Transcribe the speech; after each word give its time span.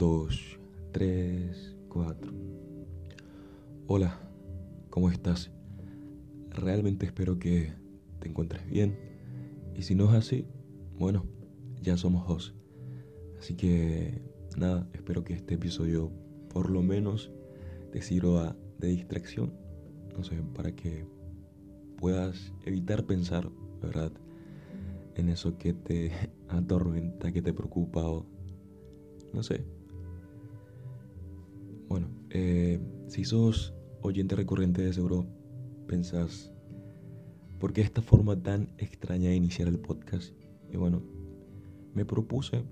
2, 0.00 0.58
3, 0.92 1.76
4. 1.90 2.32
Hola, 3.86 4.18
¿cómo 4.88 5.10
estás? 5.10 5.50
Realmente 6.48 7.04
espero 7.04 7.38
que 7.38 7.74
te 8.18 8.26
encuentres 8.30 8.66
bien. 8.66 8.98
Y 9.74 9.82
si 9.82 9.94
no 9.94 10.04
es 10.08 10.12
así, 10.12 10.46
bueno, 10.98 11.26
ya 11.82 11.98
somos 11.98 12.26
dos. 12.26 12.54
Así 13.38 13.56
que 13.56 14.22
nada, 14.56 14.88
espero 14.94 15.22
que 15.22 15.34
este 15.34 15.56
episodio 15.56 16.10
por 16.48 16.70
lo 16.70 16.82
menos 16.82 17.30
te 17.92 18.00
sirva 18.00 18.56
de 18.78 18.88
distracción. 18.88 19.52
No 20.16 20.24
sé, 20.24 20.36
para 20.54 20.74
que 20.74 21.04
puedas 21.98 22.54
evitar 22.64 23.04
pensar, 23.04 23.50
¿verdad? 23.82 24.12
En 25.14 25.28
eso 25.28 25.58
que 25.58 25.74
te 25.74 26.10
atormenta, 26.48 27.32
que 27.32 27.42
te 27.42 27.52
preocupa 27.52 28.00
o 28.00 28.24
no 29.34 29.42
sé. 29.42 29.79
Bueno, 31.90 32.06
eh, 32.30 32.78
si 33.08 33.24
sos 33.24 33.74
oyente 34.00 34.36
recurrente 34.36 34.80
de 34.80 34.92
seguro 34.92 35.26
pensás, 35.88 36.52
¿por 37.58 37.72
qué 37.72 37.80
esta 37.80 38.00
forma 38.00 38.40
tan 38.40 38.68
extraña 38.78 39.30
de 39.30 39.34
iniciar 39.34 39.66
el 39.66 39.80
podcast? 39.80 40.32
Y 40.72 40.76
bueno, 40.76 41.02
me 41.92 42.04
propuse 42.04 42.62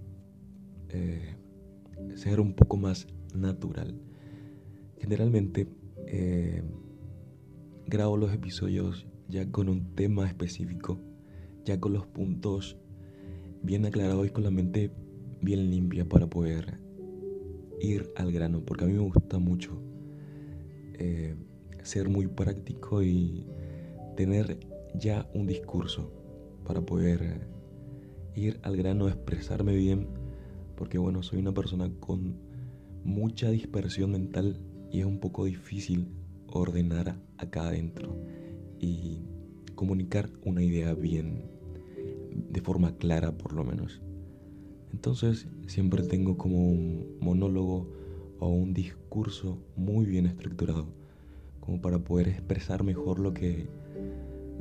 eh, 0.91 1.35
ser 2.15 2.39
un 2.39 2.55
poco 2.55 2.77
más 2.77 3.09
natural. 3.35 4.01
Generalmente 4.99 5.67
eh, 6.07 6.62
grabo 7.89 8.17
los 8.17 8.33
episodios 8.33 9.09
ya 9.29 9.51
con 9.51 9.69
un 9.69 9.97
tema 9.97 10.29
específico, 10.29 11.01
ya 11.65 11.81
con 11.81 11.93
los 11.93 12.07
puntos 12.07 12.79
bien 13.65 13.85
aclarados 13.85 14.29
y 14.29 14.31
con 14.31 14.45
la 14.45 14.53
mente 14.53 14.93
bien 15.43 15.73
limpia 15.73 16.09
para 16.09 16.31
poder 16.31 16.87
ir 17.81 18.13
al 18.17 18.33
grano, 18.33 18.63
porque 18.65 18.85
a 18.85 18.89
mí 18.89 18.95
me 18.95 19.01
gusta 19.01 19.39
mucho 19.39 19.81
eh, 20.95 21.37
ser 21.83 22.09
muy 22.09 22.27
práctico 22.27 23.03
y 23.03 23.47
tener 24.17 24.59
ya 24.95 25.29
un 25.35 25.47
discurso 25.47 26.12
para 26.65 26.81
poder 26.81 27.47
ir 28.35 28.61
al 28.62 28.77
grano, 28.77 29.09
expresarme 29.09 29.75
bien, 29.75 30.09
porque 30.77 30.98
bueno, 30.98 31.23
soy 31.23 31.41
una 31.41 31.53
persona 31.53 31.91
con 32.01 32.37
mucha 33.05 33.51
dispersión 33.51 34.13
mental 34.13 34.61
y 34.91 35.01
es 35.01 35.07
un 35.07 35.19
poco 35.19 35.45
difícil 35.45 36.09
ordenar 36.47 37.17
acá 37.37 37.69
adentro 37.69 38.17
y 38.81 39.23
comunicar 39.75 40.31
una 40.45 40.63
idea 40.63 40.95
bien, 40.95 41.45
de 42.51 42.61
forma 42.61 42.97
clara 42.97 43.37
por 43.37 43.53
lo 43.53 43.65
menos. 43.65 44.03
Entonces 44.92 45.47
siempre 45.67 46.03
tengo 46.03 46.36
como 46.36 46.70
un 46.70 47.19
monólogo 47.20 47.89
o 48.41 48.48
un 48.48 48.72
discurso 48.72 49.58
muy 49.77 50.06
bien 50.06 50.27
estructurado, 50.27 50.86
como 51.61 51.80
para 51.80 51.98
poder 51.98 52.28
expresar 52.28 52.84
mejor 52.84 53.19
lo 53.19 53.34
que, 53.34 53.67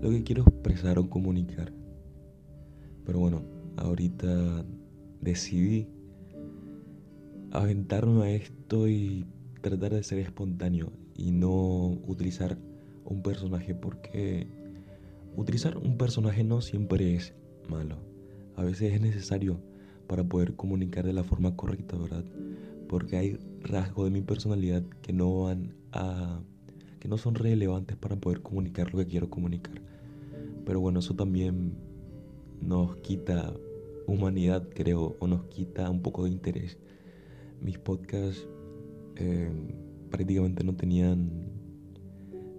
lo 0.02 0.10
que 0.10 0.24
quiero 0.24 0.44
expresar 0.44 1.00
o 1.00 1.10
comunicar. 1.10 1.72
Pero 3.06 3.20
bueno, 3.20 3.42
ahorita 3.78 4.66
decidí 5.22 5.88
aventarme 7.52 8.24
a 8.24 8.32
esto 8.32 8.88
y 8.88 9.26
tratar 9.62 9.94
de 9.94 10.04
ser 10.04 10.20
espontáneo 10.20 10.92
y 11.16 11.32
no 11.32 11.98
utilizar 12.06 12.58
un 13.06 13.22
personaje 13.24 13.74
porque 13.74 14.48
utilizar 15.36 15.78
un 15.78 15.98
personaje 15.98 16.44
no 16.44 16.62
siempre 16.62 17.16
es 17.16 17.34
malo. 17.70 17.98
A 18.56 18.64
veces 18.64 18.94
es 18.94 19.02
necesario 19.02 19.60
para 20.08 20.24
poder 20.24 20.56
comunicar 20.56 21.06
de 21.06 21.14
la 21.14 21.24
forma 21.24 21.56
correcta, 21.56 21.98
¿verdad? 21.98 22.24
Porque 22.88 23.18
hay 23.18 23.40
rasgos 23.62 24.06
de 24.06 24.12
mi 24.12 24.22
personalidad 24.22 24.84
que 25.02 25.14
no 25.14 25.44
van 25.44 25.74
a 25.92 26.42
que 27.00 27.08
no 27.08 27.18
son 27.18 27.36
relevantes 27.36 27.96
para 27.96 28.16
poder 28.16 28.42
comunicar 28.42 28.92
lo 28.92 29.00
que 29.00 29.08
quiero 29.08 29.30
comunicar. 29.30 29.82
Pero 30.66 30.80
bueno, 30.80 31.00
eso 31.00 31.16
también 31.16 31.74
nos 32.62 32.98
quita 32.98 33.54
humanidad, 34.08 34.68
creo, 34.74 35.16
o 35.20 35.28
nos 35.28 35.44
quita 35.46 35.90
un 35.90 36.02
poco 36.02 36.24
de 36.24 36.32
interés. 36.32 36.78
Mis 37.62 37.78
podcasts 37.78 38.48
eh, 39.16 39.52
prácticamente 40.10 40.64
no 40.64 40.76
tenían 40.76 41.30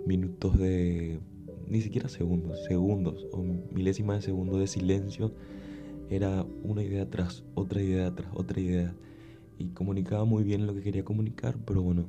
minutos 0.06 0.58
de 0.58 1.20
ni 1.66 1.80
siquiera 1.80 2.08
segundos, 2.08 2.64
segundos 2.64 3.26
o 3.32 3.42
milésimas 3.72 4.18
de 4.18 4.22
segundo 4.22 4.58
de 4.58 4.66
silencio 4.66 5.32
era 6.10 6.44
una 6.62 6.82
idea 6.82 7.08
tras 7.08 7.44
otra 7.54 7.82
idea 7.82 8.14
tras 8.14 8.30
otra 8.34 8.60
idea 8.60 8.94
y 9.58 9.68
comunicaba 9.70 10.24
muy 10.24 10.44
bien 10.44 10.66
lo 10.66 10.74
que 10.74 10.82
quería 10.82 11.04
comunicar, 11.04 11.56
pero 11.64 11.82
bueno, 11.82 12.08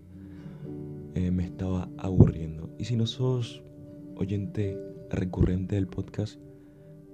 eh, 1.15 1.31
me 1.31 1.43
estaba 1.43 1.89
aburriendo. 1.97 2.69
Y 2.77 2.85
si 2.85 2.95
no 2.95 3.07
sos 3.07 3.63
oyente 4.15 4.77
recurrente 5.09 5.75
del 5.75 5.87
podcast, 5.87 6.39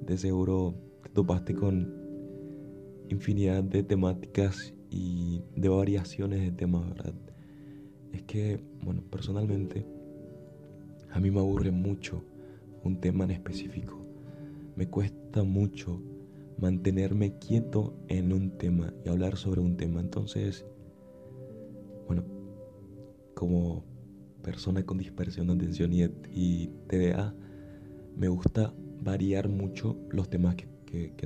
de 0.02 0.18
seguro 0.18 0.76
te 1.04 1.10
topaste 1.10 1.56
con 1.56 1.94
infinidad 3.10 3.64
de 3.64 3.84
temáticas 3.84 4.74
y 4.90 5.42
de 5.56 5.70
variaciones 5.70 6.42
de 6.42 6.52
temas, 6.52 6.88
¿verdad? 6.90 7.14
Es 8.12 8.24
que, 8.24 8.60
bueno, 8.84 9.02
personalmente, 9.10 9.86
a 11.12 11.20
mí 11.20 11.32
me 11.32 11.40
aburre 11.40 11.72
mucho 11.72 12.24
un 12.84 13.00
tema 13.00 13.24
en 13.24 13.32
específico. 13.32 13.98
Me 14.76 14.88
cuesta 14.88 15.44
mucho 15.44 16.02
mantenerme 16.58 17.38
quieto 17.38 17.94
en 18.08 18.32
un 18.34 18.58
tema 18.58 18.94
y 19.04 19.10
hablar 19.10 19.38
sobre 19.38 19.62
un 19.62 19.78
tema. 19.78 20.00
Entonces, 20.00 20.66
bueno, 22.08 22.24
como 23.34 23.84
persona 24.42 24.86
con 24.86 24.98
dispersión 24.98 25.48
de 25.48 25.54
atención 25.54 25.92
y, 25.94 26.68
TDA, 26.88 27.34
me 28.16 28.28
gusta 28.28 28.74
variar 29.02 29.50
mucho 29.50 29.98
los 30.10 30.30
temas 30.30 30.56
que, 30.56 30.66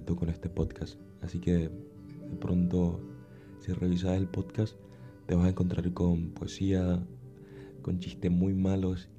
toco 0.05 0.23
en 0.23 0.31
este 0.31 0.49
podcast. 0.49 0.99
Así 1.21 1.39
que 1.39 1.69
de 1.69 2.37
pronto, 2.39 2.99
si 3.59 3.71
revisas 3.73 4.17
el 4.17 4.27
podcast, 4.27 4.75
te 5.27 5.35
vas 5.35 5.45
a 5.45 5.49
encontrar 5.49 5.93
con 5.93 6.31
poesía, 6.31 7.05
con 7.83 7.99
chistes 7.99 8.31
muy 8.31 8.55
malos, 8.55 9.09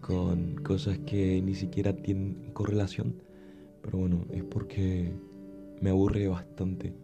con 0.00 0.56
cosas 0.56 0.98
que 0.98 1.42
ni 1.42 1.54
siquiera 1.54 1.96
tienen 1.96 2.52
correlación 2.52 3.16
pero 3.84 3.98
bueno, 3.98 4.24
es 4.32 4.42
porque 4.44 5.12
me 5.82 5.90
aburre 5.90 6.26
bastante 6.26 6.94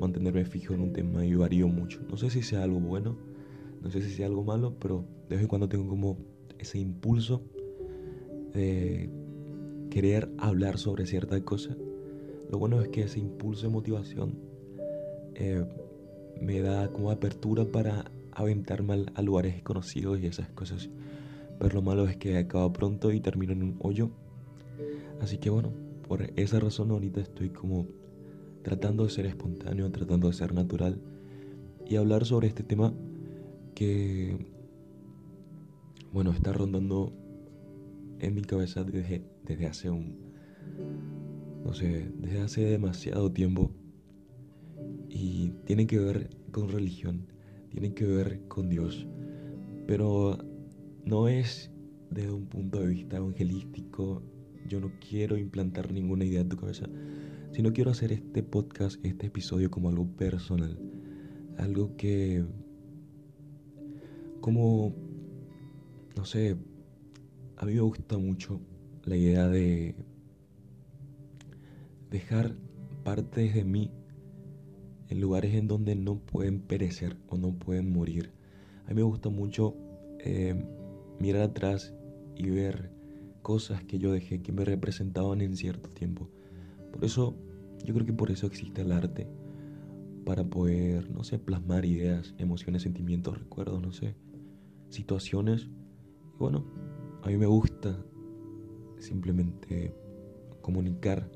mantenerme 0.00 0.44
fijo 0.44 0.74
en 0.74 0.80
un 0.80 0.92
tema 0.92 1.24
y 1.24 1.34
varío 1.36 1.68
mucho. 1.68 2.00
No 2.10 2.16
sé 2.16 2.28
si 2.28 2.42
sea 2.42 2.64
algo 2.64 2.80
bueno, 2.80 3.16
no 3.80 3.90
sé 3.90 4.02
si 4.02 4.10
sea 4.10 4.26
algo 4.26 4.42
malo, 4.42 4.74
pero 4.80 5.04
de 5.28 5.36
vez 5.36 5.42
en 5.42 5.48
cuando 5.48 5.68
tengo 5.68 5.88
como 5.88 6.18
ese 6.58 6.80
impulso 6.80 7.42
de 8.52 9.08
querer 9.90 10.28
hablar 10.38 10.78
sobre 10.78 11.06
cierta 11.06 11.40
cosa. 11.44 11.76
Lo 12.50 12.58
bueno 12.58 12.80
es 12.80 12.88
que 12.88 13.02
ese 13.02 13.20
impulso 13.20 13.68
de 13.68 13.72
motivación 13.72 14.34
eh, 15.36 15.64
me 16.40 16.60
da 16.60 16.88
como 16.88 17.12
apertura 17.12 17.64
para 17.64 18.10
aventarme 18.32 19.06
a 19.14 19.22
lugares 19.22 19.62
conocidos 19.62 20.18
y 20.18 20.26
esas 20.26 20.48
cosas. 20.50 20.90
Pero 21.60 21.74
lo 21.74 21.82
malo 21.82 22.08
es 22.08 22.16
que 22.16 22.36
acaba 22.36 22.72
pronto 22.72 23.12
y 23.12 23.20
termino 23.20 23.52
en 23.52 23.62
un 23.62 23.76
hoyo. 23.78 24.10
Así 25.20 25.38
que 25.38 25.48
bueno, 25.48 25.83
por 26.08 26.30
esa 26.36 26.60
razón 26.60 26.90
ahorita 26.90 27.20
estoy 27.20 27.50
como 27.50 27.86
tratando 28.62 29.04
de 29.04 29.10
ser 29.10 29.26
espontáneo, 29.26 29.90
tratando 29.90 30.28
de 30.28 30.34
ser 30.34 30.54
natural 30.54 31.00
y 31.86 31.96
hablar 31.96 32.24
sobre 32.24 32.48
este 32.48 32.62
tema 32.62 32.94
que, 33.74 34.36
bueno, 36.12 36.30
está 36.30 36.52
rondando 36.52 37.12
en 38.20 38.34
mi 38.34 38.42
cabeza 38.42 38.84
desde, 38.84 39.24
desde 39.44 39.66
hace 39.66 39.90
un, 39.90 40.16
no 41.64 41.74
sé, 41.74 42.10
desde 42.18 42.40
hace 42.40 42.64
demasiado 42.64 43.32
tiempo 43.32 43.70
y 45.08 45.50
tiene 45.64 45.86
que 45.86 45.98
ver 45.98 46.30
con 46.50 46.68
religión, 46.68 47.26
tiene 47.70 47.92
que 47.92 48.06
ver 48.06 48.46
con 48.48 48.68
Dios, 48.68 49.06
pero 49.86 50.38
no 51.04 51.28
es 51.28 51.70
desde 52.10 52.32
un 52.32 52.46
punto 52.46 52.80
de 52.80 52.86
vista 52.86 53.16
evangelístico 53.16 54.22
yo 54.66 54.80
no 54.80 54.92
quiero 55.00 55.36
implantar 55.36 55.92
ninguna 55.92 56.24
idea 56.24 56.40
en 56.40 56.48
tu 56.48 56.56
cabeza, 56.56 56.86
sino 57.52 57.72
quiero 57.72 57.90
hacer 57.90 58.12
este 58.12 58.42
podcast, 58.42 59.04
este 59.04 59.26
episodio 59.26 59.70
como 59.70 59.88
algo 59.88 60.06
personal, 60.16 60.78
algo 61.58 61.96
que, 61.96 62.44
como, 64.40 64.94
no 66.16 66.24
sé, 66.24 66.56
a 67.56 67.66
mí 67.66 67.74
me 67.74 67.80
gusta 67.80 68.18
mucho 68.18 68.60
la 69.04 69.16
idea 69.16 69.48
de 69.48 69.94
dejar 72.10 72.56
partes 73.04 73.54
de 73.54 73.64
mí 73.64 73.90
en 75.08 75.20
lugares 75.20 75.54
en 75.54 75.68
donde 75.68 75.94
no 75.94 76.18
pueden 76.18 76.60
perecer 76.60 77.16
o 77.28 77.36
no 77.36 77.52
pueden 77.52 77.92
morir. 77.92 78.32
A 78.86 78.88
mí 78.88 78.96
me 78.96 79.02
gusta 79.02 79.28
mucho 79.28 79.76
eh, 80.18 80.54
mirar 81.20 81.42
atrás 81.42 81.94
y 82.36 82.50
ver 82.50 82.93
cosas 83.44 83.84
que 83.84 83.98
yo 83.98 84.10
dejé 84.10 84.42
que 84.42 84.50
me 84.50 84.64
representaban 84.64 85.42
en 85.42 85.54
cierto 85.54 85.90
tiempo. 85.90 86.30
Por 86.90 87.04
eso, 87.04 87.36
yo 87.84 87.92
creo 87.94 88.06
que 88.06 88.12
por 88.14 88.30
eso 88.32 88.48
existe 88.48 88.80
el 88.80 88.90
arte. 88.90 89.28
para 90.24 90.42
poder, 90.42 91.10
no 91.10 91.22
sé, 91.22 91.38
plasmar 91.38 91.84
ideas, 91.84 92.34
emociones, 92.38 92.80
sentimientos, 92.82 93.38
recuerdos, 93.38 93.82
no 93.82 93.92
sé, 93.92 94.16
situaciones. 94.88 95.68
Y 96.34 96.38
bueno, 96.38 96.64
a 97.22 97.28
mí 97.28 97.36
me 97.36 97.44
gusta 97.44 98.02
simplemente 98.98 99.94
comunicar 100.62 101.30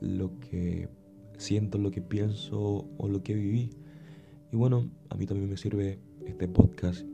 lo 0.00 0.40
que 0.40 0.88
siento, 1.38 1.78
lo 1.78 1.92
que 1.92 2.02
pienso 2.02 2.88
o 2.98 3.08
lo 3.08 3.22
que 3.22 3.34
viví. 3.34 3.70
Y 4.50 4.56
bueno, 4.56 4.90
a 5.08 5.14
mí 5.14 5.26
también 5.26 5.48
me 5.48 5.56
sirve 5.56 6.00
este 6.26 6.48
podcast 6.48 7.06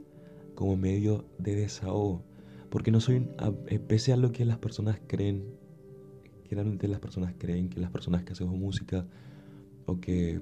como 0.55 0.75
medio 0.78 1.26
de 1.38 1.55
desahogo. 1.55 2.25
Porque 2.70 2.90
no 2.90 3.00
soy, 3.00 3.28
eh, 3.68 3.78
pese 3.78 4.12
a 4.12 4.16
lo 4.16 4.32
que 4.32 4.44
las 4.44 4.58
personas 4.58 4.98
creen, 5.06 5.44
generalmente 6.48 6.88
las 6.88 7.00
personas 7.00 7.34
creen 7.38 7.68
que 7.68 7.80
las 7.80 7.90
personas 7.90 8.24
que 8.24 8.32
hacemos 8.32 8.56
música 8.56 9.06
o 9.86 10.00
que 10.00 10.40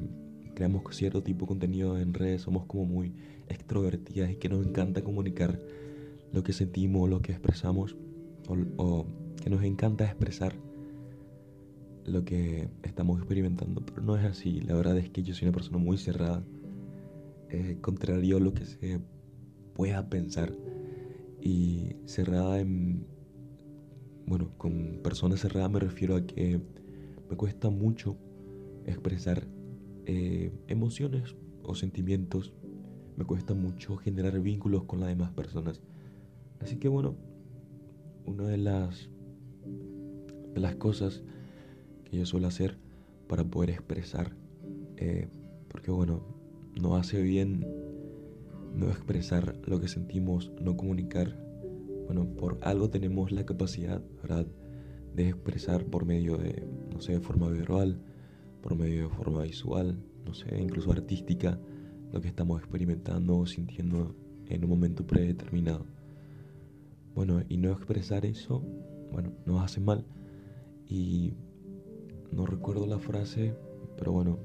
creamos 0.54 0.82
cierto 0.94 1.22
tipo 1.22 1.44
de 1.44 1.48
contenido 1.48 1.98
en 1.98 2.14
redes 2.14 2.42
somos 2.42 2.64
como 2.66 2.84
muy 2.84 3.12
extrovertidas 3.48 4.30
y 4.30 4.36
que 4.36 4.48
nos 4.48 4.66
encanta 4.66 5.02
comunicar 5.02 5.60
lo 6.32 6.42
que 6.42 6.52
sentimos, 6.52 7.08
lo 7.08 7.20
que 7.20 7.32
expresamos 7.32 7.96
o, 8.48 8.56
o 8.76 9.06
que 9.42 9.50
nos 9.50 9.62
encanta 9.62 10.04
expresar 10.04 10.54
lo 12.06 12.24
que 12.24 12.68
estamos 12.82 13.18
experimentando, 13.18 13.84
pero 13.84 14.02
no 14.02 14.16
es 14.16 14.24
así. 14.24 14.60
La 14.60 14.74
verdad 14.74 14.98
es 14.98 15.10
que 15.10 15.22
yo 15.22 15.34
soy 15.34 15.48
una 15.48 15.54
persona 15.54 15.78
muy 15.78 15.96
cerrada, 15.96 16.42
eh, 17.50 17.78
contrario 17.80 18.36
a 18.36 18.40
lo 18.40 18.52
que 18.54 18.66
se 18.66 19.00
pueda 19.74 20.08
pensar 20.08 20.54
y 21.44 21.94
cerrada 22.06 22.58
en... 22.58 23.06
Bueno, 24.26 24.50
con 24.56 25.00
personas 25.02 25.40
cerradas 25.40 25.70
me 25.70 25.78
refiero 25.78 26.16
a 26.16 26.26
que 26.26 26.58
me 27.30 27.36
cuesta 27.36 27.68
mucho 27.68 28.16
expresar 28.86 29.46
eh, 30.06 30.50
emociones 30.66 31.36
o 31.62 31.74
sentimientos, 31.74 32.54
me 33.16 33.24
cuesta 33.24 33.54
mucho 33.54 33.96
generar 33.96 34.40
vínculos 34.40 34.84
con 34.84 35.00
las 35.00 35.10
demás 35.10 35.30
personas. 35.32 35.82
Así 36.60 36.76
que 36.76 36.88
bueno, 36.88 37.14
una 38.24 38.48
de 38.48 38.56
las, 38.56 39.10
las 40.54 40.76
cosas 40.76 41.22
yo 42.14 42.26
suelo 42.26 42.46
hacer 42.46 42.78
para 43.28 43.44
poder 43.44 43.70
expresar. 43.70 44.32
Eh, 44.96 45.28
porque 45.68 45.90
bueno, 45.90 46.22
no 46.80 46.96
hace 46.96 47.20
bien 47.22 47.66
no 48.74 48.88
expresar 48.88 49.56
lo 49.66 49.80
que 49.80 49.88
sentimos, 49.88 50.52
no 50.60 50.76
comunicar. 50.76 51.38
Bueno, 52.06 52.26
por 52.36 52.58
algo 52.62 52.90
tenemos 52.90 53.32
la 53.32 53.46
capacidad, 53.46 54.02
¿verdad? 54.22 54.46
De 55.14 55.28
expresar 55.28 55.84
por 55.86 56.04
medio 56.04 56.36
de, 56.36 56.66
no 56.92 57.00
sé, 57.00 57.20
forma 57.20 57.48
verbal, 57.48 58.00
por 58.60 58.76
medio 58.76 59.04
de 59.04 59.14
forma 59.14 59.42
visual, 59.42 59.98
no 60.24 60.34
sé, 60.34 60.60
incluso 60.60 60.90
artística, 60.90 61.58
lo 62.12 62.20
que 62.20 62.28
estamos 62.28 62.60
experimentando 62.60 63.38
o 63.38 63.46
sintiendo 63.46 64.14
en 64.46 64.64
un 64.64 64.70
momento 64.70 65.06
predeterminado. 65.06 65.86
Bueno, 67.14 67.42
y 67.48 67.56
no 67.56 67.70
expresar 67.70 68.26
eso, 68.26 68.62
bueno, 69.12 69.32
nos 69.46 69.62
hace 69.62 69.80
mal. 69.80 70.04
Y 70.86 71.34
no 72.32 72.44
recuerdo 72.44 72.86
la 72.86 72.98
frase, 72.98 73.54
pero 73.96 74.12
bueno, 74.12 74.38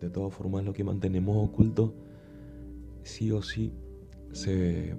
de 0.00 0.10
todas 0.10 0.32
formas 0.34 0.64
lo 0.64 0.72
que 0.72 0.84
mantenemos 0.84 1.36
oculto, 1.48 1.94
sí 3.02 3.30
o 3.30 3.42
sí, 3.42 3.72
se, 4.32 4.94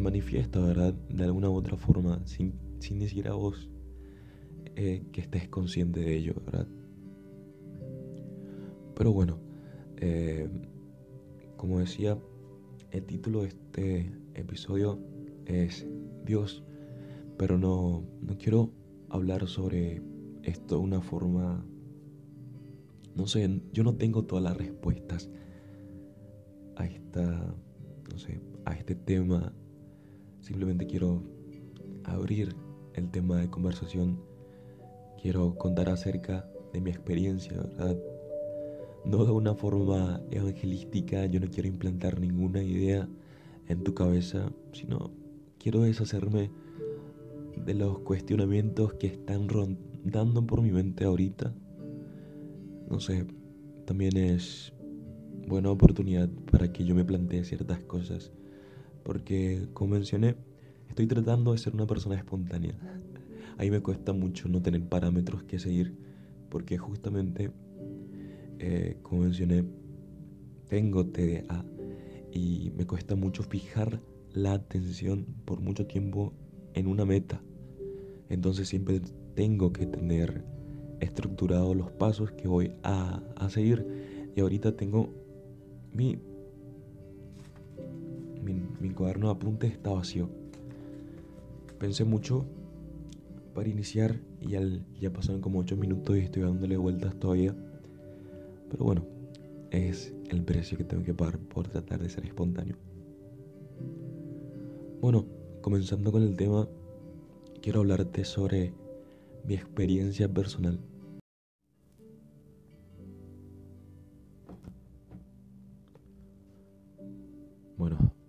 manifiesta, 0.00 0.60
¿verdad? 0.60 0.94
De 1.08 1.24
alguna 1.24 1.50
u 1.50 1.54
otra 1.54 1.76
forma, 1.76 2.20
sin, 2.26 2.54
sin 2.80 2.98
ni 2.98 3.08
siquiera 3.08 3.34
vos 3.34 3.70
eh, 4.76 5.04
que 5.12 5.20
estés 5.20 5.48
consciente 5.48 6.00
de 6.00 6.16
ello, 6.16 6.34
¿verdad? 6.44 6.66
Pero 8.94 9.12
bueno, 9.12 9.40
eh, 9.96 10.48
como 11.56 11.78
decía, 11.78 12.18
el 12.90 13.04
título 13.04 13.42
de 13.42 13.48
este 13.48 14.12
episodio 14.34 15.00
es 15.46 15.86
Dios, 16.24 16.64
pero 17.36 17.58
no, 17.58 18.04
no 18.20 18.38
quiero 18.38 18.72
hablar 19.08 19.46
sobre 19.46 20.02
esto 20.42 20.76
de 20.76 20.82
una 20.82 21.00
forma, 21.00 21.64
no 23.14 23.26
sé, 23.26 23.62
yo 23.72 23.82
no 23.84 23.94
tengo 23.96 24.24
todas 24.24 24.44
las 24.44 24.56
respuestas 24.56 25.30
a 26.76 26.86
esta, 26.86 27.54
no 28.10 28.18
sé, 28.18 28.40
a 28.64 28.72
este 28.72 28.94
tema. 28.94 29.52
Simplemente 30.40 30.86
quiero 30.86 31.22
abrir 32.04 32.54
el 32.94 33.10
tema 33.10 33.40
de 33.40 33.50
conversación. 33.50 34.20
Quiero 35.20 35.56
contar 35.56 35.88
acerca 35.88 36.46
de 36.72 36.80
mi 36.80 36.90
experiencia, 36.90 37.56
¿verdad? 37.56 37.96
No 39.04 39.24
de 39.24 39.32
una 39.32 39.54
forma 39.54 40.20
evangelística, 40.30 41.26
yo 41.26 41.40
no 41.40 41.48
quiero 41.48 41.68
implantar 41.68 42.20
ninguna 42.20 42.62
idea 42.62 43.08
en 43.68 43.82
tu 43.82 43.94
cabeza, 43.94 44.50
sino 44.72 45.10
quiero 45.58 45.82
deshacerme 45.82 46.50
de 47.64 47.74
los 47.74 48.00
cuestionamientos 48.00 48.94
que 48.94 49.06
están 49.06 49.46
dando 50.04 50.46
por 50.46 50.60
mi 50.60 50.70
mente 50.70 51.04
ahorita, 51.04 51.54
no 52.90 53.00
sé, 53.00 53.26
también 53.86 54.16
es 54.16 54.73
buena 55.46 55.70
oportunidad 55.70 56.28
para 56.50 56.72
que 56.72 56.84
yo 56.84 56.94
me 56.94 57.04
plantee 57.04 57.44
ciertas 57.44 57.80
cosas. 57.80 58.32
Porque, 59.02 59.68
como 59.72 59.94
mencioné, 59.94 60.36
estoy 60.88 61.06
tratando 61.06 61.52
de 61.52 61.58
ser 61.58 61.74
una 61.74 61.86
persona 61.86 62.16
espontánea. 62.16 62.74
Ahí 63.58 63.70
me 63.70 63.80
cuesta 63.80 64.12
mucho 64.12 64.48
no 64.48 64.62
tener 64.62 64.82
parámetros 64.88 65.42
que 65.44 65.58
seguir, 65.58 65.96
porque 66.48 66.78
justamente, 66.78 67.50
eh, 68.58 68.98
como 69.02 69.22
mencioné, 69.22 69.64
tengo 70.68 71.06
TDA 71.06 71.64
y 72.32 72.72
me 72.76 72.86
cuesta 72.86 73.14
mucho 73.14 73.42
fijar 73.42 74.00
la 74.32 74.54
atención 74.54 75.26
por 75.44 75.60
mucho 75.60 75.86
tiempo 75.86 76.32
en 76.74 76.88
una 76.88 77.04
meta. 77.04 77.40
Entonces 78.28 78.68
siempre 78.68 79.00
tengo 79.34 79.72
que 79.72 79.86
tener 79.86 80.44
estructurados 81.00 81.76
los 81.76 81.90
pasos 81.92 82.32
que 82.32 82.48
voy 82.48 82.72
a, 82.82 83.22
seguir. 83.48 84.32
Y 84.34 84.40
ahorita 84.40 84.76
tengo 84.76 85.10
mi, 85.94 86.18
mi, 88.80 88.90
cuaderno 88.90 89.28
de 89.28 89.32
apuntes 89.32 89.72
está 89.72 89.90
vacío. 89.90 90.28
Pensé 91.78 92.04
mucho 92.04 92.44
para 93.54 93.68
iniciar 93.68 94.20
y 94.40 94.48
ya, 94.50 94.60
ya 95.00 95.12
pasaron 95.12 95.40
como 95.40 95.60
8 95.60 95.76
minutos 95.76 96.16
y 96.16 96.20
estoy 96.20 96.42
dándole 96.42 96.76
vueltas 96.76 97.18
todavía. 97.18 97.54
Pero 98.70 98.84
bueno, 98.84 99.06
es 99.70 100.14
el 100.28 100.42
precio 100.42 100.76
que 100.76 100.84
tengo 100.84 101.02
que 101.02 101.14
pagar 101.14 101.38
por 101.38 101.68
tratar 101.68 102.00
de 102.02 102.10
ser 102.10 102.26
espontáneo. 102.26 102.76
Bueno, 105.00 105.26
comenzando 105.60 106.10
con 106.12 106.22
el 106.22 106.36
tema, 106.36 106.68
quiero 107.62 107.80
hablarte 107.80 108.24
sobre 108.24 108.72
mi 109.46 109.54
experiencia 109.54 110.32
personal. 110.32 110.80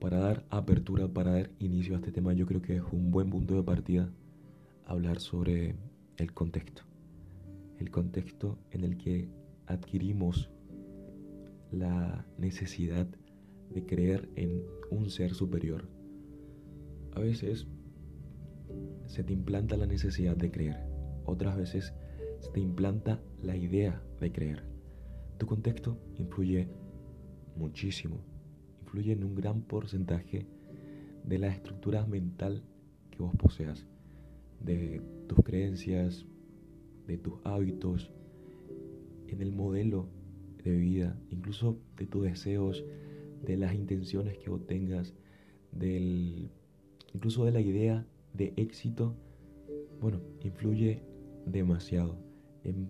Para 0.05 0.19
dar 0.19 0.45
apertura, 0.51 1.07
para 1.07 1.31
dar 1.31 1.49
inicio 1.57 1.95
a 1.95 1.97
este 1.97 2.11
tema, 2.11 2.31
yo 2.33 2.45
creo 2.45 2.61
que 2.61 2.75
es 2.75 2.83
un 2.91 3.09
buen 3.09 3.31
punto 3.31 3.55
de 3.55 3.63
partida 3.63 4.07
hablar 4.85 5.19
sobre 5.19 5.77
el 6.17 6.31
contexto. 6.31 6.83
El 7.79 7.89
contexto 7.89 8.59
en 8.69 8.83
el 8.83 8.97
que 8.99 9.27
adquirimos 9.65 10.51
la 11.71 12.23
necesidad 12.37 13.07
de 13.71 13.83
creer 13.87 14.29
en 14.35 14.61
un 14.91 15.09
ser 15.09 15.33
superior. 15.33 15.89
A 17.15 17.19
veces 17.21 17.65
se 19.07 19.23
te 19.23 19.33
implanta 19.33 19.75
la 19.75 19.87
necesidad 19.87 20.37
de 20.37 20.51
creer 20.51 20.85
otras 21.25 21.57
veces 21.57 21.95
se 22.37 22.51
te 22.51 22.59
implanta 22.59 23.23
la 23.41 23.57
idea 23.57 24.03
de 24.19 24.31
creer. 24.31 24.65
Tu 25.39 25.47
contexto 25.47 25.97
influye 26.19 26.69
muchísimo, 27.55 28.19
influye 28.95 29.11
en 29.11 29.25
un 29.25 29.35
gran 29.35 29.61
porcentaje 29.61 30.45
de 31.25 31.37
la 31.37 31.49
estructura 31.49 32.05
mental 32.05 32.63
que 33.11 33.21
vos 33.21 33.35
poseas, 33.35 33.85
de 34.61 35.01
tus 35.27 35.43
creencias, 35.43 36.25
de 37.05 37.17
tus 37.17 37.33
hábitos, 37.43 38.09
en 39.27 39.41
el 39.41 39.51
modelo 39.51 40.07
de 40.63 40.77
vida, 40.77 41.19
incluso 41.29 41.77
de 41.97 42.05
tus 42.05 42.23
deseos, 42.23 42.85
de 43.45 43.57
las 43.57 43.75
intenciones 43.75 44.37
que 44.37 44.49
vos 44.49 44.65
tengas, 44.65 45.13
del, 45.73 46.49
incluso 47.13 47.43
de 47.43 47.51
la 47.51 47.59
idea 47.59 48.05
de 48.33 48.53
éxito, 48.55 49.13
bueno, 49.99 50.21
influye 50.41 51.01
demasiado 51.45 52.17
en 52.63 52.87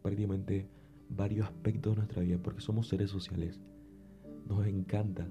prácticamente 0.00 0.66
varios 1.10 1.46
aspectos 1.46 1.92
de 1.92 1.96
nuestra 1.98 2.22
vida 2.22 2.38
porque 2.42 2.62
somos 2.62 2.88
seres 2.88 3.10
sociales. 3.10 3.60
Nos 4.48 4.66
encanta, 4.66 5.28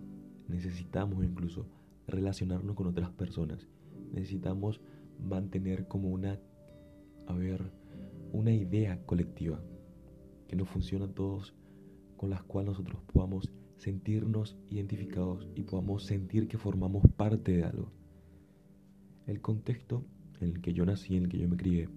necesitamos 0.52 1.24
incluso 1.24 1.66
relacionarnos 2.08 2.76
con 2.76 2.88
otras 2.88 3.10
personas. 3.12 3.68
Necesitamos 4.14 4.82
mantener 5.20 5.88
como 5.88 6.10
una, 6.10 6.40
a 7.28 7.34
ver, 7.34 7.72
una 8.32 8.52
idea 8.52 9.04
colectiva 9.06 9.60
que 10.48 10.56
nos 10.56 10.70
funciona 10.70 11.06
a 11.06 11.14
todos 11.14 11.54
con 12.18 12.30
las 12.30 12.44
cuales 12.44 12.70
nosotros 12.70 13.02
podamos 13.12 13.50
sentirnos 13.78 14.58
identificados 14.70 15.48
y 15.56 15.64
podamos 15.64 16.04
sentir 16.04 16.48
que 16.48 16.58
formamos 16.58 17.04
parte 17.16 17.54
de 17.54 17.64
algo. 17.64 17.92
El 19.26 19.42
contexto 19.42 20.06
en 20.40 20.50
el 20.50 20.62
que 20.62 20.74
yo 20.74 20.86
nací, 20.86 21.16
en 21.16 21.24
el 21.24 21.30
que 21.30 21.40
yo 21.40 21.48
me 21.48 21.58
crié, 21.58 21.90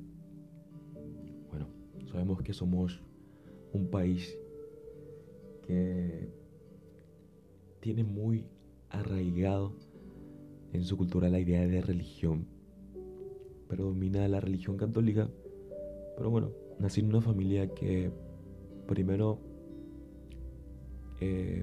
bueno, 1.51 1.67
sabemos 2.11 2.43
que 2.43 2.53
somos 2.53 3.03
un 3.73 3.91
país 3.91 4.39
que 5.67 6.44
tiene 7.85 8.03
muy 8.03 8.47
arraigado 8.89 9.75
en 10.73 10.85
su 10.85 10.97
cultura 10.97 11.29
la 11.29 11.39
idea 11.39 11.67
de 11.67 11.83
religión. 11.83 12.47
Predomina 13.69 14.27
la 14.27 14.41
religión 14.41 14.79
católica, 14.79 15.29
pero 16.17 16.31
bueno, 16.31 16.51
nací 16.79 17.01
en 17.03 17.09
una 17.09 17.21
familia 17.21 17.69
que 17.75 18.11
primero 18.87 19.39
eh, 21.21 21.63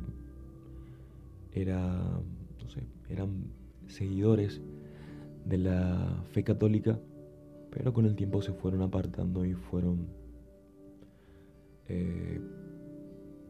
era, 1.53 2.21
no 2.61 2.69
sé, 2.69 2.83
eran 3.09 3.45
seguidores 3.87 4.61
de 5.45 5.57
la 5.57 6.23
fe 6.33 6.43
católica, 6.43 6.99
pero 7.71 7.93
con 7.93 8.05
el 8.05 8.15
tiempo 8.15 8.43
se 8.43 8.53
fueron 8.53 8.83
apartando 8.83 9.43
y 9.43 9.55
fueron, 9.55 10.05
eh, 11.87 12.39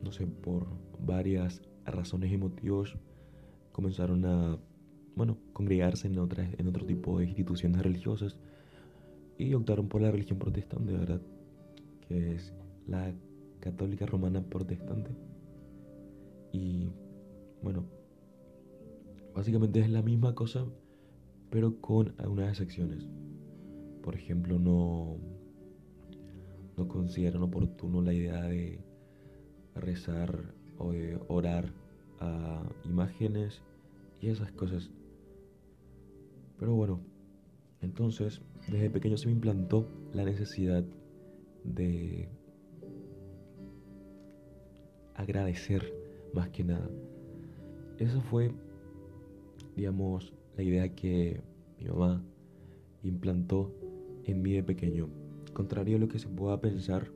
no 0.01 0.13
sé, 0.13 0.25
por 0.25 0.67
varias 1.05 1.61
razones 1.85 2.31
y 2.31 2.37
motivos, 2.37 2.97
comenzaron 3.71 4.25
a, 4.25 4.57
bueno, 5.15 5.37
congregarse 5.53 6.07
en, 6.07 6.19
otras, 6.19 6.49
en 6.57 6.67
otro 6.67 6.85
tipo 6.85 7.19
de 7.19 7.25
instituciones 7.25 7.81
religiosas 7.81 8.37
y 9.37 9.53
optaron 9.53 9.87
por 9.87 10.01
la 10.01 10.11
religión 10.11 10.39
protestante, 10.39 10.93
¿verdad? 10.93 11.21
Que 12.07 12.35
es 12.35 12.53
la 12.87 13.13
católica 13.59 14.05
romana 14.05 14.43
protestante. 14.43 15.11
Y 16.51 16.91
bueno, 17.61 17.85
básicamente 19.33 19.79
es 19.79 19.89
la 19.89 20.01
misma 20.01 20.35
cosa, 20.35 20.65
pero 21.49 21.79
con 21.79 22.13
algunas 22.17 22.49
excepciones. 22.49 23.07
Por 24.03 24.15
ejemplo, 24.15 24.59
no, 24.59 25.17
no 26.77 26.87
consideran 26.87 27.43
oportuno 27.43 28.01
la 28.01 28.13
idea 28.13 28.43
de 28.43 28.83
rezar 29.75 30.53
de 30.89 31.19
orar 31.27 31.71
a 32.19 32.63
imágenes 32.85 33.61
y 34.21 34.29
esas 34.29 34.51
cosas. 34.51 34.89
Pero 36.59 36.75
bueno, 36.75 36.99
entonces 37.81 38.41
desde 38.69 38.89
pequeño 38.89 39.17
se 39.17 39.27
me 39.27 39.33
implantó 39.33 39.87
la 40.13 40.23
necesidad 40.23 40.83
de 41.63 42.29
agradecer 45.15 45.93
más 46.33 46.49
que 46.49 46.63
nada. 46.63 46.89
Esa 47.97 48.21
fue, 48.21 48.51
digamos, 49.75 50.33
la 50.57 50.63
idea 50.63 50.95
que 50.95 51.41
mi 51.79 51.87
mamá 51.87 52.23
implantó 53.03 53.71
en 54.25 54.41
mí 54.41 54.53
de 54.53 54.63
pequeño. 54.63 55.09
Contrario 55.53 55.97
a 55.97 55.99
lo 55.99 56.07
que 56.07 56.19
se 56.19 56.27
pueda 56.27 56.59
pensar, 56.61 57.07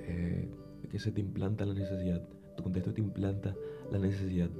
eh, 0.00 0.48
que 0.90 0.98
se 0.98 1.12
te 1.12 1.20
implanta 1.20 1.64
la 1.64 1.74
necesidad, 1.74 2.22
tu 2.56 2.62
contexto 2.62 2.92
te 2.92 3.00
implanta 3.00 3.54
la 3.90 3.98
necesidad 3.98 4.50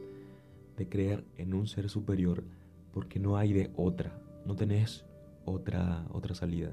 de 0.77 0.89
creer 0.89 1.25
en 1.37 1.53
un 1.55 1.67
ser 1.67 1.91
superior 1.91 2.45
porque 2.93 3.19
no 3.19 3.37
hay 3.37 3.53
de 3.53 3.71
otra, 3.77 4.19
no 4.47 4.57
tenés 4.57 5.05
otra, 5.45 6.07
otra 6.13 6.35
salida. 6.35 6.73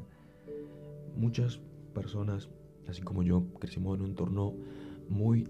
Muchas 1.16 1.60
personas, 1.94 2.50
así 2.88 3.02
como 3.02 3.24
yo, 3.24 3.46
crecimos 3.60 3.98
en 3.98 4.04
un 4.04 4.10
entorno 4.12 4.54
muy 5.10 5.48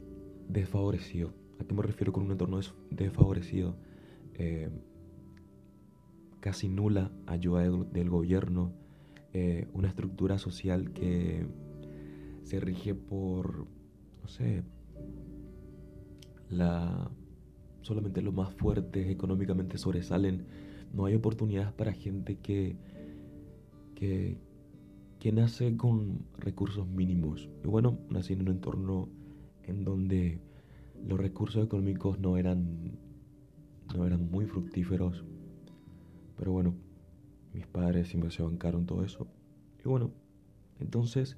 desfavorecido. 0.48 1.34
¿A 1.60 1.66
qué 1.66 1.74
me 1.74 1.82
refiero 1.82 2.14
con 2.14 2.24
un 2.24 2.32
entorno 2.32 2.60
desfavorecido? 2.90 3.76
Eh, 4.36 4.70
casi 6.40 6.70
nula 6.70 7.12
ayuda 7.26 7.64
del, 7.64 8.10
gobierno, 8.10 8.72
eh, 9.34 9.68
una 9.74 9.90
estructura 9.90 10.38
social 10.38 10.92
que 10.94 11.46
se 12.44 12.60
rige 12.60 12.96
por, 12.96 13.68
no 14.28 14.34
sé, 14.34 14.62
la, 16.50 17.10
solamente 17.82 18.22
los 18.22 18.34
más 18.34 18.54
fuertes 18.56 19.08
económicamente 19.08 19.78
sobresalen. 19.78 20.46
No 20.94 21.06
hay 21.06 21.16
oportunidades 21.16 21.72
para 21.72 21.94
gente 21.94 22.38
que, 22.40 22.76
que, 23.96 24.38
que 25.20 25.32
nace 25.32 25.78
con 25.78 26.26
recursos 26.38 26.86
mínimos. 26.86 27.48
Y 27.64 27.68
bueno, 27.68 28.00
nací 28.10 28.34
en 28.34 28.42
un 28.42 28.50
entorno 28.50 29.08
en 29.64 29.86
donde 29.86 30.42
los 31.08 31.18
recursos 31.18 31.64
económicos 31.64 32.20
no 32.20 32.36
eran, 32.36 32.98
no 33.96 34.06
eran 34.06 34.30
muy 34.30 34.46
fructíferos. 34.46 35.24
Pero 36.36 36.52
bueno, 36.52 36.76
mis 37.54 37.66
padres 37.66 38.10
siempre 38.10 38.32
se 38.32 38.44
bancaron 38.44 38.86
todo 38.86 39.06
eso. 39.06 39.26
Y 39.80 39.88
bueno, 39.88 40.12
entonces 40.82 41.38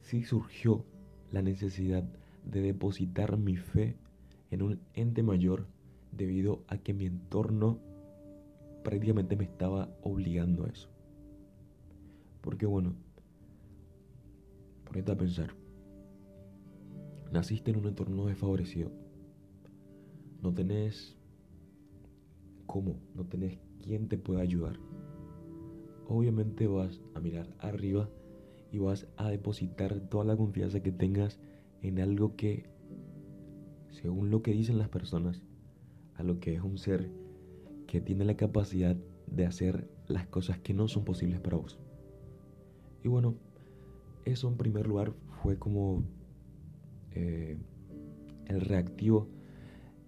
sí 0.00 0.24
surgió 0.24 0.86
la 1.34 1.42
necesidad 1.42 2.04
de 2.44 2.60
depositar 2.60 3.36
mi 3.36 3.56
fe 3.56 3.96
en 4.52 4.62
un 4.62 4.78
ente 4.94 5.24
mayor 5.24 5.66
debido 6.12 6.62
a 6.68 6.78
que 6.78 6.94
mi 6.94 7.06
entorno 7.06 7.80
prácticamente 8.84 9.34
me 9.34 9.42
estaba 9.42 9.88
obligando 10.02 10.64
a 10.64 10.68
eso. 10.68 10.88
Porque 12.40 12.66
bueno, 12.66 12.94
ponete 14.84 15.10
a 15.10 15.16
pensar, 15.16 15.50
naciste 17.32 17.72
en 17.72 17.78
un 17.78 17.88
entorno 17.88 18.26
desfavorecido, 18.26 18.92
no 20.40 20.54
tenés 20.54 21.16
cómo, 22.66 22.94
no 23.16 23.24
tenés 23.24 23.58
quién 23.82 24.06
te 24.06 24.18
pueda 24.18 24.40
ayudar. 24.40 24.78
Obviamente 26.06 26.68
vas 26.68 27.00
a 27.12 27.18
mirar 27.18 27.48
arriba 27.58 28.08
y 28.74 28.78
vas 28.78 29.06
a 29.16 29.30
depositar 29.30 30.00
toda 30.00 30.24
la 30.24 30.36
confianza 30.36 30.80
que 30.80 30.90
tengas 30.90 31.38
en 31.80 32.00
algo 32.00 32.34
que, 32.34 32.64
según 33.92 34.30
lo 34.30 34.42
que 34.42 34.50
dicen 34.50 34.78
las 34.78 34.88
personas, 34.88 35.44
a 36.16 36.24
lo 36.24 36.40
que 36.40 36.56
es 36.56 36.60
un 36.60 36.76
ser 36.76 37.08
que 37.86 38.00
tiene 38.00 38.24
la 38.24 38.36
capacidad 38.36 38.96
de 39.28 39.46
hacer 39.46 39.88
las 40.08 40.26
cosas 40.26 40.58
que 40.58 40.74
no 40.74 40.88
son 40.88 41.04
posibles 41.04 41.38
para 41.38 41.56
vos. 41.56 41.78
Y 43.04 43.08
bueno, 43.08 43.36
eso 44.24 44.48
en 44.48 44.56
primer 44.56 44.88
lugar 44.88 45.12
fue 45.40 45.56
como 45.56 46.02
eh, 47.12 47.56
el 48.46 48.60
reactivo 48.60 49.28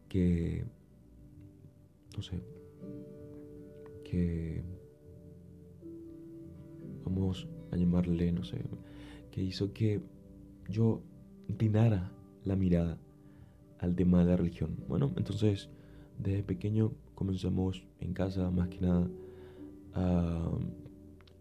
que, 0.08 0.64
no 2.16 2.20
sé, 2.20 2.42
que 4.02 4.64
vamos 7.04 7.46
a 7.70 7.76
llamarle, 7.76 8.32
no 8.32 8.44
sé, 8.44 8.60
que 9.30 9.42
hizo 9.42 9.72
que 9.72 10.00
yo 10.68 11.02
inclinara 11.48 12.12
la 12.44 12.56
mirada 12.56 12.98
al 13.78 13.94
tema 13.94 14.20
de 14.20 14.30
la 14.30 14.36
religión. 14.36 14.76
Bueno, 14.88 15.12
entonces 15.16 15.68
desde 16.18 16.42
pequeño 16.42 16.92
comenzamos 17.14 17.86
en 18.00 18.14
casa 18.14 18.50
más 18.50 18.68
que 18.68 18.80
nada 18.80 19.08
a 19.94 20.50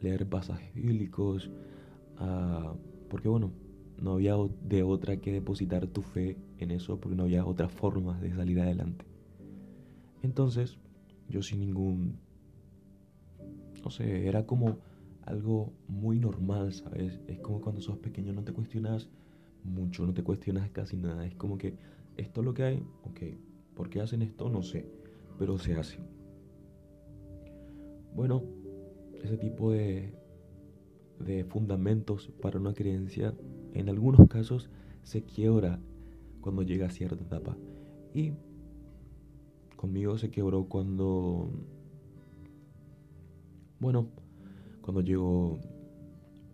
leer 0.01 0.27
pasajes 0.27 0.73
bíblicos, 0.73 1.49
porque 3.09 3.29
bueno, 3.29 3.51
no 4.01 4.13
había 4.13 4.35
de 4.63 4.83
otra 4.83 5.17
que 5.17 5.31
depositar 5.31 5.87
tu 5.87 6.01
fe 6.01 6.37
en 6.57 6.71
eso, 6.71 6.99
porque 6.99 7.15
no 7.15 7.23
había 7.23 7.45
otra 7.45 7.69
forma 7.69 8.19
de 8.19 8.33
salir 8.33 8.59
adelante. 8.59 9.05
Entonces, 10.21 10.77
yo 11.29 11.41
sin 11.41 11.59
ningún, 11.61 12.17
no 13.83 13.89
sé, 13.89 14.27
era 14.27 14.45
como 14.45 14.79
algo 15.25 15.73
muy 15.87 16.19
normal, 16.19 16.73
¿sabes? 16.73 17.19
Es 17.27 17.39
como 17.39 17.61
cuando 17.61 17.81
sos 17.81 17.97
pequeño 17.97 18.33
no 18.33 18.43
te 18.43 18.53
cuestionas 18.53 19.09
mucho, 19.63 20.05
no 20.05 20.13
te 20.13 20.23
cuestionas 20.23 20.69
casi 20.69 20.97
nada, 20.97 21.25
es 21.25 21.35
como 21.35 21.57
que 21.57 21.75
esto 22.17 22.41
es 22.41 22.45
lo 22.45 22.53
que 22.53 22.63
hay, 22.63 22.83
ok, 23.03 23.19
¿por 23.75 23.89
qué 23.89 24.01
hacen 24.01 24.21
esto? 24.21 24.49
No 24.49 24.61
sé, 24.61 24.85
pero 25.37 25.57
se 25.57 25.75
hace. 25.75 25.99
Bueno, 28.15 28.43
ese 29.21 29.37
tipo 29.37 29.71
de, 29.71 30.13
de 31.19 31.43
fundamentos 31.43 32.31
para 32.41 32.59
una 32.59 32.73
creencia 32.73 33.33
en 33.73 33.89
algunos 33.89 34.27
casos 34.29 34.69
se 35.03 35.23
quiebra 35.23 35.79
cuando 36.41 36.61
llega 36.61 36.87
a 36.87 36.91
cierta 36.91 37.23
etapa. 37.23 37.57
Y 38.13 38.33
conmigo 39.75 40.17
se 40.17 40.31
quebró 40.31 40.65
cuando, 40.65 41.49
bueno, 43.79 44.07
cuando 44.85 45.01
llegó 45.01 45.59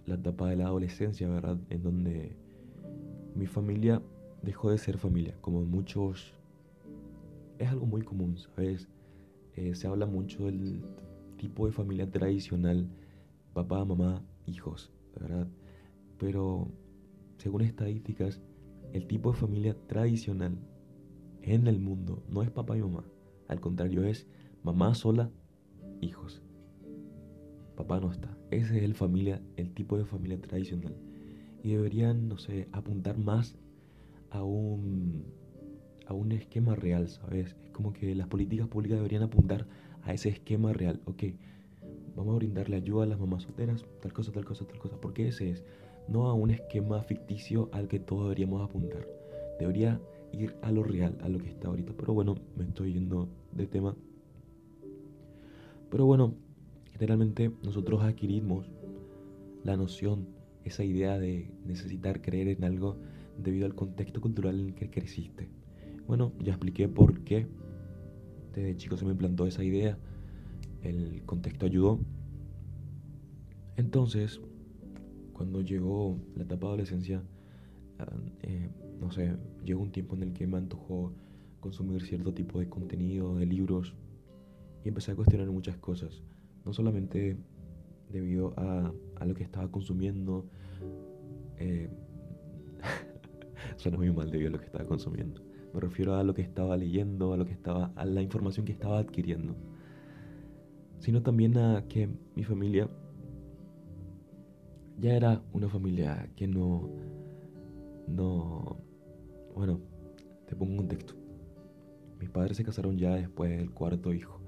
la 0.05 0.15
etapa 0.15 0.49
de 0.49 0.55
la 0.55 0.67
adolescencia, 0.67 1.27
¿verdad? 1.27 1.59
En 1.69 1.83
donde 1.83 2.37
mi 3.35 3.45
familia 3.45 4.01
dejó 4.41 4.71
de 4.71 4.77
ser 4.77 4.97
familia, 4.97 5.35
como 5.41 5.65
muchos... 5.65 6.33
Es 7.59 7.67
algo 7.67 7.85
muy 7.85 8.03
común, 8.03 8.37
¿sabes? 8.37 8.87
Eh, 9.57 9.75
se 9.75 9.85
habla 9.85 10.05
mucho 10.05 10.45
del 10.45 10.81
tipo 11.35 11.65
de 11.65 11.73
familia 11.73 12.09
tradicional, 12.09 12.87
papá, 13.53 13.83
mamá, 13.83 14.23
hijos, 14.45 14.93
¿verdad? 15.19 15.49
Pero 16.17 16.69
según 17.37 17.63
estadísticas, 17.63 18.41
el 18.93 19.07
tipo 19.07 19.33
de 19.33 19.37
familia 19.37 19.75
tradicional 19.87 20.57
en 21.41 21.67
el 21.67 21.81
mundo 21.81 22.23
no 22.29 22.43
es 22.43 22.49
papá 22.49 22.77
y 22.77 22.81
mamá. 22.81 23.03
Al 23.49 23.59
contrario, 23.59 24.05
es 24.05 24.25
mamá 24.63 24.95
sola, 24.95 25.29
hijos. 25.99 26.41
Papá 27.81 27.99
no 27.99 28.11
está. 28.11 28.29
Ese 28.51 28.77
es 28.77 28.83
el 28.83 28.93
familia, 28.93 29.41
el 29.57 29.73
tipo 29.73 29.97
de 29.97 30.05
familia 30.05 30.39
tradicional. 30.39 30.95
Y 31.63 31.71
deberían, 31.71 32.27
no 32.27 32.37
sé, 32.37 32.67
apuntar 32.73 33.17
más 33.17 33.55
a 34.29 34.43
un, 34.43 35.25
a 36.05 36.13
un 36.13 36.31
esquema 36.31 36.75
real, 36.75 37.09
¿sabes? 37.09 37.55
Es 37.63 37.71
como 37.71 37.91
que 37.91 38.13
las 38.13 38.27
políticas 38.27 38.67
públicas 38.67 38.99
deberían 38.99 39.23
apuntar 39.23 39.65
a 40.03 40.13
ese 40.13 40.29
esquema 40.29 40.73
real. 40.73 41.01
Ok, 41.05 41.23
vamos 42.15 42.35
a 42.35 42.37
brindarle 42.37 42.75
ayuda 42.75 43.05
a 43.05 43.07
las 43.07 43.19
mamás 43.19 43.43
solteras, 43.43 43.83
tal 43.99 44.13
cosa, 44.13 44.31
tal 44.31 44.45
cosa, 44.45 44.63
tal 44.63 44.77
cosa. 44.77 45.01
Porque 45.01 45.29
ese 45.29 45.49
es, 45.49 45.63
no 46.07 46.27
a 46.27 46.35
un 46.35 46.51
esquema 46.51 47.01
ficticio 47.01 47.67
al 47.71 47.87
que 47.87 47.99
todos 47.99 48.25
deberíamos 48.25 48.61
apuntar. 48.61 49.07
Debería 49.57 49.99
ir 50.33 50.53
a 50.61 50.71
lo 50.71 50.83
real, 50.83 51.17
a 51.23 51.29
lo 51.29 51.39
que 51.39 51.49
está 51.49 51.69
ahorita. 51.69 51.93
Pero 51.97 52.13
bueno, 52.13 52.35
me 52.55 52.63
estoy 52.63 52.93
yendo 52.93 53.27
de 53.53 53.65
tema. 53.65 53.95
Pero 55.89 56.05
bueno, 56.05 56.35
generalmente 57.01 57.51
nosotros 57.63 58.03
adquirimos 58.03 58.69
la 59.63 59.75
noción, 59.75 60.27
esa 60.63 60.83
idea 60.83 61.17
de 61.17 61.49
necesitar 61.65 62.21
creer 62.21 62.49
en 62.49 62.63
algo 62.63 62.95
debido 63.39 63.65
al 63.65 63.73
contexto 63.73 64.21
cultural 64.21 64.59
en 64.59 64.67
el 64.67 64.75
que 64.75 64.91
creciste. 64.91 65.49
Bueno, 66.05 66.31
ya 66.37 66.51
expliqué 66.51 66.87
por 66.87 67.21
qué 67.21 67.47
desde 68.53 68.77
chico 68.77 68.97
se 68.97 69.05
me 69.05 69.13
implantó 69.13 69.47
esa 69.47 69.63
idea, 69.63 69.97
el 70.83 71.23
contexto 71.25 71.65
ayudó. 71.65 71.99
Entonces, 73.77 74.39
cuando 75.33 75.61
llegó 75.61 76.19
la 76.35 76.43
etapa 76.43 76.67
de 76.67 76.73
adolescencia, 76.73 77.23
ah, 77.97 78.15
eh, 78.43 78.69
no 78.99 79.09
sé, 79.09 79.37
llegó 79.65 79.81
un 79.81 79.91
tiempo 79.91 80.15
en 80.17 80.21
el 80.21 80.33
que 80.33 80.45
me 80.45 80.59
antojó 80.59 81.13
consumir 81.61 82.03
cierto 82.03 82.31
tipo 82.31 82.59
de 82.59 82.69
contenido, 82.69 83.37
de 83.37 83.47
libros, 83.47 83.95
y 84.85 84.89
empecé 84.89 85.13
a 85.13 85.15
cuestionar 85.15 85.49
muchas 85.49 85.77
cosas, 85.77 86.21
no 86.65 86.73
solamente 86.73 87.37
debido 88.09 88.53
a, 88.57 88.93
a 89.15 89.25
lo 89.25 89.33
que 89.33 89.43
estaba 89.43 89.69
consumiendo, 89.69 90.45
eh, 91.57 91.89
suena 93.77 93.97
muy 93.97 94.11
mal 94.11 94.29
debido 94.29 94.49
a 94.49 94.51
lo 94.53 94.59
que 94.59 94.65
estaba 94.65 94.85
consumiendo, 94.85 95.41
me 95.73 95.79
refiero 95.79 96.15
a 96.15 96.23
lo 96.23 96.33
que 96.33 96.41
estaba 96.41 96.75
leyendo, 96.77 97.33
a 97.33 97.37
lo 97.37 97.45
que 97.45 97.53
estaba, 97.53 97.91
a 97.95 98.05
la 98.05 98.21
información 98.21 98.65
que 98.65 98.71
estaba 98.71 98.99
adquiriendo, 98.99 99.55
sino 100.99 101.21
también 101.21 101.57
a 101.57 101.87
que 101.87 102.09
mi 102.35 102.43
familia 102.43 102.89
ya 104.99 105.15
era 105.15 105.41
una 105.51 105.67
familia 105.67 106.29
que 106.35 106.47
no, 106.47 106.89
no, 108.07 108.77
bueno, 109.55 109.79
te 110.47 110.55
pongo 110.55 110.73
un 110.73 110.77
contexto. 110.77 111.15
Mis 112.19 112.29
padres 112.29 112.57
se 112.57 112.63
casaron 112.63 112.97
ya 112.97 113.15
después 113.15 113.49
del 113.49 113.71
cuarto 113.71 114.13
hijo. 114.13 114.39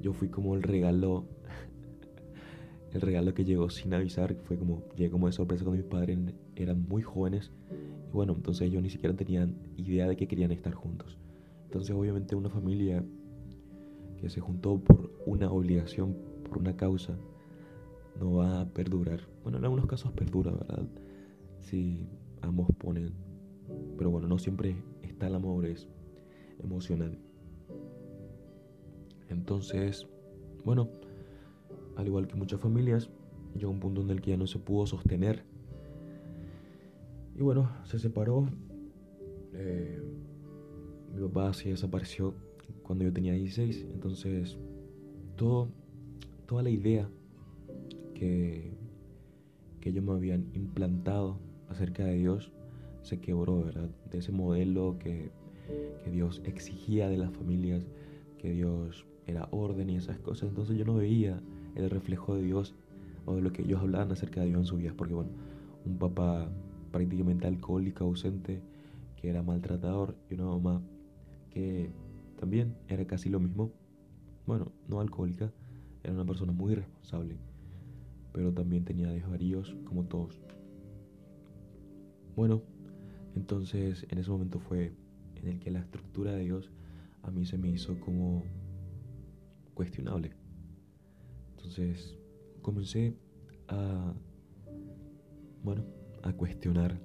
Yo 0.00 0.14
fui 0.14 0.28
como 0.28 0.54
el 0.54 0.62
regalo, 0.62 1.26
el 2.92 3.00
regalo 3.00 3.34
que 3.34 3.44
llegó 3.44 3.70
sin 3.70 3.94
avisar. 3.94 4.34
Fue 4.44 4.58
como, 4.58 4.82
llegué 4.96 5.10
como 5.10 5.26
de 5.26 5.32
sorpresa 5.32 5.64
cuando 5.64 5.82
mis 5.82 5.90
padres 5.90 6.18
eran 6.56 6.86
muy 6.88 7.02
jóvenes. 7.02 7.50
Y 8.08 8.12
bueno, 8.12 8.34
entonces 8.34 8.68
ellos 8.68 8.82
ni 8.82 8.90
siquiera 8.90 9.14
tenían 9.16 9.56
idea 9.76 10.06
de 10.06 10.16
que 10.16 10.28
querían 10.28 10.52
estar 10.52 10.74
juntos. 10.74 11.18
Entonces 11.64 11.94
obviamente 11.94 12.34
una 12.34 12.50
familia 12.50 13.04
que 14.20 14.28
se 14.28 14.40
juntó 14.40 14.78
por 14.78 15.12
una 15.26 15.50
obligación, 15.50 16.16
por 16.48 16.58
una 16.58 16.76
causa, 16.76 17.16
no 18.20 18.34
va 18.34 18.60
a 18.60 18.68
perdurar. 18.68 19.20
Bueno, 19.42 19.58
en 19.58 19.64
algunos 19.64 19.86
casos 19.86 20.12
perdura, 20.12 20.52
¿verdad? 20.52 20.86
Si 21.60 22.06
ambos 22.42 22.68
ponen 22.78 23.12
pero 23.96 24.10
bueno, 24.10 24.28
no 24.28 24.38
siempre 24.38 24.76
está 25.02 25.28
la 25.28 25.38
madurez 25.38 25.88
emocional. 26.62 27.18
Entonces, 29.28 30.06
bueno, 30.64 30.88
al 31.96 32.06
igual 32.06 32.26
que 32.26 32.36
muchas 32.36 32.60
familias, 32.60 33.10
llegó 33.54 33.70
un 33.70 33.80
punto 33.80 34.00
en 34.00 34.10
el 34.10 34.20
que 34.20 34.30
ya 34.30 34.36
no 34.36 34.46
se 34.46 34.58
pudo 34.58 34.86
sostener. 34.86 35.42
Y 37.36 37.42
bueno, 37.42 37.70
se 37.84 37.98
separó. 37.98 38.46
Eh, 39.54 40.02
mi 41.14 41.22
papá 41.28 41.52
se 41.52 41.70
desapareció 41.70 42.34
cuando 42.82 43.04
yo 43.04 43.12
tenía 43.12 43.32
16. 43.32 43.86
Entonces, 43.92 44.58
toda 45.36 46.62
la 46.62 46.70
idea 46.70 47.08
que, 48.14 48.72
que 49.80 49.90
ellos 49.90 50.04
me 50.04 50.12
habían 50.12 50.50
implantado 50.54 51.38
acerca 51.68 52.04
de 52.04 52.14
Dios 52.14 52.52
se 53.02 53.20
quebró, 53.20 53.64
¿verdad? 53.64 53.90
De 54.10 54.18
ese 54.18 54.30
modelo 54.32 54.96
que, 54.98 55.30
que 56.04 56.10
Dios 56.10 56.40
exigía 56.44 57.08
de 57.08 57.16
las 57.16 57.32
familias, 57.32 57.82
que 58.38 58.50
Dios 58.50 59.06
era 59.26 59.48
orden 59.50 59.90
y 59.90 59.96
esas 59.96 60.18
cosas. 60.18 60.50
Entonces 60.50 60.76
yo 60.76 60.84
no 60.84 60.94
veía 60.94 61.42
el 61.74 61.90
reflejo 61.90 62.34
de 62.34 62.42
Dios 62.42 62.74
o 63.26 63.34
de 63.36 63.42
lo 63.42 63.52
que 63.52 63.62
ellos 63.62 63.80
hablaban 63.80 64.10
acerca 64.12 64.40
de 64.40 64.46
Dios 64.48 64.60
en 64.60 64.66
su 64.66 64.76
vida, 64.76 64.92
porque 64.96 65.14
bueno, 65.14 65.30
un 65.84 65.98
papá 65.98 66.48
prácticamente 66.90 67.46
alcohólico, 67.46 68.04
ausente, 68.04 68.60
que 69.16 69.28
era 69.28 69.42
maltratador, 69.42 70.16
y 70.28 70.34
una 70.34 70.44
mamá 70.46 70.82
que 71.50 71.90
también 72.38 72.74
era 72.88 73.06
casi 73.06 73.28
lo 73.28 73.40
mismo. 73.40 73.72
Bueno, 74.46 74.72
no 74.88 75.00
alcohólica, 75.00 75.52
era 76.02 76.12
una 76.12 76.24
persona 76.24 76.52
muy 76.52 76.74
responsable, 76.74 77.36
pero 78.32 78.52
también 78.52 78.84
tenía 78.84 79.08
desvaríos 79.08 79.76
como 79.84 80.04
todos. 80.04 80.40
Bueno, 82.34 82.62
entonces, 83.36 84.06
en 84.10 84.18
ese 84.18 84.30
momento 84.30 84.58
fue 84.58 84.92
en 85.36 85.48
el 85.48 85.58
que 85.60 85.70
la 85.70 85.80
estructura 85.80 86.32
de 86.32 86.44
Dios 86.44 86.70
a 87.22 87.30
mí 87.30 87.46
se 87.46 87.58
me 87.58 87.68
hizo 87.68 87.98
como 88.00 88.42
cuestionable. 89.74 90.41
Entonces, 91.62 92.18
comencé 92.60 93.16
a, 93.68 94.12
bueno, 95.62 95.84
a 96.22 96.32
cuestionar 96.32 97.00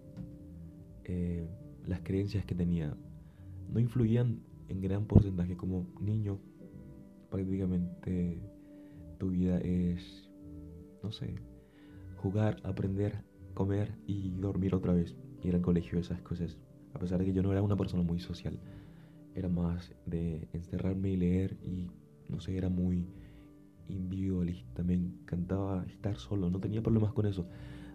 eh, 1.04 1.48
las 1.86 2.02
creencias 2.02 2.44
que 2.44 2.56
tenía. 2.56 2.98
No 3.70 3.80
influían 3.80 4.42
en 4.68 4.82
gran 4.82 5.06
porcentaje 5.06 5.56
como 5.56 5.88
niño. 6.02 6.40
Prácticamente 7.30 8.42
tu 9.20 9.30
vida 9.30 9.60
es, 9.60 10.28
no 11.04 11.12
sé, 11.12 11.36
jugar, 12.16 12.58
aprender, 12.64 13.24
comer 13.54 13.94
y 14.08 14.32
dormir 14.32 14.74
otra 14.74 14.94
vez 14.94 15.16
ir 15.44 15.54
al 15.54 15.62
colegio, 15.62 16.00
esas 16.00 16.22
cosas. 16.22 16.58
A 16.94 17.00
pesar 17.00 17.20
de 17.20 17.26
que 17.26 17.34
yo 17.34 17.44
no 17.44 17.52
era 17.52 17.62
una 17.62 17.78
persona 17.78 18.02
muy 18.02 18.20
social, 18.20 18.60
era 19.36 19.50
más 19.50 19.94
de 20.08 20.48
encerrarme 20.52 21.12
y 21.12 21.18
leer 21.18 21.58
y 21.62 21.92
no 22.28 22.40
sé, 22.40 22.58
era 22.58 22.70
muy 22.70 23.08
individualista. 23.88 24.84
Me 24.84 24.96
encantaba 24.96 25.86
estar 25.86 26.18
solo, 26.18 26.50
no 26.50 26.60
tenía 26.60 26.82
problemas 26.82 27.14
con 27.14 27.26
eso. 27.26 27.48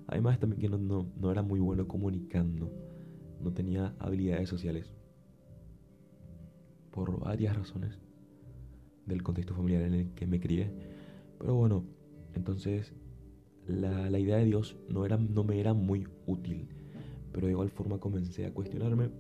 Además 0.07 0.39
también 0.39 0.61
que 0.61 0.69
no, 0.69 0.79
no, 0.79 1.13
no 1.17 1.31
era 1.31 1.43
muy 1.43 1.61
bueno 1.61 1.87
comunicando, 1.87 2.73
no 3.41 3.53
tenía 3.53 3.95
habilidades 3.99 4.49
sociales. 4.49 4.93
Por 6.91 7.21
varias 7.21 7.57
razones 7.57 7.99
del 9.07 9.23
contexto 9.23 9.55
familiar 9.55 9.83
en 9.83 9.95
el 9.95 10.15
que 10.15 10.27
me 10.27 10.41
crié. 10.41 10.71
Pero 11.39 11.55
bueno, 11.55 11.85
entonces 12.35 12.93
la, 13.67 14.11
la 14.11 14.19
idea 14.19 14.37
de 14.37 14.45
Dios 14.45 14.77
no, 14.89 15.07
era, 15.07 15.17
no 15.17 15.45
me 15.45 15.59
era 15.61 15.73
muy 15.73 16.07
útil 16.27 16.69
pero 17.33 17.47
de 17.47 17.53
igual 17.53 17.71
forma 17.71 17.99
comencé 17.99 18.47
a 18.47 18.53
cuestionarme 18.53 19.11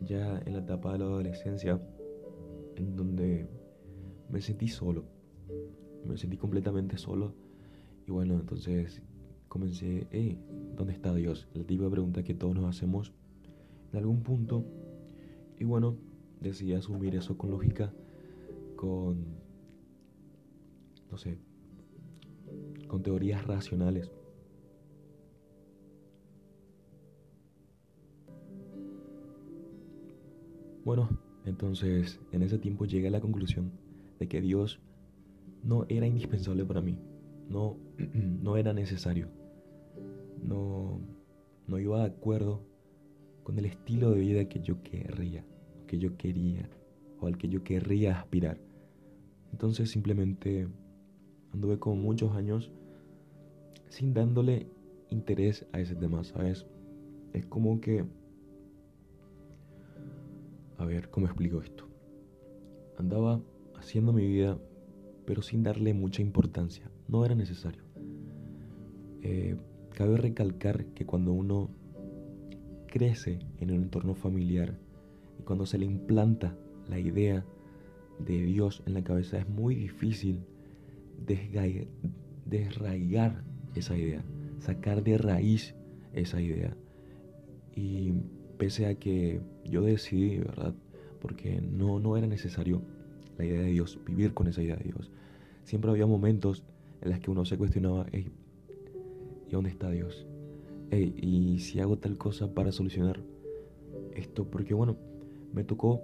ya 0.00 0.38
en 0.44 0.52
la 0.52 0.58
etapa 0.60 0.92
de 0.92 0.98
la 0.98 1.06
adolescencia, 1.06 1.80
en 2.76 2.96
donde 2.96 3.48
me 4.28 4.42
sentí 4.42 4.68
solo, 4.68 5.06
me 6.06 6.16
sentí 6.16 6.36
completamente 6.36 6.98
solo. 6.98 7.34
Y 8.06 8.10
bueno, 8.10 8.34
entonces 8.34 9.02
comencé, 9.48 10.06
hey, 10.10 10.38
¿dónde 10.76 10.92
está 10.92 11.14
Dios? 11.14 11.48
La 11.54 11.64
típica 11.64 11.90
pregunta 11.90 12.22
que 12.22 12.34
todos 12.34 12.54
nos 12.54 12.64
hacemos 12.64 13.12
en 13.92 13.98
algún 13.98 14.22
punto. 14.22 14.64
Y 15.58 15.64
bueno, 15.64 15.96
decidí 16.40 16.74
asumir 16.74 17.14
eso 17.14 17.36
con 17.36 17.50
lógica, 17.50 17.92
con, 18.76 19.24
no 21.10 21.18
sé, 21.18 21.38
con 22.88 23.02
teorías 23.02 23.46
racionales. 23.46 24.10
Bueno, 30.84 31.08
entonces 31.44 32.20
en 32.30 32.42
ese 32.42 32.58
tiempo 32.58 32.84
llegué 32.84 33.08
a 33.08 33.10
la 33.10 33.20
conclusión 33.20 33.72
de 34.20 34.28
que 34.28 34.40
Dios 34.40 34.80
no 35.66 35.84
era 35.88 36.06
indispensable 36.06 36.64
para 36.64 36.80
mí, 36.80 36.98
no, 37.48 37.76
no 38.42 38.56
era 38.56 38.72
necesario, 38.72 39.28
no, 40.42 41.00
no 41.66 41.78
iba 41.78 42.00
de 42.00 42.06
acuerdo 42.06 42.62
con 43.42 43.58
el 43.58 43.66
estilo 43.66 44.10
de 44.10 44.20
vida 44.20 44.48
que 44.48 44.60
yo 44.60 44.82
querría, 44.82 45.44
que 45.86 45.98
yo 45.98 46.16
quería 46.16 46.68
o 47.20 47.26
al 47.26 47.36
que 47.36 47.48
yo 47.48 47.62
querría 47.62 48.18
aspirar. 48.18 48.58
Entonces 49.52 49.90
simplemente 49.90 50.68
anduve 51.52 51.78
como 51.78 51.96
muchos 51.96 52.34
años 52.36 52.70
sin 53.88 54.12
dándole 54.12 54.68
interés 55.10 55.66
a 55.72 55.80
ese 55.80 55.94
tema, 55.94 56.24
¿sabes? 56.24 56.66
Es 57.32 57.46
como 57.46 57.80
que 57.80 58.04
A 60.78 60.84
ver, 60.84 61.08
¿cómo 61.08 61.26
explico 61.26 61.62
esto? 61.62 61.88
Andaba 62.98 63.40
haciendo 63.76 64.12
mi 64.12 64.26
vida, 64.26 64.58
pero 65.26 65.42
sin 65.42 65.62
darle 65.62 65.92
mucha 65.92 66.22
importancia. 66.22 66.88
No 67.08 67.24
era 67.24 67.34
necesario. 67.34 67.82
Eh, 69.22 69.56
cabe 69.94 70.16
recalcar 70.16 70.86
que 70.86 71.04
cuando 71.04 71.32
uno 71.32 71.68
crece 72.86 73.40
en 73.60 73.72
un 73.72 73.82
entorno 73.82 74.14
familiar 74.14 74.78
y 75.38 75.42
cuando 75.42 75.66
se 75.66 75.78
le 75.78 75.84
implanta 75.84 76.56
la 76.88 76.98
idea 76.98 77.44
de 78.18 78.42
Dios 78.44 78.82
en 78.86 78.94
la 78.94 79.02
cabeza, 79.02 79.38
es 79.38 79.48
muy 79.48 79.74
difícil 79.74 80.40
desraigar 82.46 83.42
esa 83.74 83.96
idea, 83.96 84.24
sacar 84.60 85.02
de 85.02 85.18
raíz 85.18 85.74
esa 86.14 86.40
idea. 86.40 86.76
Y 87.74 88.12
pese 88.58 88.86
a 88.86 88.94
que 88.94 89.40
yo 89.64 89.82
decidí, 89.82 90.38
¿verdad? 90.38 90.74
Porque 91.20 91.60
no, 91.60 91.98
no 91.98 92.16
era 92.16 92.26
necesario 92.26 92.80
la 93.38 93.44
idea 93.44 93.60
de 93.60 93.68
Dios, 93.68 93.98
vivir 94.06 94.34
con 94.34 94.46
esa 94.46 94.62
idea 94.62 94.76
de 94.76 94.84
Dios. 94.84 95.10
Siempre 95.64 95.90
había 95.90 96.06
momentos 96.06 96.62
en 97.02 97.10
los 97.10 97.20
que 97.20 97.30
uno 97.30 97.44
se 97.44 97.58
cuestionaba, 97.58 98.06
¿y 98.12 98.30
dónde 99.50 99.70
está 99.70 99.90
Dios? 99.90 100.26
¿y 100.92 101.58
si 101.58 101.80
hago 101.80 101.98
tal 101.98 102.16
cosa 102.16 102.54
para 102.54 102.70
solucionar 102.72 103.20
esto? 104.14 104.44
Porque 104.44 104.72
bueno, 104.72 104.96
me 105.52 105.64
tocó 105.64 106.02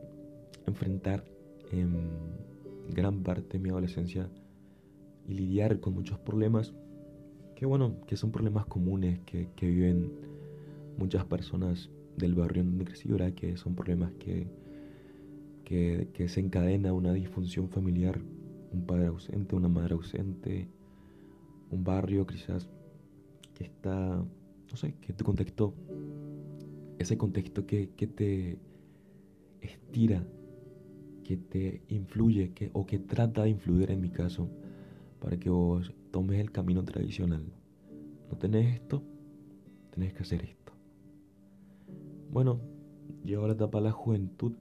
enfrentar 0.66 1.24
en 1.70 2.10
gran 2.90 3.22
parte 3.22 3.58
de 3.58 3.62
mi 3.62 3.70
adolescencia 3.70 4.28
y 5.28 5.34
lidiar 5.34 5.80
con 5.80 5.94
muchos 5.94 6.18
problemas 6.18 6.74
que 7.54 7.64
bueno, 7.64 8.00
que 8.06 8.16
son 8.16 8.32
problemas 8.32 8.66
comunes 8.66 9.20
que, 9.20 9.48
que 9.54 9.68
viven 9.68 10.12
muchas 10.98 11.24
personas 11.24 11.90
del 12.16 12.34
barrio 12.34 12.64
donde 12.64 12.84
crecí, 12.84 13.08
¿verdad? 13.08 13.32
Que 13.34 13.56
son 13.56 13.74
problemas 13.74 14.12
que, 14.18 14.48
que, 15.64 16.08
se 16.28 16.40
encadena 16.40 16.92
una 16.92 17.12
disfunción 17.12 17.68
familiar, 17.68 18.20
un 18.72 18.86
padre 18.86 19.06
ausente, 19.06 19.56
una 19.56 19.68
madre 19.68 19.94
ausente, 19.94 20.68
un 21.70 21.84
barrio 21.84 22.26
quizás 22.26 22.68
que 23.54 23.64
está, 23.64 24.16
no 24.16 24.76
sé, 24.76 24.94
que 25.00 25.12
te 25.12 25.24
contexto, 25.24 25.74
ese 26.98 27.16
contexto 27.18 27.66
que, 27.66 27.90
que 27.90 28.06
te 28.06 28.58
estira, 29.60 30.24
que 31.24 31.36
te 31.36 31.82
influye 31.88 32.52
que, 32.52 32.70
o 32.72 32.86
que 32.86 32.98
trata 32.98 33.44
de 33.44 33.50
influir 33.50 33.90
en 33.90 34.00
mi 34.00 34.10
caso 34.10 34.48
para 35.20 35.36
que 35.38 35.50
vos 35.50 35.92
tomes 36.10 36.40
el 36.40 36.50
camino 36.50 36.84
tradicional. 36.84 37.44
No 38.30 38.36
tenés 38.36 38.74
esto, 38.74 39.02
tenés 39.92 40.12
que 40.12 40.22
hacer 40.22 40.42
esto. 40.42 40.72
Bueno, 42.30 42.60
llegó 43.24 43.46
la 43.46 43.52
etapa 43.52 43.78
de 43.78 43.84
la 43.84 43.92
juventud. 43.92 44.52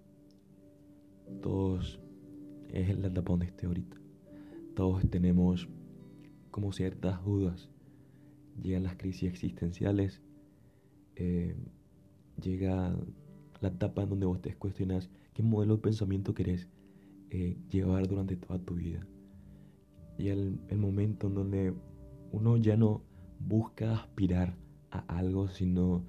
Todos, 1.41 1.99
es 2.69 2.97
la 2.97 3.07
etapa 3.07 3.31
donde 3.31 3.47
estoy 3.47 3.67
ahorita. 3.67 3.97
Todos 4.75 5.09
tenemos 5.09 5.67
como 6.51 6.71
ciertas 6.71 7.23
dudas. 7.23 7.69
Llegan 8.61 8.83
las 8.83 8.95
crisis 8.95 9.29
existenciales. 9.29 10.21
Eh, 11.15 11.55
llega 12.41 12.95
la 13.61 13.69
etapa 13.69 14.03
en 14.03 14.09
donde 14.09 14.25
vos 14.25 14.41
te 14.41 14.55
cuestionas 14.55 15.09
qué 15.33 15.43
modelo 15.43 15.75
de 15.77 15.81
pensamiento 15.81 16.33
querés 16.33 16.67
eh, 17.29 17.57
llevar 17.69 18.07
durante 18.07 18.35
toda 18.35 18.59
tu 18.59 18.75
vida. 18.75 19.05
Y 20.17 20.27
el, 20.27 20.59
el 20.69 20.77
momento 20.77 21.27
en 21.27 21.35
donde 21.35 21.73
uno 22.31 22.57
ya 22.57 22.77
no 22.77 23.03
busca 23.39 23.93
aspirar 23.93 24.55
a 24.91 24.99
algo, 25.17 25.47
sino 25.47 26.03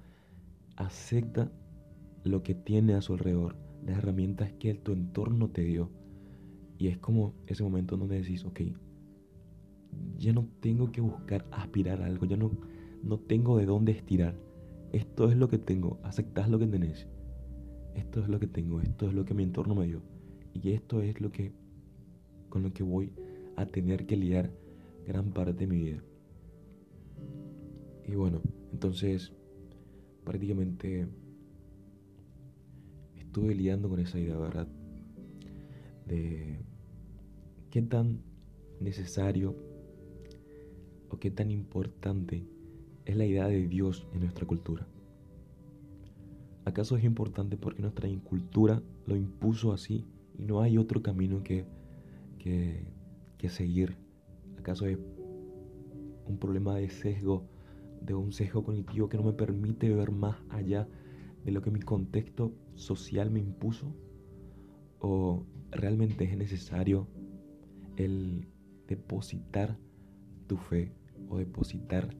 acepta 0.75 1.51
lo 2.23 2.43
que 2.43 2.55
tiene 2.55 2.93
a 2.93 3.01
su 3.01 3.13
alrededor, 3.13 3.55
las 3.85 3.97
herramientas 3.97 4.51
que 4.53 4.73
tu 4.73 4.91
entorno 4.91 5.49
te 5.49 5.63
dio. 5.63 5.89
Y 6.77 6.87
es 6.87 6.97
como 6.97 7.33
ese 7.47 7.63
momento 7.63 7.97
donde 7.97 8.19
decís, 8.19 8.45
ok, 8.45 8.61
ya 10.17 10.33
no 10.33 10.47
tengo 10.59 10.91
que 10.91 11.01
buscar 11.01 11.45
aspirar 11.51 12.01
a 12.01 12.05
algo, 12.05 12.25
ya 12.25 12.37
no, 12.37 12.51
no 13.03 13.19
tengo 13.19 13.57
de 13.57 13.65
dónde 13.65 13.91
estirar. 13.91 14.35
Esto 14.91 15.29
es 15.29 15.37
lo 15.37 15.49
que 15.49 15.57
tengo, 15.57 15.99
aceptás 16.03 16.49
lo 16.49 16.59
que 16.59 16.67
tenés. 16.67 17.07
Esto 17.95 18.21
es 18.21 18.29
lo 18.29 18.39
que 18.39 18.47
tengo, 18.47 18.81
esto 18.81 19.07
es 19.07 19.13
lo 19.13 19.25
que 19.25 19.33
mi 19.33 19.43
entorno 19.43 19.75
me 19.75 19.85
dio. 19.85 20.01
Y 20.53 20.71
esto 20.71 21.01
es 21.01 21.19
lo 21.21 21.31
que 21.31 21.51
con 22.49 22.61
lo 22.63 22.71
que 22.71 22.83
voy 22.83 23.11
a 23.55 23.65
tener 23.65 24.05
que 24.05 24.15
lidiar 24.15 24.51
gran 25.07 25.31
parte 25.31 25.53
de 25.53 25.67
mi 25.67 25.77
vida. 25.77 26.03
Y 28.05 28.15
bueno, 28.15 28.41
entonces 28.71 29.33
prácticamente 30.23 31.07
estuve 33.33 33.55
lidiando 33.55 33.89
con 33.89 33.99
esa 33.99 34.19
idea, 34.19 34.37
¿verdad? 34.37 34.67
De 36.05 36.59
qué 37.71 37.81
tan 37.81 38.21
necesario 38.79 39.55
o 41.09 41.17
qué 41.17 41.31
tan 41.31 41.49
importante 41.49 42.45
es 43.05 43.15
la 43.15 43.25
idea 43.25 43.47
de 43.47 43.67
Dios 43.67 44.05
en 44.13 44.19
nuestra 44.19 44.45
cultura. 44.45 44.85
¿Acaso 46.63 46.95
es 46.95 47.03
importante 47.03 47.57
porque 47.57 47.81
nuestra 47.81 48.07
cultura 48.23 48.83
lo 49.07 49.15
impuso 49.15 49.73
así 49.73 50.05
y 50.37 50.45
no 50.45 50.61
hay 50.61 50.77
otro 50.77 51.01
camino 51.01 51.41
que, 51.41 51.65
que, 52.37 52.85
que 53.39 53.49
seguir? 53.49 53.97
¿Acaso 54.59 54.85
es 54.85 54.99
un 56.27 56.37
problema 56.37 56.75
de 56.75 56.87
sesgo 56.87 57.47
de 57.99 58.13
un 58.13 58.31
sesgo 58.31 58.63
cognitivo 58.63 59.09
que 59.09 59.17
no 59.17 59.23
me 59.23 59.33
permite 59.33 59.91
ver 59.91 60.11
más 60.11 60.35
allá 60.49 60.87
de 61.43 61.51
lo 61.51 61.61
que 61.61 61.71
mi 61.71 61.79
contexto 61.79 62.53
social 62.75 63.31
me 63.31 63.39
impuso? 63.39 63.95
¿O 64.99 65.45
realmente 65.71 66.23
es 66.25 66.37
necesario 66.37 67.07
el 67.97 68.47
depositar 68.87 69.77
tu 70.47 70.57
fe 70.57 70.93
o 71.29 71.37
depositar 71.37 72.15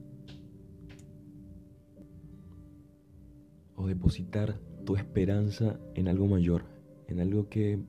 o 3.76 3.86
depositar 3.86 4.60
tu 4.84 4.96
esperanza 4.96 5.80
en 5.94 6.08
algo 6.08 6.26
mayor, 6.26 6.64
en 7.08 7.20
algo 7.20 7.48
que, 7.48 7.82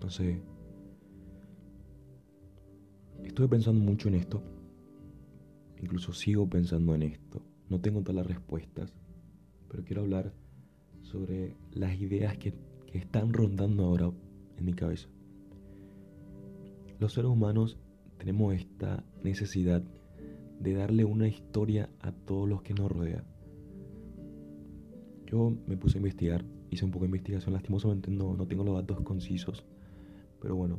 no 0.00 0.10
sé, 0.10 0.42
estuve 3.22 3.48
pensando 3.48 3.80
mucho 3.80 4.08
en 4.08 4.14
esto 4.14 4.42
Incluso 5.84 6.14
sigo 6.14 6.48
pensando 6.48 6.94
en 6.94 7.02
esto. 7.02 7.42
No 7.68 7.78
tengo 7.78 8.00
todas 8.00 8.16
las 8.16 8.26
respuestas, 8.26 8.94
pero 9.68 9.84
quiero 9.84 10.00
hablar 10.00 10.32
sobre 11.14 11.54
las 11.72 12.00
ideas 12.00 12.36
que, 12.38 12.52
están 12.92 13.32
rondando 13.32 13.84
ahora 13.84 14.12
en 14.56 14.64
mi 14.64 14.72
cabeza. 14.72 15.08
Los 17.00 17.12
seres 17.12 17.28
humanos 17.28 17.76
tenemos 18.18 18.54
esta 18.54 19.02
necesidad 19.24 19.82
de 20.60 20.74
darle 20.74 21.04
una 21.04 21.26
historia 21.26 21.90
a 21.98 22.12
todos 22.12 22.48
los 22.48 22.62
que 22.62 22.72
nos 22.72 22.92
rodean. 22.92 23.24
Yo 25.26 25.56
me 25.66 25.76
puse 25.76 25.98
a 25.98 26.02
investigar, 26.02 26.44
hice 26.70 26.84
un 26.84 26.92
poco 26.92 27.02
de 27.02 27.08
investigación, 27.08 27.52
lastimosamente 27.52 28.12
no, 28.12 28.36
no 28.36 28.46
tengo 28.46 28.62
los 28.62 28.76
datos 28.76 29.00
concisos, 29.00 29.64
pero 30.40 30.54
bueno, 30.54 30.78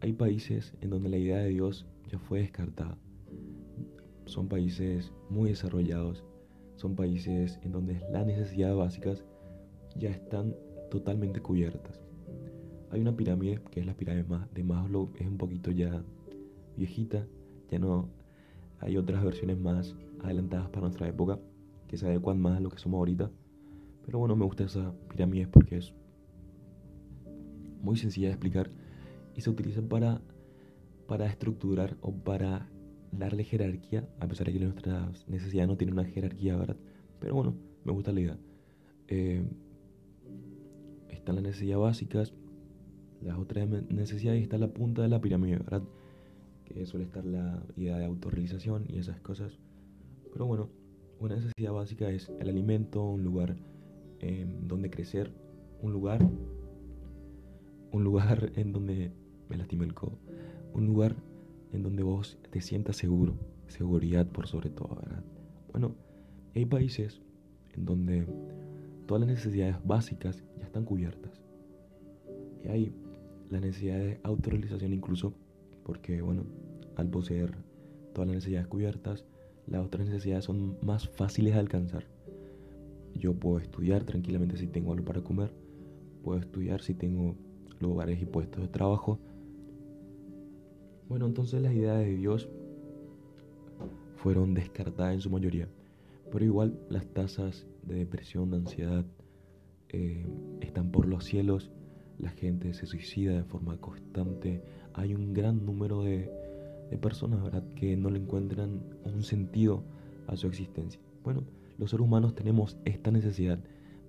hay 0.00 0.14
países 0.14 0.72
en 0.80 0.88
donde 0.88 1.10
la 1.10 1.18
idea 1.18 1.36
de 1.36 1.50
Dios 1.50 1.86
ya 2.10 2.18
fue 2.18 2.38
descartada 2.38 2.96
son 4.26 4.48
países 4.48 5.12
muy 5.28 5.50
desarrollados, 5.50 6.24
son 6.76 6.94
países 6.96 7.58
en 7.62 7.72
donde 7.72 8.00
las 8.10 8.26
necesidades 8.26 8.76
básicas 8.76 9.24
ya 9.96 10.10
están 10.10 10.54
totalmente 10.90 11.40
cubiertas. 11.40 12.00
Hay 12.90 13.00
una 13.00 13.16
pirámide 13.16 13.60
que 13.70 13.80
es 13.80 13.86
la 13.86 13.94
pirámide 13.94 14.24
de 14.52 14.64
Maslow, 14.64 15.10
es 15.18 15.26
un 15.26 15.36
poquito 15.36 15.70
ya 15.70 16.02
viejita, 16.76 17.26
ya 17.70 17.78
no 17.78 18.08
hay 18.80 18.96
otras 18.96 19.24
versiones 19.24 19.58
más 19.58 19.96
adelantadas 20.22 20.68
para 20.68 20.82
nuestra 20.82 21.08
época 21.08 21.38
que 21.88 21.96
se 21.96 22.06
adecuan 22.06 22.40
más 22.40 22.58
a 22.58 22.60
lo 22.60 22.70
que 22.70 22.78
somos 22.78 22.98
ahorita. 22.98 23.30
Pero 24.04 24.18
bueno, 24.18 24.36
me 24.36 24.44
gusta 24.44 24.64
esa 24.64 24.92
pirámide 25.08 25.46
porque 25.46 25.78
es 25.78 25.92
muy 27.82 27.96
sencilla 27.96 28.28
de 28.28 28.32
explicar 28.34 28.70
y 29.34 29.40
se 29.40 29.50
utiliza 29.50 29.82
para, 29.82 30.20
para 31.06 31.26
estructurar 31.26 31.96
o 32.00 32.12
para 32.12 32.68
darle 33.18 33.44
jerarquía, 33.44 34.08
a 34.20 34.26
pesar 34.26 34.46
de 34.46 34.52
que 34.52 34.60
nuestras 34.60 35.28
necesidades 35.28 35.68
no 35.68 35.76
tienen 35.76 35.94
una 35.94 36.04
jerarquía, 36.04 36.56
¿verdad? 36.56 36.76
Pero 37.20 37.34
bueno, 37.34 37.54
me 37.84 37.92
gusta 37.92 38.12
la 38.12 38.20
idea. 38.20 38.38
Eh, 39.08 39.44
están 41.10 41.36
las 41.36 41.44
necesidades 41.44 41.82
básicas, 41.82 42.34
las 43.22 43.38
otras 43.38 43.68
necesidades 43.90 44.42
está 44.42 44.58
la 44.58 44.68
punta 44.68 45.02
de 45.02 45.08
la 45.08 45.20
pirámide, 45.20 45.56
¿verdad? 45.56 45.82
Que 46.64 46.84
suele 46.86 47.06
estar 47.06 47.24
la 47.24 47.62
idea 47.76 47.98
de 47.98 48.04
autorrealización 48.04 48.84
y 48.88 48.98
esas 48.98 49.20
cosas. 49.20 49.58
Pero 50.32 50.46
bueno, 50.46 50.68
una 51.20 51.36
necesidad 51.36 51.72
básica 51.72 52.10
es 52.10 52.30
el 52.40 52.48
alimento, 52.48 53.02
un 53.02 53.24
lugar 53.24 53.56
em, 54.20 54.66
donde 54.66 54.90
crecer, 54.90 55.32
un 55.80 55.92
lugar, 55.92 56.28
un 57.92 58.04
lugar 58.04 58.52
en 58.56 58.72
donde 58.72 59.12
me 59.48 59.56
lastimé 59.56 59.84
el 59.86 59.94
codo, 59.94 60.18
un 60.74 60.86
lugar 60.86 61.16
en 61.74 61.82
donde 61.82 62.02
vos 62.02 62.38
te 62.50 62.60
sientas 62.60 62.96
seguro, 62.96 63.34
seguridad 63.66 64.26
por 64.26 64.46
sobre 64.46 64.70
todo, 64.70 64.96
¿verdad? 65.02 65.24
Bueno, 65.72 65.94
hay 66.54 66.64
países 66.66 67.20
en 67.74 67.84
donde 67.84 68.26
todas 69.06 69.20
las 69.20 69.30
necesidades 69.30 69.76
básicas 69.84 70.44
ya 70.56 70.64
están 70.64 70.84
cubiertas. 70.84 71.42
Y 72.64 72.68
hay 72.68 72.94
la 73.50 73.60
necesidad 73.60 73.98
de 73.98 74.20
autorrealización 74.22 74.92
incluso 74.92 75.34
porque, 75.82 76.22
bueno, 76.22 76.44
al 76.96 77.08
poseer 77.08 77.56
todas 78.14 78.28
las 78.28 78.36
necesidades 78.36 78.68
cubiertas, 78.68 79.24
las 79.66 79.84
otras 79.84 80.06
necesidades 80.06 80.44
son 80.44 80.76
más 80.82 81.08
fáciles 81.08 81.54
de 81.54 81.60
alcanzar. 81.60 82.06
Yo 83.14 83.34
puedo 83.34 83.58
estudiar 83.58 84.04
tranquilamente 84.04 84.56
si 84.56 84.68
tengo 84.68 84.92
algo 84.92 85.04
para 85.04 85.22
comer, 85.22 85.52
puedo 86.22 86.38
estudiar 86.38 86.82
si 86.82 86.94
tengo 86.94 87.34
lugares 87.80 88.20
y 88.22 88.26
puestos 88.26 88.62
de 88.62 88.68
trabajo. 88.68 89.18
Bueno, 91.08 91.26
entonces 91.26 91.60
las 91.62 91.74
ideas 91.74 91.98
de 91.98 92.16
Dios 92.16 92.48
fueron 94.16 94.54
descartadas 94.54 95.14
en 95.14 95.20
su 95.20 95.30
mayoría, 95.30 95.68
pero 96.32 96.44
igual 96.44 96.78
las 96.88 97.06
tasas 97.06 97.66
de 97.82 97.96
depresión, 97.96 98.50
de 98.50 98.56
ansiedad, 98.56 99.04
eh, 99.90 100.26
están 100.60 100.90
por 100.90 101.06
los 101.06 101.24
cielos, 101.24 101.70
la 102.18 102.30
gente 102.30 102.72
se 102.74 102.86
suicida 102.86 103.34
de 103.34 103.44
forma 103.44 103.76
constante, 103.78 104.62
hay 104.94 105.14
un 105.14 105.34
gran 105.34 105.66
número 105.66 106.02
de, 106.02 106.30
de 106.90 106.98
personas 106.98 107.42
¿verdad? 107.42 107.64
que 107.74 107.96
no 107.96 108.10
le 108.10 108.18
encuentran 108.18 108.80
un 109.04 109.22
sentido 109.22 109.84
a 110.26 110.36
su 110.36 110.46
existencia. 110.46 111.00
Bueno, 111.22 111.44
los 111.78 111.90
seres 111.90 112.04
humanos 112.04 112.34
tenemos 112.34 112.78
esta 112.84 113.10
necesidad 113.10 113.58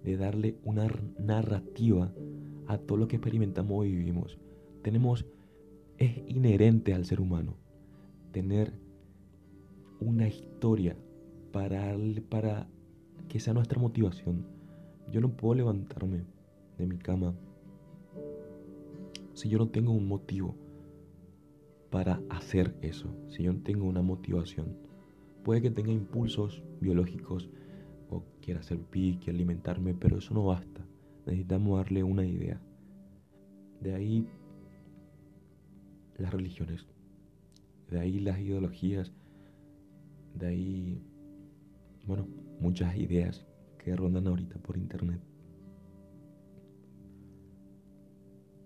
de 0.03 0.17
darle 0.17 0.55
una 0.63 0.88
narrativa 1.19 2.13
a 2.67 2.77
todo 2.77 2.97
lo 2.97 3.08
que 3.08 3.15
experimentamos 3.15 3.86
y 3.86 3.91
vivimos. 3.91 4.38
Tenemos, 4.84 5.25
es 5.97 6.17
inherente 6.27 6.93
al 6.93 7.05
ser 7.05 7.21
humano 7.21 7.55
tener 8.31 8.73
una 9.99 10.27
historia 10.27 10.95
para, 11.51 11.95
para 12.29 12.67
que 13.29 13.39
sea 13.39 13.53
nuestra 13.53 13.79
motivación. 13.79 14.45
Yo 15.12 15.21
no 15.21 15.29
puedo 15.29 15.55
levantarme 15.55 16.25
de 16.77 16.86
mi 16.86 16.97
cama 16.97 17.34
si 19.34 19.49
yo 19.49 19.58
no 19.58 19.67
tengo 19.67 19.91
un 19.91 20.08
motivo 20.08 20.55
para 21.89 22.21
hacer 22.29 22.75
eso, 22.81 23.10
si 23.29 23.43
yo 23.43 23.53
no 23.53 23.60
tengo 23.62 23.86
una 23.86 24.01
motivación. 24.01 24.77
Puede 25.43 25.62
que 25.62 25.71
tenga 25.71 25.91
impulsos 25.91 26.63
biológicos 26.81 27.49
o 28.10 28.23
quiera 28.41 28.62
hacer 28.62 28.79
pis, 28.79 29.17
quiera 29.17 29.36
alimentarme, 29.36 29.93
pero 29.93 30.17
eso 30.17 30.34
no 30.34 30.45
basta. 30.45 30.86
Necesitamos 31.25 31.77
darle 31.77 32.03
una 32.03 32.25
idea. 32.25 32.60
De 33.81 33.93
ahí 33.93 34.27
las 36.17 36.34
religiones, 36.34 36.86
de 37.89 37.99
ahí 37.99 38.19
las 38.19 38.39
ideologías, 38.39 39.12
de 40.34 40.47
ahí, 40.47 41.01
bueno, 42.06 42.28
muchas 42.60 42.95
ideas 42.97 43.45
que 43.78 43.95
rondan 43.95 44.28
ahorita 44.28 44.58
por 44.60 44.78
internet. 44.78 45.21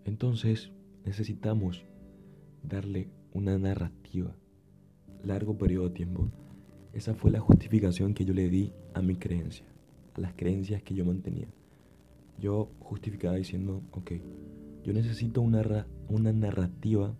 Entonces 0.06 0.72
necesitamos 1.06 1.86
darle 2.64 3.10
una 3.34 3.58
narrativa, 3.58 4.36
largo 5.24 5.58
periodo 5.58 5.90
de 5.90 5.96
tiempo. 5.96 6.30
Esa 6.94 7.14
fue 7.14 7.32
la 7.32 7.40
justificación 7.40 8.14
que 8.14 8.26
yo 8.26 8.34
le 8.34 8.50
di 8.50 8.74
a 8.94 9.02
mi 9.02 9.16
creencia, 9.16 9.66
a 10.16 10.22
las 10.22 10.34
creencias 10.34 10.82
que 10.82 10.96
yo 10.96 11.06
mantenía. 11.06 11.48
Yo 12.40 12.72
justificaba 12.80 13.36
diciendo, 13.36 13.84
ok, 13.92 14.12
yo 14.84 14.94
necesito 14.94 15.42
una, 15.42 15.86
una 16.08 16.32
narrativa 16.34 17.14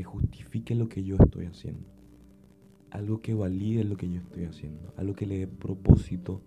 que 0.00 0.04
justifique 0.04 0.74
lo 0.74 0.88
que 0.88 1.04
yo 1.04 1.16
estoy 1.20 1.44
haciendo. 1.44 1.86
Algo 2.90 3.20
que 3.20 3.34
valide 3.34 3.84
lo 3.84 3.98
que 3.98 4.10
yo 4.10 4.18
estoy 4.18 4.44
haciendo. 4.44 4.94
Algo 4.96 5.14
que 5.14 5.26
le 5.26 5.40
dé 5.40 5.46
propósito 5.46 6.40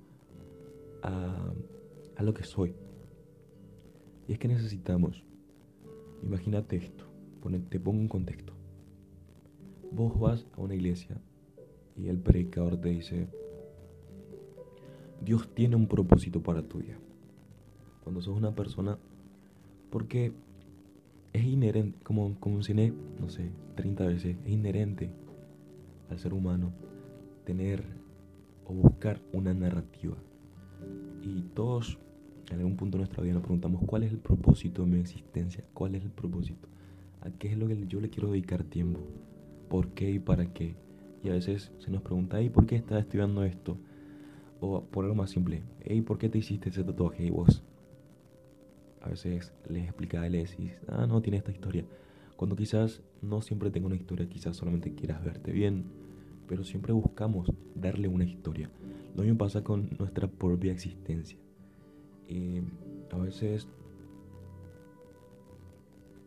a, 1.04 1.54
lo 2.20 2.34
que 2.34 2.46
soy. 2.46 2.74
Y 4.28 4.34
es 4.34 4.40
que 4.40 4.48
necesitamos, 4.48 5.24
imagínate 6.24 6.78
esto, 6.78 7.06
te 7.70 7.80
pongo 7.80 8.00
un 8.00 8.08
contexto. 8.08 8.54
Vos 9.92 10.20
vas 10.20 10.48
a 10.58 10.62
una 10.62 10.74
iglesia 10.74 11.22
y 11.96 12.08
el 12.08 12.18
predicador 12.18 12.82
te 12.82 12.90
dice, 12.90 13.28
Dios 15.24 15.54
tiene 15.54 15.76
un 15.76 15.88
propósito 15.88 16.42
para 16.42 16.64
tu 16.64 16.80
vida. 16.80 16.98
Cuando 18.02 18.20
sos 18.20 18.36
una 18.36 18.56
persona, 18.56 18.98
porque 19.92 20.34
es 21.34 21.44
inherente, 21.44 21.98
como, 22.04 22.40
como 22.40 22.58
enseñé, 22.58 22.94
no 23.20 23.30
sé, 23.30 23.50
30 23.76 24.06
veces, 24.06 24.38
es 24.46 24.52
inherente 24.52 25.10
al 26.10 26.20
ser 26.20 26.34
humano 26.34 26.72
tener 27.44 27.84
o 28.66 28.74
buscar 28.74 29.20
una 29.34 29.54
narrativa. 29.54 30.16
Y 31.22 31.42
todos 31.54 31.98
en 32.52 32.58
algún 32.58 32.76
punto 32.76 32.98
de 32.98 33.04
nuestra 33.04 33.24
vida 33.24 33.34
nos 33.34 33.44
preguntamos 33.44 33.82
cuál 33.86 34.04
es 34.04 34.12
el 34.12 34.20
propósito 34.20 34.84
de 34.84 34.92
mi 34.92 35.00
existencia, 35.00 35.64
cuál 35.74 35.96
es 35.96 36.04
el 36.04 36.12
propósito, 36.12 36.68
a 37.22 37.32
qué 37.32 37.52
es 37.52 37.58
lo 37.58 37.68
que 37.68 37.88
yo 37.88 38.00
le 38.00 38.10
quiero 38.10 38.32
dedicar 38.32 38.64
tiempo, 38.64 39.00
por 39.70 39.90
qué 39.90 40.12
y 40.12 40.20
para 40.20 40.54
qué. 40.54 40.76
Y 41.24 41.30
a 41.30 41.34
veces 41.34 41.72
se 41.80 41.90
nos 41.90 42.02
pregunta, 42.02 42.42
¿y 42.42 42.50
por 42.50 42.66
qué 42.66 42.76
estás 42.76 43.00
estudiando 43.00 43.44
esto? 43.44 43.78
O 44.60 44.84
por 44.84 45.06
algo 45.06 45.16
más 45.16 45.32
simple, 45.32 45.64
¿y 45.86 46.02
por 46.02 46.18
qué 46.18 46.30
te 46.30 46.38
hiciste 46.38 46.70
ese 46.70 46.84
tatuaje? 46.84 47.26
Y 47.26 47.30
vos, 47.32 47.64
a 49.04 49.10
veces 49.10 49.52
les 49.68 49.84
explicaba 49.84 50.28
y 50.28 50.32
les 50.32 50.52
decís, 50.52 50.82
ah, 50.88 51.06
no, 51.06 51.22
tiene 51.22 51.38
esta 51.38 51.52
historia. 51.52 51.86
Cuando 52.38 52.56
quizás 52.56 53.02
no 53.22 53.42
siempre 53.42 53.70
tenga 53.70 53.88
una 53.88 53.96
historia, 53.96 54.28
quizás 54.28 54.56
solamente 54.56 54.96
quieras 54.96 55.24
verte 55.24 55.52
bien, 55.52 55.86
pero 56.48 56.64
siempre 56.64 56.94
buscamos 56.94 57.52
darle 57.76 58.08
una 58.08 58.24
historia. 58.24 58.70
Lo 59.16 59.24
mismo 59.24 59.38
pasa 59.38 59.64
con 59.64 59.90
nuestra 60.00 60.28
propia 60.28 60.72
existencia. 60.72 61.38
Y 62.28 62.62
a 63.12 63.18
veces, 63.18 63.68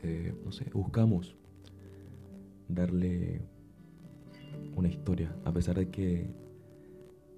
eh, 0.03 0.35
no 0.45 0.53
sé, 0.53 0.71
buscamos 0.73 1.35
darle 2.69 3.41
una 4.77 4.89
historia, 4.89 5.35
a 5.45 5.53
pesar 5.53 5.77
de 5.77 5.89
que 5.89 6.29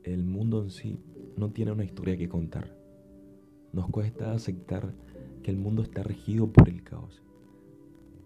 el 0.02 0.24
mundo 0.24 0.62
en 0.62 0.70
sí 0.70 0.98
no 1.36 1.50
tiene 1.50 1.72
una 1.72 1.84
historia 1.84 2.16
que 2.16 2.28
contar. 2.28 2.74
Nos 3.72 3.88
cuesta 3.88 4.32
aceptar 4.32 4.92
que 5.48 5.52
el 5.52 5.60
mundo 5.60 5.80
está 5.80 6.02
regido 6.02 6.48
por 6.48 6.68
el 6.68 6.82
caos, 6.82 7.22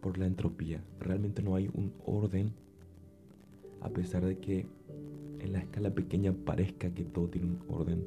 por 0.01 0.19
la 0.19 0.27
entropía. 0.27 0.83
Realmente 0.99 1.41
no 1.41 1.55
hay 1.55 1.71
un 1.73 1.93
orden, 2.05 2.53
a 3.81 3.91
pesar 3.91 4.25
de 4.25 4.39
que 4.39 4.67
en 5.39 5.53
la 5.53 5.61
escala 5.61 5.95
pequeña 5.95 6.33
parezca 6.33 6.93
que 6.93 7.05
todo 7.05 7.29
tiene 7.29 7.47
un 7.47 7.61
orden, 7.69 8.05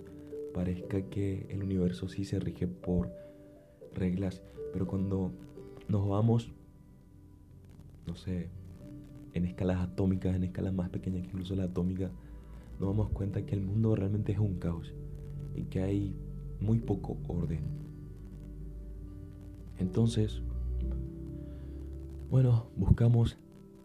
parezca 0.53 1.01
que 1.03 1.45
el 1.47 1.63
universo 1.63 2.09
sí 2.09 2.25
se 2.25 2.41
rige 2.41 2.67
por 2.67 3.09
reglas, 3.93 4.41
pero 4.73 4.85
cuando 4.85 5.31
nos 5.87 6.09
vamos, 6.09 6.51
no 8.05 8.15
sé, 8.17 8.49
en 9.31 9.45
escalas 9.45 9.79
atómicas, 9.79 10.35
en 10.35 10.43
escalas 10.43 10.73
más 10.73 10.89
pequeñas 10.89 11.21
que 11.21 11.29
incluso 11.29 11.55
la 11.55 11.63
atómica, 11.63 12.11
nos 12.81 12.89
damos 12.89 13.11
cuenta 13.11 13.45
que 13.45 13.55
el 13.55 13.61
mundo 13.61 13.95
realmente 13.95 14.33
es 14.33 14.39
un 14.39 14.55
caos 14.59 14.93
y 15.55 15.63
que 15.63 15.81
hay 15.81 16.13
muy 16.59 16.79
poco 16.79 17.15
orden. 17.29 17.84
Entonces, 19.77 20.41
bueno, 22.29 22.67
buscamos 22.75 23.37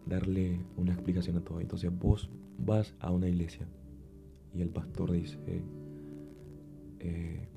darle 0.05 0.65
una 0.77 0.93
explicación 0.93 1.37
a 1.37 1.41
todo. 1.41 1.59
Entonces 1.61 1.91
vos 1.97 2.29
vas 2.57 2.95
a 2.99 3.11
una 3.11 3.27
iglesia 3.27 3.67
y 4.53 4.61
el 4.61 4.69
pastor 4.69 5.11
dice, 5.11 5.37
eh, 6.99 7.47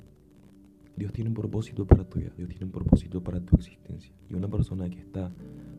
Dios 0.97 1.13
tiene 1.13 1.29
un 1.29 1.35
propósito 1.35 1.87
para 1.87 2.09
tu 2.09 2.19
vida, 2.19 2.33
Dios 2.37 2.49
tiene 2.49 2.67
un 2.67 2.71
propósito 2.71 3.23
para 3.23 3.41
tu 3.41 3.57
existencia. 3.57 4.15
Y 4.31 4.35
una 4.35 4.49
persona 4.49 4.89
que 4.89 5.01
está 5.01 5.33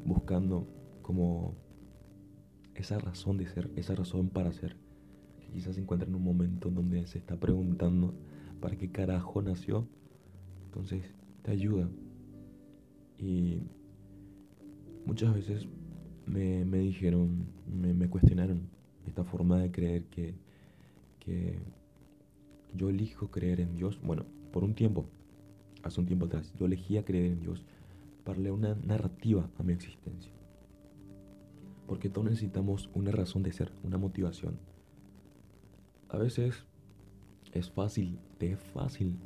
buscando 0.06 0.68
como 1.02 1.56
esa 2.74 3.00
razón 3.00 3.38
de 3.38 3.48
ser, 3.48 3.72
esa 3.76 3.96
razón 3.96 4.30
para 4.30 4.52
ser, 4.52 4.76
que 5.40 5.54
quizás 5.54 5.76
se 5.76 5.82
encuentra 5.82 6.08
en 6.08 6.16
un 6.16 6.24
momento 6.24 6.70
donde 6.70 7.08
se 7.08 7.18
está 7.18 7.40
preguntando 7.40 8.14
para 8.60 8.76
qué 8.76 8.92
carajo 8.92 9.42
nació, 9.42 9.88
entonces 10.66 11.16
te 11.44 11.52
ayuda. 11.52 11.90
Y 13.20 13.60
muchas 15.06 15.34
veces 15.34 15.68
me, 16.26 16.66
dijeron, 16.80 17.46
me, 17.68 18.10
cuestionaron 18.10 18.62
esta 19.08 19.24
forma 19.24 19.60
de 19.60 19.72
creer 19.72 20.04
que, 20.06 20.36
que 21.20 21.60
yo 22.74 22.90
elijo 22.90 23.30
creer 23.30 23.60
en 23.62 23.76
Dios. 23.76 24.00
Bueno, 24.04 24.26
por 24.52 24.64
un 24.64 24.74
tiempo, 24.74 25.06
hace 25.84 26.00
un 26.00 26.08
tiempo 26.08 26.26
atrás, 26.26 26.54
yo 26.58 26.66
elegía 26.66 27.06
creer 27.06 27.26
en 27.26 27.40
Dios 27.40 27.64
para 28.24 28.38
darle 28.38 28.52
una 28.52 28.76
narrativa 28.76 29.50
a 29.58 29.64
mi 29.64 29.74
existencia. 29.74 30.32
Porque 31.88 32.10
todos 32.10 32.26
necesitamos 32.26 32.90
una 32.96 33.12
razón 33.12 33.44
de 33.44 33.54
ser, 33.54 33.72
una 33.84 33.98
motivación. 33.98 34.58
A 36.10 36.18
veces 36.18 36.66
es 37.54 37.70
fácil, 37.70 38.20
te 38.38 38.52
es 38.54 38.60
fácil 38.60 39.18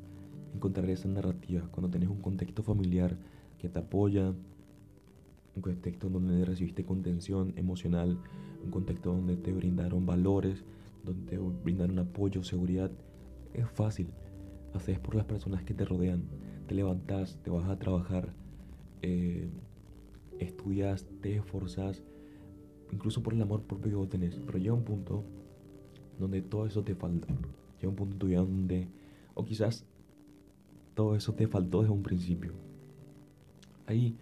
encontrar 0.54 0.89
esa 0.89 1.08
narrativa 1.08 1.67
cuando 1.71 1.89
tenés 1.89 2.10
un 2.10 2.21
contexto 2.21 2.63
familiar 2.63 3.17
que 3.60 3.69
te 3.69 3.80
apoya, 3.80 4.34
un 5.56 5.62
contexto 5.62 6.10
donde 6.10 6.45
recibiste 6.45 6.86
contención 6.86 7.54
emocional, 7.58 8.17
un 8.63 8.72
contexto 8.72 9.13
donde 9.13 9.36
te 9.36 9.52
brindaron 9.52 10.06
valores, 10.06 10.63
donde 11.04 11.32
te 11.32 11.38
brindaron 11.38 12.00
apoyo, 12.00 12.43
seguridad. 12.43 12.91
Es 13.54 13.69
fácil, 13.69 14.08
haces 14.74 15.00
por 15.00 15.15
las 15.15 15.26
personas 15.26 15.63
que 15.63 15.74
te 15.74 15.86
rodean. 15.86 16.24
Te 16.67 16.76
levantas, 16.76 17.39
te 17.43 17.50
vas 17.50 17.67
a 17.67 17.78
trabajar, 17.78 18.34
eh, 19.02 19.50
estudias, 20.39 21.06
te 21.22 21.36
esforzas, 21.36 22.04
incluso 22.91 23.22
por 23.24 23.34
el 23.34 23.41
amor 23.41 23.63
propio 23.63 24.02
que 24.04 24.08
tenés. 24.08 24.39
Pero 24.45 24.58
llega 24.58 24.74
un 24.74 24.84
punto 24.84 25.24
donde 26.19 26.41
todo 26.41 26.65
eso 26.65 26.84
te 26.84 26.95
falta. 26.95 27.28
Llega 27.80 27.89
un 27.89 27.95
punto 27.95 28.28
en 28.28 28.36
donde, 28.36 28.88
o 29.34 29.43
quizás 29.43 29.86
todo 30.93 31.15
eso 31.15 31.34
te 31.34 31.48
faltó 31.48 31.82
desde 31.82 31.93
un 31.93 32.04
principio. 32.04 32.69
Ahí 33.89 34.15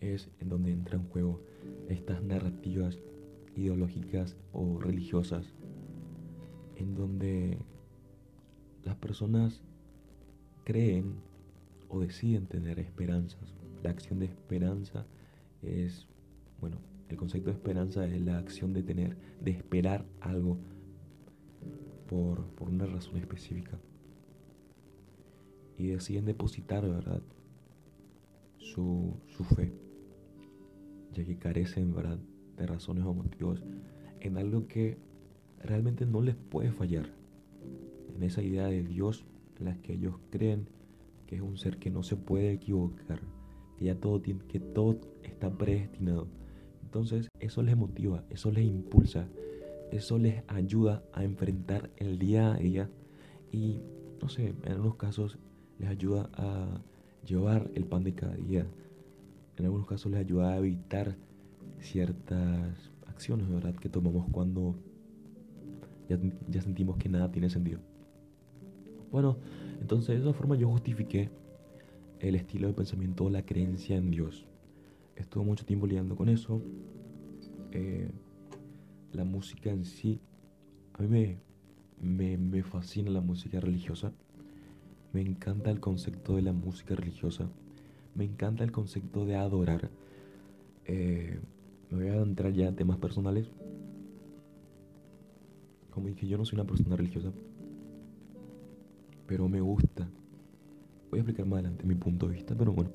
es 0.00 0.30
en 0.40 0.48
donde 0.48 0.72
entra 0.72 0.96
en 0.96 1.04
juego 1.10 1.42
estas 1.90 2.22
narrativas 2.22 2.98
ideológicas 3.54 4.34
o 4.54 4.80
religiosas, 4.80 5.52
en 6.76 6.94
donde 6.94 7.58
las 8.82 8.96
personas 8.96 9.60
creen 10.64 11.16
o 11.90 12.00
deciden 12.00 12.46
tener 12.46 12.78
esperanzas. 12.78 13.54
La 13.82 13.90
acción 13.90 14.20
de 14.20 14.24
esperanza 14.24 15.04
es, 15.60 16.06
bueno, 16.58 16.78
el 17.10 17.18
concepto 17.18 17.50
de 17.50 17.56
esperanza 17.56 18.06
es 18.06 18.22
la 18.22 18.38
acción 18.38 18.72
de 18.72 18.82
tener, 18.82 19.18
de 19.42 19.50
esperar 19.50 20.06
algo 20.20 20.56
por, 22.08 22.46
por 22.54 22.70
una 22.70 22.86
razón 22.86 23.18
específica. 23.18 23.78
Y 25.76 25.88
deciden 25.88 26.24
depositar, 26.24 26.88
¿verdad? 26.88 27.20
Su, 28.60 29.16
su 29.26 29.44
fe, 29.44 29.72
ya 31.12 31.24
que 31.24 31.36
carecen. 31.36 31.94
De 32.56 32.66
razones 32.66 33.04
o 33.04 33.14
motivos 33.14 33.62
en 34.20 34.36
algo 34.36 34.68
que 34.68 34.98
realmente 35.62 36.06
no 36.06 36.20
les 36.20 36.36
puede 36.36 36.72
fallar. 36.72 37.10
En 38.14 38.22
esa 38.22 38.42
idea 38.42 38.66
de 38.66 38.82
Dios 38.82 39.24
en 39.58 39.66
la 39.66 39.76
que 39.80 39.94
ellos 39.94 40.16
creen 40.30 40.68
que 41.26 41.36
es 41.36 41.42
un 41.42 41.56
ser 41.56 41.78
que 41.78 41.90
no 41.90 42.02
se 42.02 42.16
puede 42.16 42.52
equivocar, 42.52 43.20
que 43.78 43.86
ya 43.86 43.94
todo, 43.94 44.20
que 44.20 44.60
todo 44.60 45.00
está 45.22 45.56
predestinado. 45.56 46.26
Entonces 46.82 47.28
eso 47.38 47.62
les 47.62 47.76
motiva, 47.76 48.24
eso 48.30 48.50
les 48.50 48.64
impulsa, 48.64 49.28
eso 49.92 50.18
les 50.18 50.42
ayuda 50.48 51.04
a 51.12 51.24
enfrentar 51.24 51.90
el 51.96 52.18
día 52.18 52.52
a 52.52 52.56
día 52.56 52.90
y, 53.52 53.80
no 54.20 54.28
sé, 54.28 54.54
en 54.64 54.72
algunos 54.72 54.96
casos 54.96 55.38
les 55.78 55.88
ayuda 55.88 56.28
a 56.34 56.82
llevar 57.24 57.70
el 57.74 57.84
pan 57.84 58.04
de 58.04 58.14
cada 58.14 58.34
día. 58.34 58.66
En 59.56 59.64
algunos 59.64 59.86
casos 59.86 60.10
les 60.10 60.20
ayuda 60.20 60.52
a 60.52 60.58
evitar 60.58 61.16
ciertas 61.78 62.90
acciones, 63.06 63.48
¿verdad? 63.48 63.74
Que 63.74 63.88
tomamos 63.88 64.26
cuando 64.30 64.74
ya, 66.08 66.18
ya 66.48 66.62
sentimos 66.62 66.96
que 66.96 67.08
nada 67.08 67.30
tiene 67.30 67.50
sentido. 67.50 67.80
Bueno, 69.10 69.38
entonces 69.80 70.16
de 70.16 70.22
esa 70.22 70.32
forma 70.32 70.56
yo 70.56 70.68
justifiqué 70.68 71.30
el 72.20 72.34
estilo 72.34 72.68
de 72.68 72.74
pensamiento, 72.74 73.28
la 73.28 73.44
creencia 73.44 73.96
en 73.96 74.10
Dios. 74.10 74.46
Estuve 75.16 75.44
mucho 75.44 75.64
tiempo 75.64 75.86
lidiando 75.86 76.16
con 76.16 76.28
eso. 76.28 76.62
Eh, 77.72 78.10
la 79.12 79.24
música 79.24 79.70
en 79.70 79.84
sí, 79.84 80.20
a 80.94 81.02
mí 81.02 81.38
me, 82.00 82.38
me, 82.38 82.62
fascina 82.62 83.10
la 83.10 83.20
música 83.20 83.60
religiosa. 83.60 84.12
Me 85.12 85.20
encanta 85.20 85.70
el 85.70 85.80
concepto 85.80 86.36
de 86.36 86.42
la 86.42 86.52
música 86.52 86.94
religiosa. 86.94 87.48
Me 88.14 88.24
encanta 88.24 88.64
el 88.64 88.72
concepto 88.72 89.24
de 89.26 89.36
adorar. 89.36 89.90
Eh, 90.86 91.40
me 91.90 91.98
voy 91.98 92.08
a 92.08 92.22
entrar 92.22 92.52
ya 92.52 92.68
a 92.68 92.72
temas 92.72 92.98
personales. 92.98 93.46
Como 95.90 96.08
dije, 96.08 96.26
yo 96.26 96.38
no 96.38 96.44
soy 96.44 96.58
una 96.60 96.66
persona 96.66 96.96
religiosa 96.96 97.32
pero 99.30 99.48
me 99.48 99.60
gusta. 99.60 100.08
Voy 101.08 101.20
a 101.20 101.22
explicar 101.22 101.46
más 101.46 101.60
adelante 101.60 101.86
mi 101.86 101.94
punto 101.94 102.26
de 102.26 102.34
vista, 102.34 102.56
pero 102.56 102.72
bueno, 102.72 102.90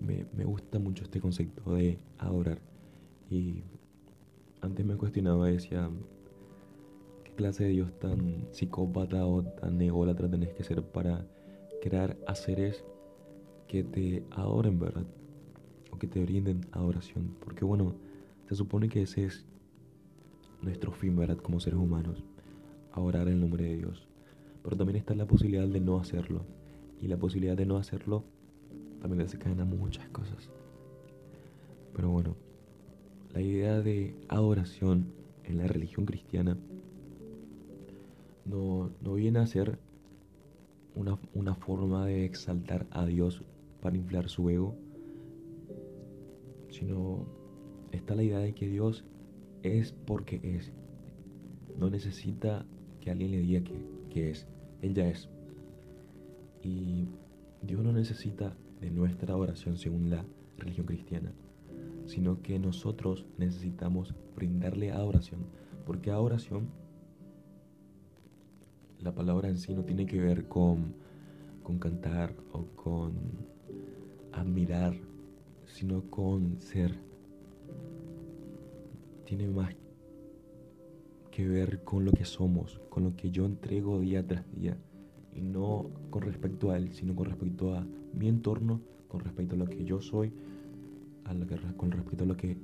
me, 0.00 0.24
me 0.36 0.44
gusta 0.44 0.78
mucho 0.78 1.02
este 1.02 1.20
concepto 1.20 1.74
de 1.74 1.98
adorar. 2.16 2.60
Y 3.28 3.64
antes 4.60 4.86
me 4.86 4.94
cuestionaba, 4.94 5.48
decía, 5.48 5.90
¿qué 5.90 6.21
clase 7.36 7.64
de 7.64 7.70
Dios 7.70 7.98
tan 7.98 8.46
psicópata 8.52 9.26
o 9.26 9.42
tan 9.42 9.80
ególatra 9.80 10.28
tenés 10.30 10.52
que 10.54 10.64
ser 10.64 10.82
para 10.82 11.26
crear 11.80 12.16
a 12.26 12.34
seres 12.34 12.84
que 13.68 13.82
te 13.82 14.24
adoren, 14.30 14.78
¿verdad? 14.78 15.04
O 15.90 15.98
que 15.98 16.06
te 16.06 16.22
brinden 16.22 16.66
adoración. 16.72 17.34
Porque 17.44 17.64
bueno, 17.64 17.94
se 18.48 18.54
supone 18.54 18.88
que 18.88 19.02
ese 19.02 19.24
es 19.24 19.44
nuestro 20.60 20.92
fin, 20.92 21.16
¿verdad? 21.16 21.38
Como 21.38 21.60
seres 21.60 21.78
humanos. 21.78 22.22
Adorar 22.92 23.28
el 23.28 23.40
nombre 23.40 23.64
de 23.64 23.76
Dios. 23.78 24.06
Pero 24.62 24.76
también 24.76 24.96
está 24.96 25.14
la 25.14 25.26
posibilidad 25.26 25.66
de 25.66 25.80
no 25.80 25.98
hacerlo. 25.98 26.44
Y 27.00 27.08
la 27.08 27.16
posibilidad 27.16 27.56
de 27.56 27.66
no 27.66 27.76
hacerlo 27.76 28.24
también 29.00 29.24
desencadena 29.24 29.64
muchas 29.64 30.08
cosas. 30.10 30.48
Pero 31.94 32.10
bueno, 32.10 32.36
la 33.32 33.40
idea 33.40 33.80
de 33.80 34.14
adoración 34.28 35.06
en 35.44 35.58
la 35.58 35.66
religión 35.66 36.06
cristiana 36.06 36.56
no, 38.44 38.90
no 39.00 39.14
viene 39.14 39.38
a 39.38 39.46
ser 39.46 39.78
una, 40.94 41.18
una, 41.34 41.54
forma 41.54 42.06
de 42.06 42.24
exaltar 42.24 42.86
a 42.90 43.06
Dios 43.06 43.42
para 43.80 43.96
inflar 43.96 44.28
su 44.28 44.48
ego, 44.50 44.76
sino 46.68 47.26
está 47.92 48.14
la 48.14 48.22
idea 48.22 48.38
de 48.38 48.54
que 48.54 48.68
Dios 48.68 49.04
es 49.62 49.92
porque 49.92 50.40
es. 50.42 50.72
No 51.78 51.88
necesita 51.88 52.66
que 53.00 53.10
alguien 53.10 53.30
le 53.30 53.38
diga 53.38 53.62
que, 53.62 53.84
que 54.10 54.30
es. 54.30 54.46
Él 54.82 54.94
ya 54.94 55.08
es. 55.08 55.28
Y 56.62 57.08
Dios 57.62 57.82
no 57.82 57.92
necesita 57.92 58.56
de 58.80 58.90
nuestra 58.90 59.36
oración 59.36 59.76
según 59.76 60.10
la 60.10 60.24
religión 60.58 60.86
cristiana, 60.86 61.32
sino 62.06 62.42
que 62.42 62.58
nosotros 62.58 63.24
necesitamos 63.38 64.14
brindarle 64.34 64.90
adoración, 64.90 65.46
porque 65.86 66.10
adoración, 66.10 66.68
la 69.02 69.12
palabra 69.12 69.48
en 69.48 69.58
sí 69.58 69.74
no 69.74 69.84
tiene 69.84 70.06
que 70.06 70.20
ver 70.20 70.46
con, 70.46 70.94
con 71.62 71.78
cantar 71.78 72.34
o 72.52 72.66
con 72.76 73.12
admirar, 74.32 74.94
sino 75.66 76.02
con 76.10 76.60
ser. 76.60 76.94
Tiene 79.24 79.48
más 79.48 79.74
que 81.30 81.48
ver 81.48 81.82
con 81.82 82.04
lo 82.04 82.12
que 82.12 82.24
somos, 82.24 82.80
con 82.90 83.04
lo 83.04 83.16
que 83.16 83.30
yo 83.30 83.44
entrego 83.44 84.00
día 84.00 84.26
tras 84.26 84.44
día. 84.52 84.76
Y 85.34 85.40
no 85.40 85.86
con 86.10 86.22
respecto 86.22 86.70
a 86.70 86.76
él, 86.76 86.92
sino 86.92 87.14
con 87.16 87.26
respecto 87.26 87.74
a 87.74 87.86
mi 88.12 88.28
entorno, 88.28 88.80
con 89.08 89.20
respecto 89.20 89.54
a 89.54 89.58
lo 89.58 89.66
que 89.66 89.84
yo 89.84 90.00
soy, 90.00 90.32
con 91.76 91.90
respecto 91.90 92.24
a 92.24 92.26
lo 92.26 92.36
que, 92.36 92.58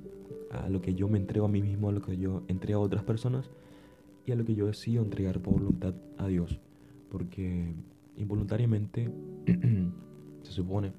a 0.51 0.69
lo 0.69 0.81
que 0.81 0.93
yo 0.93 1.09
me 1.09 1.17
entrego 1.17 1.47
a 1.47 1.49
mí 1.49 1.61
mismo, 1.61 1.89
a 1.89 1.91
lo 1.91 2.01
que 2.01 2.17
yo 2.17 2.43
entrego 2.47 2.81
a 2.81 2.83
otras 2.83 3.03
personas 3.03 3.49
lo 4.35 4.45
que 4.45 4.55
yo 4.55 4.67
decido 4.67 5.03
entregar 5.03 5.41
por 5.41 5.53
voluntad 5.53 5.95
a 6.17 6.27
Dios. 6.27 6.59
Porque 7.09 7.73
involuntariamente 8.17 9.09
se 10.43 10.51
supone 10.51 10.93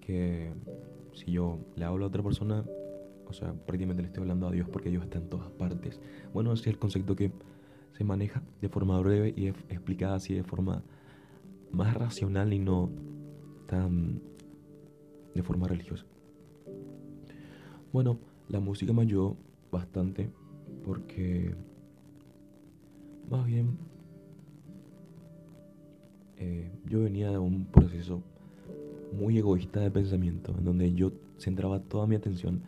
que 0.00 0.52
si 1.12 1.32
yo 1.32 1.58
le 1.76 1.84
hablo 1.84 2.04
a 2.04 2.08
otra 2.08 2.22
persona, 2.22 2.64
o 3.26 3.32
sea, 3.32 3.54
prácticamente 3.54 4.02
le 4.02 4.08
estoy 4.08 4.22
hablando 4.22 4.48
a 4.48 4.50
Dios 4.52 4.68
porque 4.68 4.90
Dios 4.90 5.04
está 5.04 5.18
en 5.18 5.28
todas 5.28 5.50
partes. 5.50 6.00
Bueno, 6.32 6.52
ese 6.52 6.62
es 6.62 6.66
el 6.68 6.78
concepto 6.78 7.16
que 7.16 7.32
se 7.92 8.04
maneja 8.04 8.42
de 8.60 8.68
forma 8.68 8.98
breve 9.00 9.34
y 9.36 9.46
explicada 9.46 10.16
así 10.16 10.34
de 10.34 10.44
forma 10.44 10.82
más 11.70 11.94
racional 11.94 12.52
y 12.52 12.58
no 12.58 12.90
tan 13.66 14.20
de 15.34 15.42
forma 15.42 15.68
religiosa. 15.68 16.04
Bueno, 17.92 18.18
la 18.48 18.60
música 18.60 18.92
me 18.92 19.02
ayudó 19.02 19.36
bastante 19.70 20.30
porque 20.84 21.54
más 23.32 23.44
bien 23.46 23.76
eh, 26.36 26.70
yo 26.86 27.02
venía 27.02 27.30
de 27.30 27.38
un 27.38 27.64
proceso 27.64 28.22
muy 29.12 29.38
egoísta 29.38 29.80
de 29.80 29.90
pensamiento 29.90 30.54
en 30.56 30.64
donde 30.64 30.92
yo 30.94 31.10
centraba 31.38 31.80
toda 31.80 32.06
mi 32.06 32.14
atención 32.14 32.62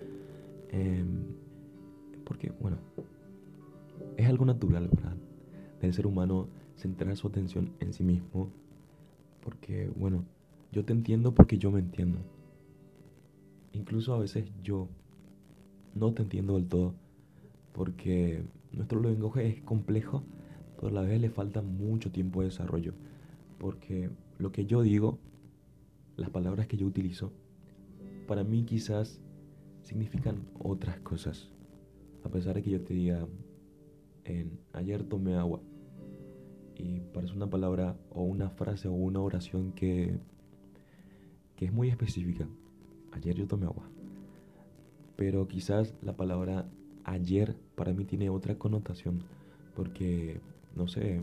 porque, 2.25 2.53
bueno, 2.61 2.79
es 4.17 4.27
algo 4.29 4.45
natural, 4.45 4.89
¿verdad? 4.89 5.17
Del 5.81 5.95
ser 5.95 6.07
humano 6.07 6.49
centrar 6.77 7.17
su 7.17 7.29
atención 7.29 7.73
en 7.81 7.93
sí 7.93 8.03
mismo. 8.03 8.51
Porque, 9.43 9.91
bueno, 9.95 10.25
yo 10.73 10.85
te 10.85 10.93
entiendo 10.93 11.35
porque 11.35 11.59
yo 11.59 11.71
me 11.71 11.81
entiendo. 11.81 12.19
Incluso 13.73 14.15
a 14.15 14.19
veces 14.19 14.51
yo 14.63 14.89
no 15.95 16.13
te 16.13 16.23
entiendo 16.23 16.55
del 16.55 16.67
todo. 16.67 16.95
Porque 17.73 18.43
nuestro 18.73 19.01
lenguaje 19.01 19.47
es 19.47 19.63
complejo, 19.63 20.23
pero 20.77 20.89
a 20.89 20.93
la 20.93 21.03
vez 21.03 21.21
le 21.21 21.31
falta 21.31 21.63
mucho 21.63 22.11
tiempo 22.11 22.41
de 22.41 22.49
desarrollo. 22.49 22.95
Porque 23.59 24.11
lo 24.39 24.53
que 24.53 24.67
yo 24.67 24.83
digo, 24.83 25.19
las 26.17 26.31
palabras 26.31 26.67
que 26.67 26.77
yo 26.77 26.87
utilizo, 26.87 27.33
para 28.27 28.45
mí 28.45 28.65
quizás 28.65 29.21
significan 29.83 30.47
otras 30.59 30.99
cosas. 31.01 31.51
A 32.25 32.29
pesar 32.29 32.55
de 32.55 32.63
que 32.63 32.71
yo 32.71 32.81
te 32.81 32.95
diga, 32.95 33.27
ayer 34.73 35.05
tomé 35.05 35.35
agua 35.35 35.61
y 36.77 37.01
parece 37.13 37.35
una 37.35 37.49
palabra 37.49 37.97
o 38.11 38.23
una 38.23 38.51
frase 38.51 38.89
o 38.89 38.93
una 38.93 39.21
oración 39.21 39.73
que, 39.73 40.19
que 41.57 41.67
es 41.67 41.73
muy 41.73 41.89
específica. 41.91 42.49
Ayer 43.13 43.37
yo 43.37 43.47
tomé 43.47 43.67
agua. 43.67 43.89
Pero 45.17 45.47
quizás 45.47 45.95
la 46.03 46.17
palabra 46.17 46.67
ayer 47.05 47.57
para 47.77 47.93
mí 47.93 48.05
tiene 48.05 48.31
otra 48.31 48.59
connotación 48.59 49.23
porque, 49.75 50.41
no 50.77 50.89
sé, 50.89 51.21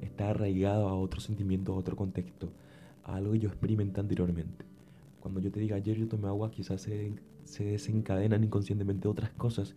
está 0.00 0.30
arraigado 0.30 0.88
a 0.88 0.94
otro 0.94 1.20
sentimiento, 1.20 1.72
a 1.72 1.76
otro 1.76 1.96
contexto, 1.96 2.52
a 3.04 3.16
algo 3.16 3.32
que 3.32 3.40
yo 3.40 3.48
experimenté 3.48 4.00
anteriormente. 4.00 4.64
Cuando 5.20 5.40
yo 5.40 5.50
te 5.50 5.60
diga 5.60 5.76
ayer 5.76 5.96
yo 5.96 6.08
tomé 6.08 6.28
agua, 6.28 6.50
quizás 6.50 6.80
se, 6.82 7.14
se 7.44 7.64
desencadenan 7.64 8.44
inconscientemente 8.44 9.08
otras 9.08 9.30
cosas 9.32 9.74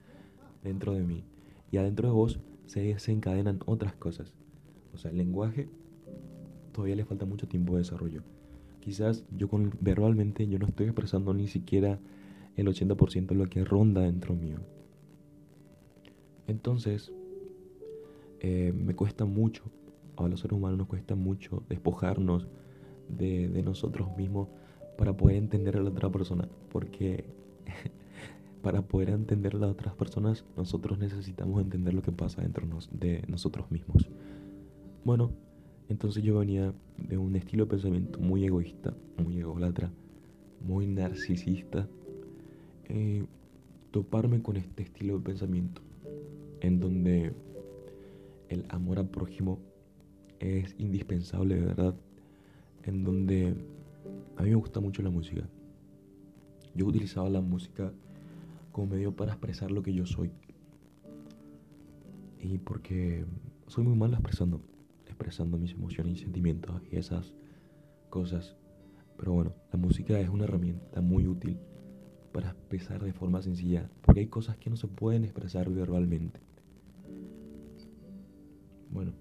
dentro 0.63 0.93
de 0.93 1.03
mí. 1.03 1.23
Y 1.71 1.77
adentro 1.77 2.07
de 2.07 2.13
vos 2.13 2.39
se 2.65 2.81
desencadenan 2.81 3.59
otras 3.65 3.93
cosas. 3.95 4.34
O 4.93 4.97
sea, 4.97 5.11
el 5.11 5.17
lenguaje 5.17 5.67
todavía 6.71 6.95
le 6.95 7.05
falta 7.05 7.25
mucho 7.25 7.47
tiempo 7.47 7.73
de 7.73 7.79
desarrollo. 7.79 8.23
Quizás 8.79 9.23
yo 9.36 9.49
verbalmente 9.79 10.47
yo 10.47 10.59
no 10.59 10.67
estoy 10.67 10.88
expresando 10.88 11.34
ni 11.34 11.47
siquiera 11.47 11.99
el 12.55 12.67
80% 12.67 13.27
de 13.27 13.36
lo 13.36 13.47
que 13.47 13.63
ronda 13.63 14.01
dentro 14.01 14.36
mío. 14.36 14.59
Entonces, 16.47 17.11
eh, 18.44 18.74
me 18.74 18.94
cuesta 18.94 19.24
mucho, 19.24 19.64
a 20.18 20.28
los 20.28 20.41
seres 20.41 20.58
humanos 20.58 20.78
nos 20.78 20.88
cuesta 20.88 21.16
mucho 21.16 21.64
despojarnos 21.70 22.48
de, 23.08 23.64
nosotros 23.64 24.16
mismos 24.18 24.50
para 24.98 25.16
poder 25.16 25.38
entender 25.38 25.78
a 25.78 25.82
la 25.82 25.89
otra 25.89 26.12
persona. 26.12 26.48
Porque 26.70 27.24
para 28.62 28.82
poder 28.82 29.10
entender 29.12 29.56
a 29.56 29.60
las 29.60 29.72
otras 29.72 29.96
personas, 29.96 30.44
nosotros 30.58 31.00
necesitamos 31.00 31.62
entender 31.62 31.94
lo 31.94 32.02
que 32.02 32.12
pasa 32.12 32.41
dentro 32.41 32.68
de 32.91 33.24
nosotros 33.30 33.72
mismos. 33.72 34.10
Bueno, 35.06 35.32
entonces 35.88 36.22
yo 36.22 36.39
venía 36.39 36.74
de 36.98 37.18
un 37.18 37.36
estilo 37.38 37.64
de 37.64 37.72
pensamiento 37.72 38.20
muy 38.20 38.44
egoísta, 38.44 38.94
muy 39.18 39.39
ególatra, 39.39 39.89
muy 40.66 40.86
narcisista. 40.86 41.88
Eh, 42.89 43.26
toparme 43.91 44.41
con 44.41 44.58
este 44.58 44.84
estilo 44.84 45.18
de 45.18 45.24
pensamiento 45.24 45.82
en 46.60 46.80
donde 46.80 47.34
el 48.50 48.66
amor 48.70 49.00
al 49.00 49.10
prójimo 49.10 49.60
es 50.39 50.76
indispensable 50.78 51.56
de 51.56 51.66
verdad, 51.66 51.96
en 52.84 53.04
donde 53.04 53.56
a 54.36 54.44
mí 54.44 54.50
me 54.50 54.56
gusta 54.56 54.80
mucho 54.80 55.02
la 55.02 55.10
música. 55.10 55.48
Yo 56.76 56.86
utilizaba 56.88 57.30
la 57.30 57.41
música 57.41 57.94
como 58.72 58.88
medio 58.88 59.16
para 59.16 59.32
expresar 59.32 59.72
lo 59.72 59.84
que 59.84 59.94
yo 59.94 60.06
soy. 60.06 60.32
Y 62.39 62.58
porque 62.58 63.26
soy 63.68 63.84
muy 63.86 63.96
malo 63.96 64.16
expresando 64.16 64.62
expresando 65.14 65.58
mis 65.58 65.74
emociones 65.74 66.18
y 66.18 66.24
sentimientos 66.24 66.82
y 66.91 66.98
esas 66.98 67.34
cosas. 68.10 68.56
Pero 69.18 69.34
bueno, 69.34 69.54
la 69.72 69.80
música 69.80 70.20
es 70.20 70.28
una 70.28 70.46
herramienta 70.46 71.02
muy 71.02 71.28
útil 71.28 71.58
para 72.34 72.50
expresar 72.50 73.04
de 73.04 73.14
forma 73.14 73.41
sencilla, 73.41 73.89
porque 74.02 74.22
hay 74.22 74.28
cosas 74.28 74.58
que 74.58 74.70
no 74.70 74.76
se 74.76 74.88
pueden 74.88 75.24
expresar 75.24 75.70
verbalmente. 75.70 76.41
Bueno, 78.94 79.12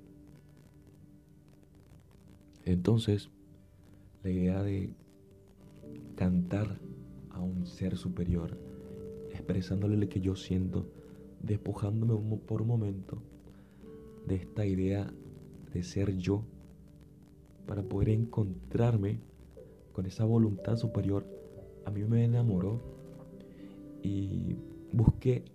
entonces 2.66 3.30
la 4.22 4.30
idea 4.30 4.62
de 4.62 4.94
cantar 6.14 6.78
a 7.30 7.40
un 7.40 7.66
ser 7.66 7.96
superior, 7.96 8.58
expresándole 9.30 9.96
lo 9.96 10.10
que 10.10 10.20
yo 10.20 10.36
siento, 10.36 10.84
despojándome 11.42 12.36
por 12.36 12.60
un 12.60 12.68
momento 12.68 13.22
de 14.26 14.34
esta 14.34 14.66
idea 14.66 15.10
de 15.72 15.82
ser 15.82 16.18
yo 16.18 16.44
para 17.66 17.82
poder 17.82 18.10
encontrarme 18.10 19.20
con 19.94 20.04
esa 20.04 20.26
voluntad 20.26 20.76
superior, 20.76 21.24
a 21.86 21.90
mí 21.90 22.04
me 22.04 22.26
enamoró 22.26 22.78
y 24.02 24.54
busqué 24.92 25.46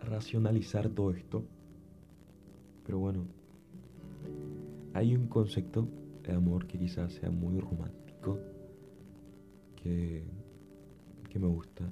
racionalizar 0.00 0.88
todo 0.88 1.12
esto. 1.12 1.44
Pero 2.84 2.98
bueno, 2.98 3.24
hay 4.92 5.14
un 5.14 5.26
concepto 5.28 5.88
de 6.22 6.32
amor 6.32 6.66
que 6.66 6.78
quizás 6.78 7.12
sea 7.12 7.30
muy 7.30 7.58
romántico, 7.58 8.38
que, 9.76 10.24
que 11.28 11.38
me 11.38 11.46
gusta 11.46 11.90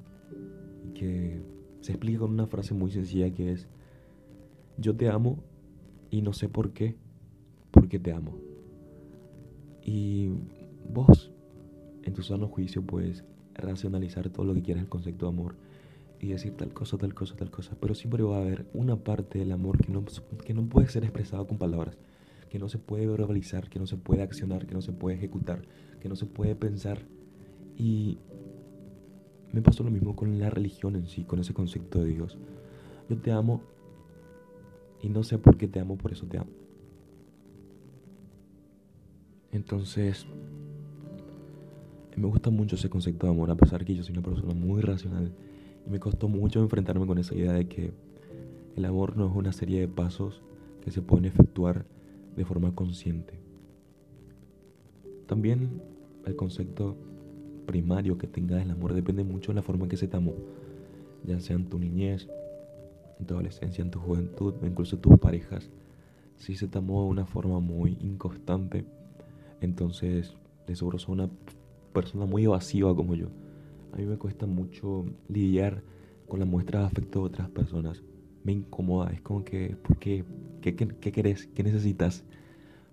que 0.94 1.42
se 1.80 1.92
explica 1.92 2.20
con 2.20 2.30
una 2.30 2.46
frase 2.46 2.74
muy 2.74 2.90
sencilla 2.90 3.30
que 3.30 3.52
es, 3.52 3.68
yo 4.78 4.96
te 4.96 5.08
amo 5.08 5.42
y 6.10 6.22
no 6.22 6.32
sé 6.32 6.48
por 6.48 6.72
qué, 6.72 6.96
porque 7.70 7.98
te 7.98 8.12
amo. 8.12 8.38
Y 9.82 10.30
vos, 10.92 11.32
en 12.02 12.12
tu 12.14 12.22
sano 12.22 12.48
juicio, 12.48 12.82
puedes 12.82 13.24
racionalizar 13.54 14.30
todo 14.30 14.46
lo 14.46 14.54
que 14.54 14.62
quieras 14.62 14.84
el 14.84 14.88
concepto 14.88 15.26
de 15.26 15.32
amor 15.32 15.56
y 16.22 16.28
decir 16.28 16.56
tal 16.56 16.72
cosa, 16.72 16.96
tal 16.96 17.14
cosa, 17.14 17.34
tal 17.34 17.50
cosa. 17.50 17.76
Pero 17.80 17.96
siempre 17.96 18.22
va 18.22 18.36
a 18.36 18.40
haber 18.40 18.64
una 18.72 18.96
parte 18.96 19.40
del 19.40 19.50
amor 19.50 19.84
que 19.84 19.90
no, 19.90 20.04
que 20.44 20.54
no 20.54 20.62
puede 20.68 20.88
ser 20.88 21.02
expresado 21.02 21.48
con 21.48 21.58
palabras, 21.58 21.98
que 22.48 22.60
no 22.60 22.68
se 22.68 22.78
puede 22.78 23.08
verbalizar, 23.08 23.68
que 23.68 23.80
no 23.80 23.88
se 23.88 23.96
puede 23.96 24.22
accionar, 24.22 24.64
que 24.66 24.74
no 24.74 24.82
se 24.82 24.92
puede 24.92 25.16
ejecutar, 25.16 25.62
que 26.00 26.08
no 26.08 26.14
se 26.14 26.26
puede 26.26 26.54
pensar. 26.54 27.00
Y 27.76 28.18
me 29.50 29.62
pasó 29.62 29.82
lo 29.82 29.90
mismo 29.90 30.14
con 30.14 30.38
la 30.38 30.48
religión 30.48 30.94
en 30.94 31.08
sí, 31.08 31.24
con 31.24 31.40
ese 31.40 31.54
concepto 31.54 31.98
de 31.98 32.10
Dios. 32.10 32.38
Yo 33.10 33.16
te 33.16 33.32
amo 33.32 33.60
y 35.02 35.08
no 35.08 35.24
sé 35.24 35.38
por 35.38 35.56
qué 35.56 35.66
te 35.66 35.80
amo, 35.80 35.98
por 35.98 36.12
eso 36.12 36.26
te 36.26 36.38
amo. 36.38 36.50
Entonces, 39.50 40.24
me 42.14 42.28
gusta 42.28 42.50
mucho 42.50 42.76
ese 42.76 42.88
concepto 42.88 43.26
de 43.26 43.32
amor, 43.32 43.50
a 43.50 43.56
pesar 43.56 43.84
que 43.84 43.96
yo 43.96 44.04
soy 44.04 44.12
una 44.12 44.22
persona 44.22 44.54
muy 44.54 44.82
racional. 44.82 45.32
Y 45.86 45.90
me 45.90 46.00
costó 46.00 46.28
mucho 46.28 46.60
enfrentarme 46.60 47.06
con 47.06 47.18
esa 47.18 47.34
idea 47.34 47.52
de 47.52 47.66
que 47.66 47.92
el 48.76 48.84
amor 48.84 49.16
no 49.16 49.28
es 49.28 49.36
una 49.36 49.52
serie 49.52 49.80
de 49.80 49.88
pasos 49.88 50.42
que 50.82 50.90
se 50.90 51.02
pueden 51.02 51.26
efectuar 51.26 51.84
de 52.36 52.44
forma 52.44 52.74
consciente. 52.74 53.34
También 55.26 55.82
el 56.26 56.36
concepto 56.36 56.96
primario 57.66 58.18
que 58.18 58.26
tenga 58.26 58.56
del 58.56 58.70
amor 58.70 58.94
depende 58.94 59.24
mucho 59.24 59.52
de 59.52 59.56
la 59.56 59.62
forma 59.62 59.84
en 59.84 59.90
que 59.90 59.96
se 59.96 60.08
te 60.08 60.16
amó, 60.16 60.34
ya 61.24 61.40
sea 61.40 61.56
en 61.56 61.68
tu 61.68 61.78
niñez, 61.78 62.28
en 63.18 63.26
tu 63.26 63.34
adolescencia, 63.34 63.82
en 63.82 63.90
tu 63.90 64.00
juventud, 64.00 64.54
incluso 64.62 64.96
en 64.96 65.02
tus 65.02 65.18
parejas. 65.18 65.70
Si 66.36 66.56
se 66.56 66.66
te 66.66 66.78
amó 66.78 67.04
de 67.04 67.10
una 67.10 67.26
forma 67.26 67.60
muy 67.60 67.96
inconstante, 68.00 68.84
entonces, 69.60 70.34
de 70.66 70.74
seguro 70.74 70.98
soy 70.98 71.12
una 71.12 71.30
persona 71.92 72.26
muy 72.26 72.44
evasiva 72.44 72.94
como 72.96 73.14
yo. 73.14 73.28
A 73.92 73.96
mí 73.96 74.06
me 74.06 74.16
cuesta 74.16 74.46
mucho 74.46 75.04
lidiar 75.28 75.82
con 76.26 76.40
la 76.40 76.46
muestra 76.46 76.80
de 76.80 76.86
afecto 76.86 77.20
de 77.20 77.26
otras 77.26 77.50
personas. 77.50 78.02
Me 78.42 78.52
incomoda, 78.52 79.12
es 79.12 79.20
como 79.20 79.44
que, 79.44 79.76
¿por 79.76 79.98
qué? 79.98 80.24
¿Qué, 80.62 80.74
qué, 80.74 81.12
querés? 81.12 81.46
¿Qué 81.48 81.62
necesitas? 81.62 82.24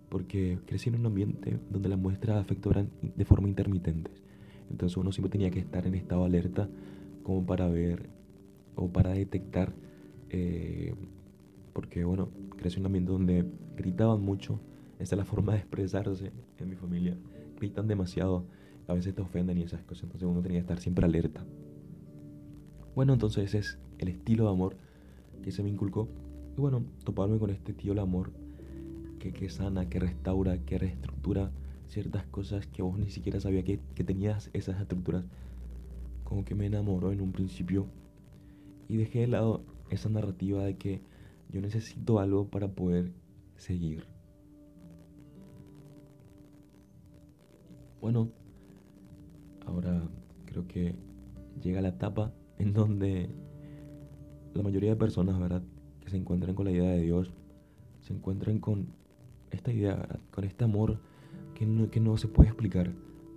Porque 0.10 0.60
crecí 0.66 0.89
en 0.89 0.95
un 0.95 1.06
ambiente 1.06 1.58
donde 1.70 1.88
las 1.88 1.97
muestras 1.97 2.36
de 2.36 2.41
afecto 2.41 2.72
eran 2.72 2.89
de 3.02 3.26
forma 3.26 3.47
intermitente. 3.47 4.12
Entonces 4.70 4.97
uno 4.97 5.12
siempre 5.12 5.32
tenía 5.32 5.52
que 5.52 5.60
estar 5.60 5.88
en 5.88 5.95
estado 5.95 6.26
alerta 6.26 6.70
como 7.24 7.45
para 7.45 7.68
ver 7.70 8.10
o 8.76 8.89
para 8.89 9.12
detectar, 9.12 9.74
eh, 10.30 10.93
porque 11.74 12.04
bueno, 12.04 12.30
crecí 12.58 12.78
en 12.78 12.82
un 12.82 12.86
ambiente 12.88 13.12
donde 13.12 13.45
gritaban 13.78 14.22
mucho, 14.22 14.60
esa 15.00 15.16
es 15.16 15.18
la 15.18 15.26
forma 15.26 15.54
de 15.54 15.60
expresarse 15.60 16.32
en 16.58 16.70
mi 16.70 16.76
familia. 16.76 17.18
Gritan 17.58 17.88
demasiado, 17.88 18.45
a 18.90 18.94
veces 18.94 19.14
te 19.14 19.22
ofenden 19.22 19.58
y 19.60 19.64
esas 19.64 19.84
cosas, 19.84 20.06
entonces 20.06 20.28
uno 20.28 20.42
tenía 20.42 20.58
que 20.58 20.62
estar 20.62 20.80
siempre 20.80 21.06
alerta. 21.06 21.46
Bueno, 22.96 23.14
entonces 23.14 23.46
ese 23.46 23.60
es 23.60 23.80
el 24.00 24.08
estilo 24.08 24.46
de 24.46 24.50
amor 24.50 24.76
que 25.44 25.52
se 25.52 25.62
me 25.62 25.70
inculcó. 25.70 26.10
Y 26.58 26.62
bueno, 26.62 26.84
toparme 27.04 27.38
con 27.38 27.52
este 27.52 27.72
estilo 27.72 27.94
de 27.94 28.02
amor 28.02 28.32
que, 29.20 29.32
que 29.32 29.50
sana, 29.50 29.88
que 29.88 30.00
restaura, 30.00 30.58
que 30.66 30.80
reestructura 30.80 31.52
ciertas 31.88 32.26
cosas 32.26 32.66
que 32.66 32.82
vos 32.82 32.98
ni 32.98 33.12
siquiera 33.12 33.40
sabías 33.40 33.64
que, 33.64 33.80
que 33.94 34.04
tenías 34.04 34.50
esas 34.54 34.82
estructuras. 34.82 35.24
Como 36.24 36.44
que 36.44 36.56
me 36.56 36.66
enamoró 36.66 37.12
en 37.12 37.22
un 37.22 37.32
principio 37.32 37.86
y 38.88 38.98
dejé 38.98 39.20
de 39.20 39.28
lado 39.28 39.62
esa 39.92 40.10
narrativa 40.10 40.64
de 40.64 40.78
que 40.78 41.02
yo 41.52 41.62
necesito 41.62 42.20
algo 42.20 42.48
para 42.48 42.68
poder 42.68 43.12
seguir. 43.56 44.06
Bueno, 48.02 48.30
ahora 49.70 50.01
creo 50.45 50.67
que 50.67 50.95
llega 51.61 51.82
la 51.82 51.89
etapa 51.89 52.34
en 52.57 52.74
donde 52.74 53.30
la 54.53 54.63
mayoría 54.63 54.91
de 54.91 54.95
personas, 54.95 55.39
¿verdad? 55.39 55.61
Que 56.01 56.09
se 56.09 56.17
encuentran 56.17 56.55
con 56.55 56.65
la 56.65 56.72
idea 56.72 56.91
de 56.91 57.01
Dios, 57.01 57.32
se 58.01 58.13
encuentran 58.13 58.59
con 58.59 58.88
esta 59.51 59.72
idea, 59.72 60.20
con 60.32 60.43
este 60.43 60.63
amor 60.63 60.99
que 61.53 61.65
no, 61.65 61.89
que 61.89 61.99
no 61.99 62.17
se 62.17 62.28
puede 62.28 62.49
explicar. 62.49 62.91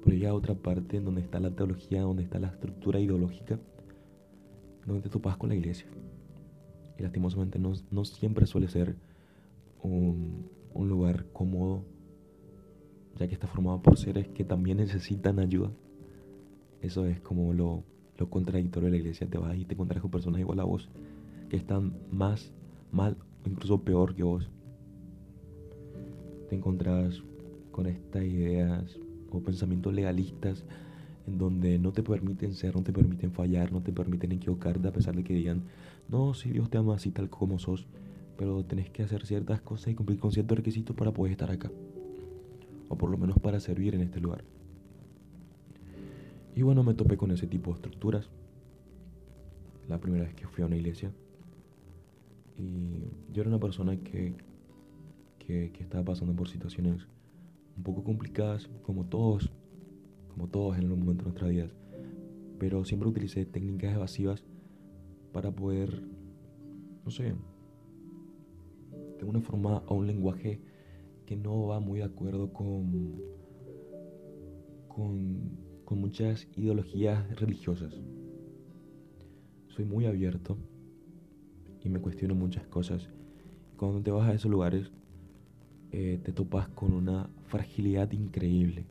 Pero 0.04 0.16
llega 0.16 0.34
otra 0.34 0.54
parte 0.54 0.96
en 0.96 1.04
donde 1.04 1.20
está 1.20 1.38
la 1.38 1.50
teología, 1.50 2.02
donde 2.02 2.24
está 2.24 2.38
la 2.40 2.48
estructura 2.48 2.98
ideológica, 2.98 3.58
donde 4.84 5.02
te 5.02 5.08
topas 5.08 5.36
con 5.36 5.50
la 5.50 5.54
iglesia. 5.54 5.86
Y 6.98 7.02
lastimosamente 7.02 7.58
no, 7.58 7.72
no 7.90 8.04
siempre 8.04 8.46
suele 8.46 8.68
ser 8.68 8.96
un, 9.82 10.50
un 10.74 10.88
lugar 10.88 11.26
cómodo, 11.32 11.84
ya 13.16 13.28
que 13.28 13.34
está 13.34 13.46
formado 13.46 13.80
por 13.82 13.96
seres 13.96 14.28
que 14.28 14.44
también 14.44 14.78
necesitan 14.78 15.38
ayuda. 15.38 15.70
Eso 16.82 17.06
es 17.06 17.20
como 17.20 17.54
lo, 17.54 17.84
lo 18.18 18.28
contradictorio 18.28 18.86
de 18.86 18.90
la 18.90 18.96
iglesia. 18.98 19.26
Te 19.28 19.38
vas 19.38 19.56
y 19.56 19.64
te 19.64 19.74
encuentras 19.74 20.02
con 20.02 20.10
personas 20.10 20.40
igual 20.40 20.60
a 20.60 20.64
vos, 20.64 20.90
que 21.48 21.56
están 21.56 21.94
más 22.10 22.52
mal 22.90 23.16
o 23.44 23.48
incluso 23.48 23.82
peor 23.82 24.14
que 24.14 24.22
vos. 24.22 24.50
Te 26.48 26.56
encontrás 26.56 27.22
con 27.70 27.86
estas 27.86 28.24
ideas 28.24 28.98
o 29.30 29.40
pensamientos 29.40 29.94
legalistas 29.94 30.64
en 31.26 31.38
donde 31.38 31.78
no 31.78 31.92
te 31.92 32.02
permiten 32.02 32.54
ser, 32.54 32.74
no 32.74 32.82
te 32.82 32.92
permiten 32.92 33.32
fallar, 33.32 33.72
no 33.72 33.80
te 33.80 33.92
permiten 33.92 34.32
equivocarte 34.32 34.86
a 34.86 34.92
pesar 34.92 35.16
de 35.16 35.24
que 35.24 35.34
digan, 35.34 35.62
no, 36.08 36.34
si 36.34 36.50
Dios 36.50 36.68
te 36.68 36.78
ama 36.78 36.96
así 36.96 37.10
tal 37.10 37.30
como 37.30 37.58
sos, 37.58 37.86
pero 38.36 38.64
tenés 38.64 38.90
que 38.90 39.02
hacer 39.02 39.24
ciertas 39.24 39.60
cosas 39.60 39.88
y 39.88 39.94
cumplir 39.94 40.18
con 40.18 40.32
ciertos 40.32 40.58
requisitos 40.58 40.96
para 40.96 41.12
poder 41.12 41.32
estar 41.32 41.50
acá, 41.50 41.70
o 42.88 42.96
por 42.96 43.10
lo 43.10 43.16
menos 43.18 43.38
para 43.38 43.60
servir 43.60 43.94
en 43.94 44.02
este 44.02 44.20
lugar. 44.20 44.44
Y 46.54 46.62
bueno, 46.62 46.82
me 46.82 46.94
topé 46.94 47.16
con 47.16 47.30
ese 47.30 47.46
tipo 47.46 47.70
de 47.70 47.76
estructuras. 47.76 48.28
La 49.88 49.98
primera 49.98 50.24
vez 50.24 50.34
que 50.34 50.46
fui 50.46 50.62
a 50.62 50.66
una 50.66 50.76
iglesia. 50.76 51.12
Y 52.58 53.10
yo 53.32 53.42
era 53.42 53.48
una 53.48 53.58
persona 53.58 53.96
que, 53.96 54.34
que, 55.38 55.72
estaba 55.80 56.04
pasando 56.04 56.34
por 56.34 56.48
situaciones 56.48 57.06
un 57.76 57.82
poco 57.82 58.04
complicadas, 58.04 58.68
como 58.82 59.06
todos 59.06 59.50
como 60.32 60.48
todos 60.48 60.76
en 60.76 60.84
algún 60.84 61.00
momento 61.00 61.24
de 61.24 61.30
nuestras 61.30 61.50
vidas. 61.50 61.74
Pero 62.58 62.84
siempre 62.84 63.08
utilicé 63.08 63.44
técnicas 63.44 63.94
evasivas 63.94 64.44
para 65.32 65.50
poder, 65.50 66.02
no 67.04 67.10
sé, 67.10 67.34
de 69.18 69.24
una 69.24 69.40
forma 69.40 69.82
o 69.86 69.94
un 69.94 70.06
lenguaje 70.06 70.60
que 71.26 71.36
no 71.36 71.66
va 71.66 71.80
muy 71.80 72.00
de 72.00 72.04
acuerdo 72.04 72.52
con, 72.52 73.20
con, 74.88 75.58
con 75.84 76.00
muchas 76.00 76.48
ideologías 76.56 77.38
religiosas. 77.40 77.94
Soy 79.68 79.84
muy 79.84 80.06
abierto 80.06 80.56
y 81.82 81.88
me 81.88 82.00
cuestiono 82.00 82.34
muchas 82.34 82.66
cosas. 82.66 83.08
Cuando 83.76 84.02
te 84.02 84.10
vas 84.10 84.28
a 84.28 84.34
esos 84.34 84.50
lugares, 84.50 84.92
eh, 85.90 86.20
te 86.22 86.32
topas 86.32 86.68
con 86.68 86.92
una 86.92 87.28
fragilidad 87.48 88.10
increíble. 88.12 88.86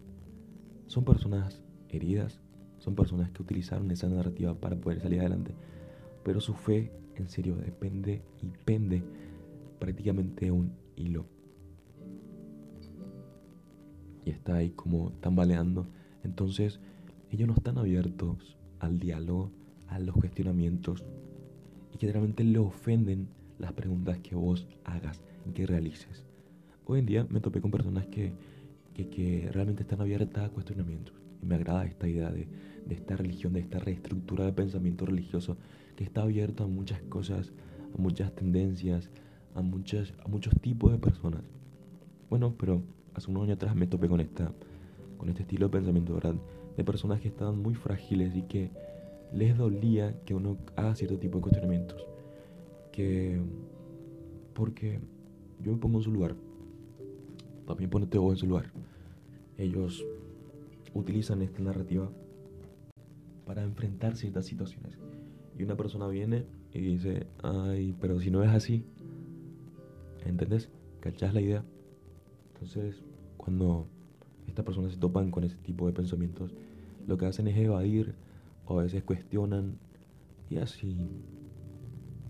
Son 0.87 1.03
personas 1.03 1.63
heridas, 1.89 2.41
son 2.79 2.95
personas 2.95 3.31
que 3.31 3.41
utilizaron 3.41 3.89
esa 3.91 4.09
narrativa 4.09 4.53
para 4.53 4.75
poder 4.75 5.01
salir 5.01 5.19
adelante, 5.19 5.53
pero 6.23 6.41
su 6.41 6.53
fe 6.53 6.91
en 7.15 7.29
serio 7.29 7.55
depende 7.55 8.21
y 8.41 8.47
pende 8.65 9.03
prácticamente 9.79 10.45
de 10.45 10.51
un 10.51 10.73
hilo. 10.95 11.25
Y 14.25 14.29
está 14.29 14.57
ahí 14.57 14.71
como 14.71 15.11
tambaleando. 15.13 15.87
Entonces, 16.24 16.80
ellos 17.32 17.47
no 17.47 17.53
están 17.53 17.78
abiertos 17.78 18.57
al 18.80 18.99
diálogo, 18.99 19.51
a 19.88 19.99
los 19.99 20.15
cuestionamientos, 20.15 21.03
y 21.93 21.97
que 21.97 22.11
realmente 22.11 22.43
le 22.43 22.59
ofenden 22.59 23.28
las 23.59 23.74
preguntas 23.74 24.19
que 24.19 24.36
vos 24.36 24.67
hagas 24.84 25.22
y 25.47 25.51
que 25.51 25.65
realices. 25.65 26.24
Hoy 26.86 26.99
en 26.99 27.05
día 27.05 27.28
me 27.30 27.41
topé 27.41 27.61
con 27.61 27.72
personas 27.72 28.07
que 28.07 28.34
que, 28.93 29.49
realmente 29.51 29.84
están 29.84 30.01
abiertas 30.01 30.45
a 30.45 30.49
cuestionamientos. 30.49 31.15
Y 31.41 31.45
me 31.45 31.55
agrada 31.55 31.86
esta 31.86 32.07
idea 32.07 32.32
de, 32.32 32.47
de 32.86 32.95
esta 32.95 33.15
religión, 33.15 33.53
de 33.53 33.61
esta 33.61 33.80
reestructura 33.80 34.45
de 34.45 34.53
pensamiento 34.53 35.05
religioso 35.05 35.57
que 35.95 36.03
está 36.03 36.22
abierto 36.22 36.63
a 36.63 36.67
muchas 36.67 37.01
cosas, 37.03 37.51
a 37.97 38.01
muchas 38.01 38.34
tendencias, 38.34 39.09
a, 39.55 39.61
muchas, 39.61 40.13
a 40.24 40.28
muchos 40.28 40.53
tipos 40.61 40.91
de 40.91 40.99
personas. 40.99 41.41
Bueno, 42.30 42.55
pero 42.57 42.84
hace 43.13 43.30
unos 43.30 43.43
años 43.43 43.55
atrás 43.55 43.76
me 43.76 43.88
topé 43.88 44.07
con, 44.07 44.22
esta, 44.22 44.51
con 45.22 45.30
este 45.30 45.43
estilo 45.43 45.67
de 45.67 45.72
pensamiento. 45.74 46.19
De 46.76 46.84
personas 46.84 47.22
que 47.22 47.28
estaban 47.28 47.59
muy 47.59 47.76
frágiles 47.76 48.36
y 48.36 48.41
que 48.41 48.72
les 49.32 49.55
dolía 49.55 50.19
que 50.26 50.34
uno 50.34 50.57
haga 50.76 50.95
cierto 50.95 51.19
tipo 51.19 51.38
de 51.38 51.43
cuestionamientos. 51.43 52.07
Que, 52.91 53.39
porque 54.55 54.99
yo 55.59 55.74
me 55.74 55.78
pongo 55.78 55.99
en 55.99 56.03
su 56.03 56.11
lugar, 56.11 56.36
también 57.67 57.91
ponete 57.91 58.17
vos 58.17 58.34
en 58.34 58.38
su 58.38 58.47
lugar. 58.47 58.72
Ellos 59.59 60.03
utilizan 60.95 61.43
esta 61.43 61.61
narrativa 61.61 62.09
para 63.45 63.61
enfrentar 63.61 64.15
ciertas 64.15 64.47
situaciones. 64.47 64.97
Y 65.55 65.61
una 65.61 65.78
persona 65.78 66.07
viene 66.07 66.47
y 66.74 66.80
dice, 66.80 67.28
ay, 67.43 67.95
pero 68.01 68.19
si 68.19 68.32
no 68.32 68.41
es 68.41 68.49
así, 68.49 68.84
¿entendés? 70.26 70.72
¿Cachás 70.99 71.36
la 71.36 71.41
idea? 71.41 71.63
Entonces, 72.55 73.03
cuando 73.38 73.86
estas 74.52 74.66
personas 74.66 74.91
se 74.91 74.99
topan 74.99 75.32
con 75.32 75.43
ese 75.43 75.58
tipo 75.58 75.88
de 75.88 75.93
pensamientos, 75.93 76.54
lo 77.08 77.18
que 77.18 77.26
hacen 77.26 77.47
es 77.47 77.58
evadir 77.58 78.14
o 78.66 78.80
a 78.80 78.84
veces 78.84 79.04
cuestionan 79.04 79.78
y 80.49 80.58
así. 80.58 81.10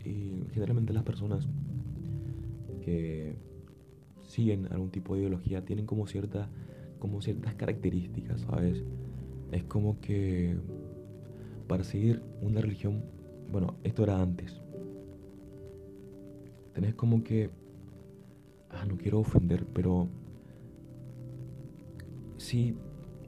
Y 0.05 0.43
generalmente 0.53 0.93
las 0.93 1.03
personas 1.03 1.47
que 2.83 3.35
siguen 4.27 4.67
algún 4.71 4.89
tipo 4.89 5.13
de 5.13 5.21
ideología 5.21 5.65
tienen 5.65 5.85
como, 5.85 6.07
cierta, 6.07 6.49
como 6.99 7.21
ciertas 7.21 7.55
características, 7.55 8.41
¿sabes? 8.41 8.83
Es 9.51 9.63
como 9.65 9.99
que 9.99 10.55
para 11.67 11.83
seguir 11.83 12.21
una 12.41 12.61
religión, 12.61 13.03
bueno, 13.51 13.75
esto 13.83 14.03
era 14.03 14.21
antes. 14.21 14.61
Tenés 16.73 16.95
como 16.95 17.23
que, 17.23 17.49
ah, 18.69 18.85
no 18.85 18.97
quiero 18.97 19.19
ofender, 19.19 19.65
pero 19.65 20.07
sí, 22.51 22.75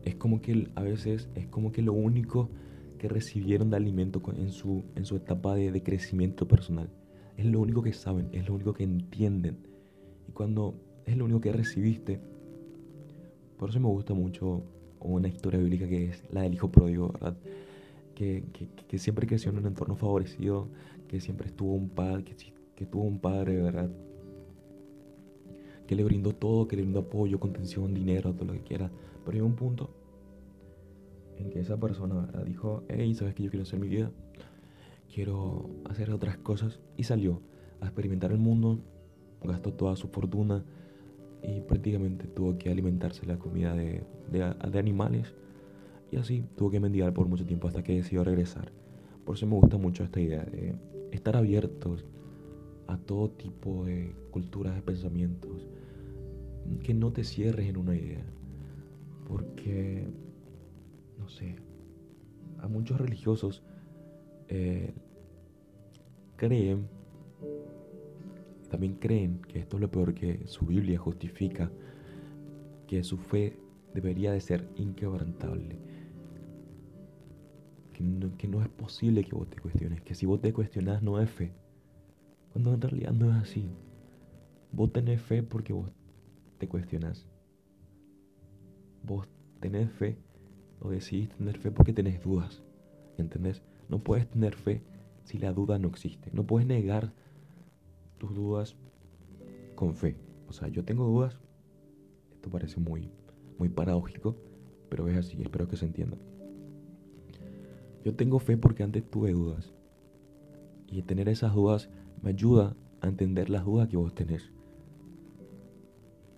es 0.03 0.15
como 0.15 0.41
que 0.41 0.69
a 0.75 0.81
veces 0.83 1.29
es 1.35 1.47
como 1.47 1.71
que 1.71 1.81
lo 1.81 1.93
único 1.93 2.49
que 2.97 3.07
recibieron 3.07 3.69
de 3.69 3.77
alimento 3.77 4.21
en 4.35 4.51
su, 4.51 4.83
en 4.95 5.05
su 5.05 5.15
etapa 5.15 5.55
de, 5.55 5.71
de 5.71 5.81
crecimiento 5.81 6.47
personal. 6.47 6.89
Es 7.37 7.45
lo 7.45 7.59
único 7.59 7.81
que 7.81 7.93
saben, 7.93 8.29
es 8.31 8.47
lo 8.47 8.55
único 8.55 8.73
que 8.73 8.83
entienden. 8.83 9.57
Y 10.27 10.31
cuando 10.31 10.75
es 11.05 11.17
lo 11.17 11.25
único 11.25 11.41
que 11.41 11.51
recibiste. 11.51 12.19
Por 13.57 13.69
eso 13.69 13.79
me 13.79 13.87
gusta 13.87 14.13
mucho 14.13 14.63
una 14.99 15.27
historia 15.27 15.59
bíblica 15.59 15.87
que 15.87 16.09
es 16.09 16.23
la 16.31 16.41
del 16.41 16.53
hijo 16.53 16.71
pródigo, 16.71 17.11
¿verdad? 17.13 17.37
Que, 18.15 18.43
que, 18.87 18.97
siempre 18.99 19.25
creció 19.25 19.51
en 19.51 19.57
un 19.57 19.65
entorno 19.65 19.95
favorecido, 19.95 20.67
que 21.07 21.19
siempre 21.19 21.47
estuvo 21.47 21.73
un 21.73 21.89
padre, 21.89 22.23
que, 22.23 22.35
que 22.75 22.85
tuvo 22.85 23.03
un 23.03 23.19
padre, 23.19 23.61
¿verdad? 23.61 23.89
Que 25.87 25.95
le 25.95 26.03
brindó 26.03 26.33
todo, 26.33 26.67
que 26.67 26.75
le 26.75 26.83
brindó 26.83 26.99
apoyo, 26.99 27.39
contención, 27.39 27.93
dinero, 27.93 28.33
todo 28.33 28.45
lo 28.45 28.53
que 28.53 28.61
quiera. 28.61 28.91
Pero 29.23 29.33
llegó 29.33 29.45
un 29.45 29.55
punto 29.55 29.89
en 31.37 31.49
que 31.49 31.59
esa 31.59 31.79
persona 31.79 32.29
dijo, 32.45 32.83
hey, 32.89 33.13
¿sabes 33.15 33.33
que 33.35 33.43
yo 33.43 33.49
quiero 33.49 33.63
hacer 33.63 33.79
mi 33.79 33.87
vida? 33.87 34.11
Quiero 35.13 35.69
hacer 35.89 36.11
otras 36.11 36.37
cosas. 36.37 36.79
Y 36.97 37.03
salió 37.03 37.41
a 37.81 37.85
experimentar 37.85 38.31
el 38.31 38.39
mundo, 38.39 38.79
gastó 39.43 39.73
toda 39.73 39.95
su 39.95 40.07
fortuna, 40.07 40.63
y 41.43 41.61
prácticamente 41.61 42.27
tuvo 42.27 42.57
que 42.57 42.69
alimentarse 42.69 43.25
la 43.25 43.37
comida 43.37 43.75
de, 43.75 44.03
de, 44.31 44.79
animales 44.79 45.33
y 46.11 46.15
así 46.15 46.45
tuvo 46.55 46.71
que 46.71 46.79
mendigar 46.79 47.13
por 47.13 47.27
mucho 47.27 47.45
tiempo 47.45 47.67
hasta 47.67 47.83
que 47.83 47.95
decidió 47.95 48.23
regresar. 48.23 48.71
Por 49.25 49.35
eso 49.35 49.45
me 49.45 49.55
gusta 49.55 49.77
mucho 49.77 50.03
esta 50.03 50.21
idea 50.21 50.43
de 50.45 50.75
estar 51.11 51.35
abiertos 51.35 52.05
a 52.87 52.97
todo 52.97 53.29
tipo 53.31 53.85
de 53.85 54.15
culturas, 54.31 54.75
de 54.75 54.81
pensamientos, 54.81 55.67
que 56.83 56.93
no 56.93 57.11
te 57.11 57.23
cierres 57.23 57.67
en 57.67 57.77
una 57.77 57.95
idea, 57.95 58.23
porque, 59.27 60.07
no 61.17 61.27
sé, 61.27 61.55
a 62.59 62.67
muchos 62.67 62.99
religiosos 62.99 63.63
eh, 64.47 64.93
creen 66.35 66.87
también 68.73 68.95
creen 68.95 69.39
que 69.47 69.59
esto 69.59 69.77
es 69.77 69.81
lo 69.81 69.91
peor 69.91 70.15
que 70.15 70.47
su 70.47 70.65
Biblia 70.65 70.97
justifica, 70.97 71.69
que 72.87 73.03
su 73.03 73.19
fe 73.19 73.55
debería 73.93 74.31
de 74.31 74.41
ser 74.41 74.67
inquebrantable. 74.77 75.77
Que 77.93 78.47
no, 78.47 78.63
es 78.63 78.69
posible 78.69 79.23
que 79.23 79.35
vos 79.35 79.47
te 79.47 79.61
cuestiones, 79.61 80.01
que 80.01 80.15
si 80.15 80.25
vos 80.25 80.41
te 80.41 80.51
cuestionás 80.51 81.03
no 81.03 81.21
es 81.21 81.29
fe, 81.29 81.53
cuando 82.51 82.73
en 82.73 82.81
realidad 82.81 83.11
no 83.11 83.29
es 83.29 83.43
así. 83.43 83.69
Vos 84.71 84.91
tenés 84.91 85.21
fe 85.21 85.43
porque 85.43 85.71
vos 85.71 85.91
te 86.57 86.67
cuestionás. 86.67 87.27
Vos 89.03 89.27
tenés 89.59 89.91
fe 89.91 90.17
o 90.79 90.89
decidís 90.89 91.29
tener 91.29 91.57
fe 91.57 91.71
porque 91.71 91.93
tenés 91.93 92.23
dudas. 92.23 92.63
¿Entendés? 93.17 93.61
No 93.89 93.99
puedes 93.99 94.27
tener 94.27 94.55
fe 94.55 94.81
si 95.23 95.37
la 95.37 95.53
duda 95.53 95.77
no 95.77 95.89
existe. 95.89 96.29
No 96.33 96.45
puedes 96.45 96.67
negar 96.67 97.13
tus 98.17 98.33
dudas 98.33 98.75
con 99.75 99.95
fe. 99.95 100.15
O 100.47 100.53
sea, 100.53 100.67
yo 100.69 100.83
tengo 100.83 101.05
dudas. 101.05 101.37
Esto 102.33 102.49
parece 102.49 102.79
muy, 102.79 103.11
muy 103.57 103.69
paradójico, 103.69 104.35
pero 104.89 105.07
es 105.07 105.17
así, 105.17 105.41
espero 105.41 105.67
que 105.67 105.77
se 105.77 105.85
entienda. 105.85 106.17
Yo 108.03 108.15
tengo 108.15 108.39
fe 108.39 108.57
porque 108.57 108.83
antes 108.83 109.09
tuve 109.09 109.31
dudas. 109.31 109.73
Y 110.87 111.01
tener 111.03 111.29
esas 111.29 111.53
dudas 111.53 111.89
me 112.21 112.29
ayuda 112.29 112.75
a 113.01 113.07
entender 113.07 113.49
las 113.49 113.65
dudas 113.65 113.87
que 113.87 113.97
vos 113.97 114.13
tenés. 114.13 114.51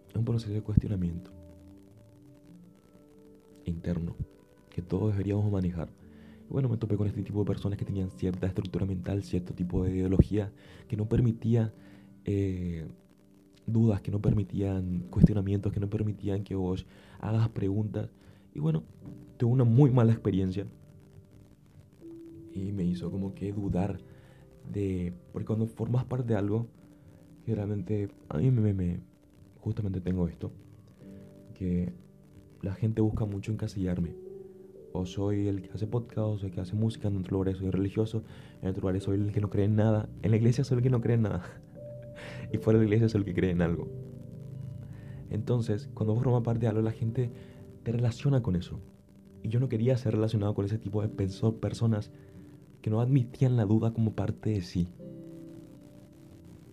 es 0.10 0.16
un 0.16 0.26
proceso 0.26 0.54
de 0.54 0.62
cuestionamiento 0.62 1.32
interno 3.66 4.16
que 4.70 4.82
todos 4.82 5.14
deberíamos 5.14 5.52
manejar. 5.52 5.90
Y 6.50 6.54
bueno, 6.54 6.70
me 6.70 6.78
topé 6.78 6.96
con 6.98 7.08
este 7.08 7.24
tipo 7.24 7.40
de 7.40 7.46
personas 7.46 7.78
que 7.78 7.86
tenían 7.86 8.12
cierta 8.12 8.48
estructura 8.48 8.86
mental, 8.86 9.24
cierto 9.24 9.54
tipo 9.54 9.84
de 9.84 9.92
ideología 9.92 10.52
que 10.88 10.98
no 10.98 11.08
permitía 11.08 11.74
eh, 12.26 12.86
dudas, 13.66 14.02
que 14.02 14.12
no 14.12 14.22
permitían 14.22 15.06
cuestionamientos, 15.10 15.72
que 15.72 15.80
no 15.80 15.90
permitían 15.90 16.44
que 16.44 16.56
vos 16.56 16.86
hagas 17.20 17.50
preguntas. 17.50 18.10
Y 18.54 18.60
bueno, 18.60 18.84
tuve 19.38 19.54
una 19.54 19.64
muy 19.64 19.92
mala 19.92 20.12
experiencia 20.12 20.66
y 22.54 22.72
me 22.72 22.84
hizo 22.84 23.12
como 23.12 23.34
que 23.34 23.52
dudar 23.52 24.00
de, 24.72 25.14
porque 25.32 25.46
cuando 25.46 25.68
formas 25.68 26.06
parte 26.06 26.34
de 26.34 26.36
algo, 26.36 26.68
generalmente 27.46 28.10
a 28.30 28.38
mí 28.38 28.50
me, 28.52 28.74
me 28.74 29.00
justamente 29.60 30.02
tengo 30.02 30.28
esto, 30.28 30.52
que 31.54 31.94
la 32.66 32.74
gente 32.74 33.00
busca 33.00 33.26
mucho 33.26 33.52
encasillarme. 33.52 34.16
O 34.92 35.06
soy 35.06 35.48
el 35.48 35.62
que 35.62 35.72
hace 35.72 35.86
podcast, 35.86 36.20
o 36.20 36.38
soy 36.40 36.50
el 36.50 36.56
que 36.56 36.62
hace 36.62 36.76
música, 36.76 37.10
en 37.10 37.18
otro 37.18 37.38
lugar 37.38 37.56
soy 37.56 37.70
religioso, 37.70 38.24
en 38.62 38.70
otro 38.70 38.82
lugar 38.82 39.00
soy 39.02 39.20
el 39.20 39.32
que 39.32 39.40
no 39.40 39.52
cree 39.52 39.66
en 39.66 39.76
nada, 39.76 40.10
en 40.24 40.32
la 40.32 40.38
iglesia 40.38 40.64
soy 40.64 40.78
el 40.78 40.84
que 40.84 40.90
no 40.90 41.00
cree 41.00 41.16
en 41.16 41.22
nada, 41.22 41.44
y 42.52 42.58
fuera 42.58 42.80
de 42.80 42.86
la 42.86 42.88
iglesia 42.88 43.10
soy 43.10 43.20
el 43.20 43.26
que 43.26 43.36
cree 43.36 43.52
en 43.52 43.62
algo. 43.62 43.88
Entonces, 45.30 45.90
cuando 45.94 46.16
formas 46.16 46.42
parte 46.42 46.62
de 46.62 46.68
algo, 46.68 46.82
la 46.82 46.92
gente 46.92 47.32
te 47.84 47.92
relaciona 47.92 48.42
con 48.42 48.56
eso. 48.56 48.80
Y 49.44 49.50
yo 49.50 49.60
no 49.60 49.70
quería 49.70 49.96
ser 49.98 50.14
relacionado 50.14 50.56
con 50.56 50.66
ese 50.66 50.80
tipo 50.80 51.04
de 51.04 51.10
personas 51.10 52.12
que 52.82 52.90
no 52.90 53.00
admitían 53.00 53.58
la 53.58 53.66
duda 53.66 53.94
como 53.94 54.14
parte 54.16 54.50
de 54.50 54.62
sí. 54.62 54.88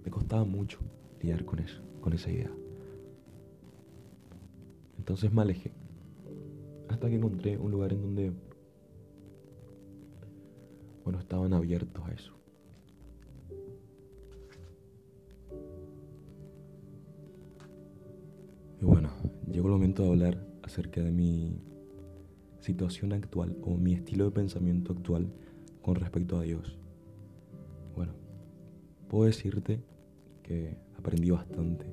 Me 0.04 0.10
costaba 0.10 0.44
mucho 0.44 0.78
lidiar 1.20 1.44
con 1.44 1.58
eso, 1.58 1.82
con 2.00 2.14
esa 2.14 2.30
idea. 2.30 2.50
Entonces 4.96 5.32
me 5.32 5.42
alejé. 5.42 5.81
Hasta 6.92 7.08
que 7.08 7.16
encontré 7.16 7.56
un 7.56 7.70
lugar 7.70 7.94
en 7.94 8.02
donde, 8.02 8.32
bueno, 11.04 11.18
estaban 11.18 11.54
abiertos 11.54 12.04
a 12.06 12.12
eso. 12.12 12.34
Y 18.78 18.84
bueno, 18.84 19.08
llegó 19.50 19.68
el 19.68 19.72
momento 19.72 20.02
de 20.02 20.08
hablar 20.10 20.46
acerca 20.62 21.00
de 21.00 21.10
mi 21.10 21.62
situación 22.60 23.14
actual 23.14 23.56
o 23.62 23.74
mi 23.78 23.94
estilo 23.94 24.26
de 24.26 24.32
pensamiento 24.32 24.92
actual 24.92 25.32
con 25.80 25.94
respecto 25.94 26.38
a 26.38 26.42
Dios. 26.42 26.76
Bueno, 27.96 28.12
puedo 29.08 29.24
decirte 29.24 29.80
que 30.42 30.76
aprendí 30.98 31.30
bastante, 31.30 31.86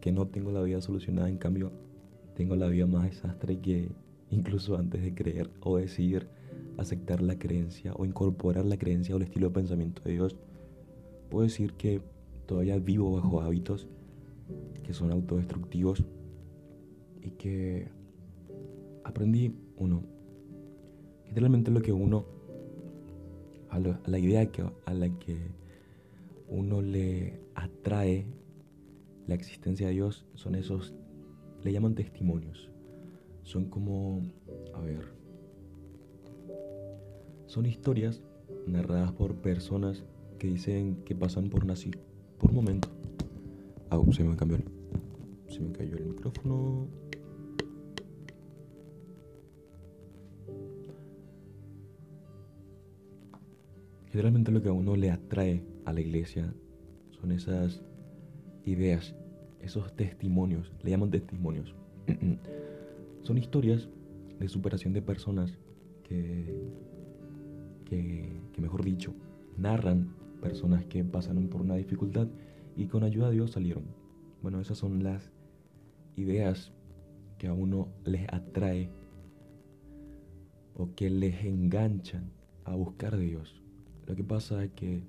que 0.00 0.12
no 0.12 0.28
tengo 0.28 0.50
la 0.50 0.62
vida 0.62 0.80
solucionada, 0.80 1.28
en 1.28 1.36
cambio 1.36 1.91
tengo 2.34 2.56
la 2.56 2.68
vida 2.68 2.86
más 2.86 3.04
desastre 3.04 3.58
que 3.58 3.88
incluso 4.30 4.76
antes 4.76 5.02
de 5.02 5.14
creer 5.14 5.50
o 5.60 5.76
decidir 5.76 6.28
aceptar 6.78 7.20
la 7.20 7.38
creencia 7.38 7.92
o 7.94 8.04
incorporar 8.04 8.64
la 8.64 8.76
creencia 8.76 9.14
o 9.14 9.18
el 9.18 9.24
estilo 9.24 9.48
de 9.48 9.54
pensamiento 9.54 10.02
de 10.02 10.12
Dios, 10.12 10.36
puedo 11.30 11.44
decir 11.44 11.74
que 11.74 12.00
todavía 12.46 12.78
vivo 12.78 13.12
bajo 13.12 13.40
hábitos 13.40 13.86
que 14.82 14.92
son 14.92 15.12
autodestructivos 15.12 16.04
y 17.22 17.30
que 17.30 17.88
aprendí, 19.04 19.54
uno, 19.76 20.02
generalmente 21.24 21.70
lo 21.70 21.82
que 21.82 21.92
uno 21.92 22.24
a, 23.70 23.78
la 23.78 24.18
idea 24.18 24.46
que, 24.46 24.64
a 24.84 24.94
la 24.94 25.08
que 25.18 25.38
uno 26.48 26.82
le 26.82 27.40
atrae 27.54 28.26
la 29.26 29.34
existencia 29.34 29.86
de 29.86 29.94
Dios 29.94 30.26
son 30.34 30.54
esos, 30.54 30.94
le 31.64 31.72
llaman 31.72 31.94
testimonios. 31.94 32.70
Son 33.42 33.66
como, 33.66 34.22
a 34.74 34.80
ver, 34.80 35.12
son 37.46 37.66
historias 37.66 38.22
narradas 38.66 39.12
por 39.12 39.34
personas 39.36 40.04
que 40.38 40.48
dicen 40.48 40.96
que 41.04 41.14
pasan 41.14 41.50
por 41.50 41.64
nací 41.66 41.90
por 42.38 42.52
momento. 42.52 42.88
Ah, 43.90 44.00
se 44.10 44.24
me 44.24 44.36
cambió, 44.36 44.58
se 45.48 45.60
me 45.60 45.72
cayó 45.72 45.96
el 45.96 46.06
micrófono. 46.06 46.88
Generalmente 54.06 54.50
lo 54.52 54.62
que 54.62 54.68
a 54.68 54.72
uno 54.72 54.94
le 54.94 55.10
atrae 55.10 55.62
a 55.84 55.92
la 55.92 56.00
iglesia 56.00 56.54
son 57.10 57.32
esas 57.32 57.82
ideas, 58.64 59.14
esos 59.62 59.94
testimonios, 59.94 60.72
le 60.82 60.90
llaman 60.90 61.10
testimonios. 61.10 61.74
son 63.22 63.38
historias 63.38 63.88
de 64.38 64.48
superación 64.48 64.92
de 64.92 65.02
personas 65.02 65.56
que, 66.02 66.52
que, 67.86 68.60
mejor 68.60 68.84
dicho, 68.84 69.14
narran 69.56 70.14
personas 70.40 70.84
que 70.86 71.04
pasaron 71.04 71.48
por 71.48 71.60
una 71.60 71.76
dificultad 71.76 72.26
y 72.76 72.86
con 72.86 73.04
ayuda 73.04 73.28
de 73.28 73.34
Dios 73.34 73.52
salieron. 73.52 73.84
Bueno, 74.42 74.60
esas 74.60 74.78
son 74.78 75.04
las 75.04 75.30
ideas 76.16 76.72
que 77.38 77.46
a 77.46 77.52
uno 77.52 77.88
les 78.04 78.26
atrae 78.32 78.90
o 80.74 80.94
que 80.94 81.10
les 81.10 81.44
enganchan 81.44 82.30
a 82.64 82.74
buscar 82.74 83.16
de 83.16 83.24
Dios. 83.24 83.62
Lo 84.06 84.16
que 84.16 84.24
pasa 84.24 84.64
es 84.64 84.70
que 84.72 85.02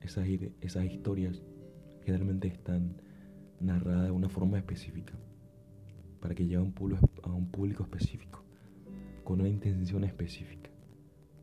esas, 0.00 0.26
esas 0.60 0.84
historias 0.86 1.42
generalmente 2.04 2.48
están 2.48 2.96
narradas 3.62 4.04
de 4.04 4.10
una 4.10 4.28
forma 4.28 4.58
específica, 4.58 5.14
para 6.20 6.34
que 6.34 6.44
llegue 6.44 6.56
a 6.56 6.62
un, 6.62 6.72
público, 6.72 7.08
a 7.22 7.32
un 7.32 7.50
público 7.50 7.82
específico, 7.82 8.42
con 9.24 9.40
una 9.40 9.48
intención 9.48 10.04
específica. 10.04 10.70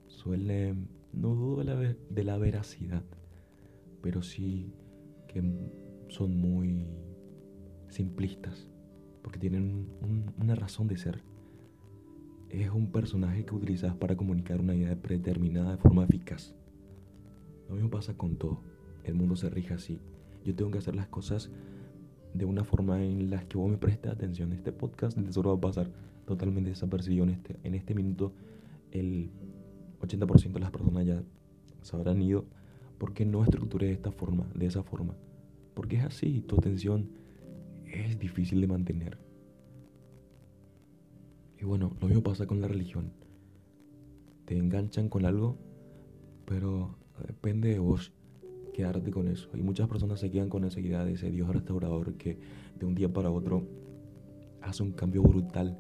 Suele, 0.08 0.76
no 1.14 1.36
dudo 1.36 1.64
de 2.10 2.24
la, 2.24 2.38
veracidad, 2.38 3.04
pero 4.02 4.22
sí 4.22 4.74
que 5.28 5.44
son 6.08 6.38
muy 6.38 6.88
simplistas, 7.90 8.68
porque 9.22 9.40
tienen 9.40 9.88
una 10.40 10.56
razón 10.56 10.88
de 10.88 10.98
ser. 10.98 11.24
Es 12.50 12.72
un 12.72 12.92
personaje 12.92 13.46
que 13.46 13.54
utilizas 13.54 13.96
para 13.96 14.18
comunicar 14.18 14.60
una 14.60 14.76
idea 14.76 14.96
predeterminada 14.96 15.72
de 15.72 15.78
forma 15.78 16.04
eficaz. 16.04 16.56
Lo 17.68 17.76
mismo 17.76 17.92
pasa 17.92 18.18
con 18.18 18.38
todo. 18.38 18.64
El 19.04 19.14
mundo 19.14 19.36
se 19.36 19.50
rige 19.50 19.76
así. 19.76 20.00
Yo 20.44 20.56
tengo 20.56 20.72
que 20.72 20.80
hacer 20.80 20.96
las 20.96 21.08
cosas 21.08 21.52
de 22.34 22.46
una 22.46 22.64
forma 22.64 23.04
en 23.04 23.30
la 23.30 23.44
que 23.48 23.58
vos 23.58 23.70
me 23.70 23.78
prestes 23.78 24.12
atención. 24.12 24.54
Este 24.54 24.72
podcast 24.72 25.18
de 25.18 25.24
tesoro 25.24 25.52
va 25.52 25.58
a 25.58 25.62
pasar 25.62 25.92
totalmente 26.26 26.70
desapercibido 26.70 27.24
en 27.24 27.32
este, 27.32 27.56
en 27.64 27.76
este 27.76 27.94
minuto. 27.96 28.34
El 28.92 29.32
80% 30.02 30.54
de 30.54 30.60
las 30.60 30.72
personas 30.72 31.06
ya 31.06 31.24
se 31.82 31.96
habrán 31.96 32.22
ido 32.22 32.46
porque 32.98 33.26
no 33.26 33.44
estructuré 33.44 33.88
de 33.88 33.94
esta 33.94 34.12
forma, 34.12 34.48
de 34.54 34.66
esa 34.66 34.84
forma. 34.84 35.16
Porque 35.74 35.98
es 35.98 36.04
así, 36.04 36.42
tu 36.42 36.58
atención 36.58 37.10
es 37.86 38.20
difícil 38.20 38.62
de 38.62 38.68
mantener. 38.68 39.18
Y 41.60 41.66
bueno, 41.66 41.96
lo 42.00 42.08
mismo 42.08 42.24
pasa 42.24 42.46
con 42.46 42.62
la 42.62 42.68
religión. 42.68 43.12
Te 44.46 44.58
enganchan 44.58 45.10
con 45.10 45.26
algo, 45.26 45.58
pero 46.46 46.96
depende 47.28 47.70
de 47.70 47.80
vos 47.80 48.14
quedarte 48.80 49.12
con 49.12 49.28
eso. 49.28 49.50
Y 49.56 49.62
muchas 49.62 49.90
personas 49.90 50.22
se 50.22 50.32
quedan 50.32 50.48
con 50.48 50.64
esa 50.64 50.80
idea 50.80 51.04
de 51.04 51.12
ese 51.12 51.30
Dios 51.30 51.50
restaurador 51.50 52.14
que 52.14 52.40
de 52.80 52.86
un 52.86 52.96
día 52.96 53.12
para 53.12 53.30
otro 53.30 53.68
hace 54.62 54.84
un 54.84 54.94
cambio 54.94 55.22
brutal 55.22 55.78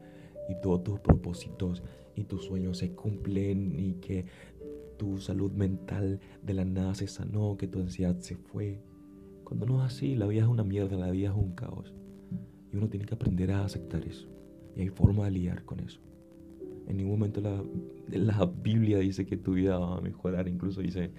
y 0.50 0.56
todos 0.62 0.84
tus 0.84 1.00
propósitos 1.00 1.82
y 2.18 2.26
tus 2.26 2.43
sueños 2.43 2.78
se 2.78 2.91
cumplen 2.91 3.80
y 3.80 3.93
que 4.02 4.26
tu 4.97 5.18
salud 5.22 5.50
mental 5.54 6.20
de 6.43 6.54
la 6.54 6.66
nada 6.66 6.93
se 6.93 7.08
sanó, 7.08 7.56
que 7.56 7.68
tu 7.68 7.80
ansiedad 7.80 8.20
se 8.20 8.36
fue. 8.36 8.82
Cuando 9.45 9.66
no 9.66 9.80
es 9.80 9.93
así, 9.93 10.16
la 10.16 10.28
vida 10.28 10.41
es 10.41 10.50
una 10.50 10.66
mierda, 10.66 10.97
la 10.97 11.10
vida 11.10 11.30
es 11.30 11.36
un 11.36 11.54
caos. 11.54 11.93
Y 12.74 12.76
uno 12.76 12.89
tiene 12.89 13.06
que 13.06 13.14
aprender 13.14 13.52
a 13.52 13.64
aceptar 13.64 14.04
eso. 14.06 14.28
Y 14.76 14.82
hay 14.82 14.89
forma 14.89 15.24
de 15.24 15.32
lidiar 15.32 15.64
con 15.64 15.80
eso. 15.80 16.02
En 16.86 16.97
ningún 16.97 17.14
momento 17.14 17.39
la, 17.39 17.64
la 18.10 18.45
Biblia 18.45 18.97
dice 18.97 19.26
que 19.26 19.38
tu 19.38 19.54
vida 19.54 19.80
va 19.80 20.00
a 20.00 20.02
mejorar, 20.02 20.50
incluso 20.50 20.82
dice 20.82 21.12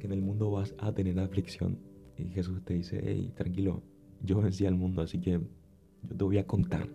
que 0.00 0.06
en 0.06 0.12
el 0.12 0.22
mundo 0.22 0.50
vas 0.50 0.74
a 0.78 0.92
tener 0.92 1.18
aflicción. 1.20 1.78
Y 2.18 2.24
Jesús 2.30 2.64
te 2.64 2.74
dice, 2.74 3.00
hey, 3.04 3.32
tranquilo, 3.36 3.82
yo 4.22 4.40
vencí 4.40 4.66
al 4.66 4.74
mundo, 4.74 5.02
así 5.02 5.20
que 5.20 5.40
yo 6.02 6.16
te 6.16 6.24
voy 6.24 6.38
a 6.38 6.46
contar 6.46 6.88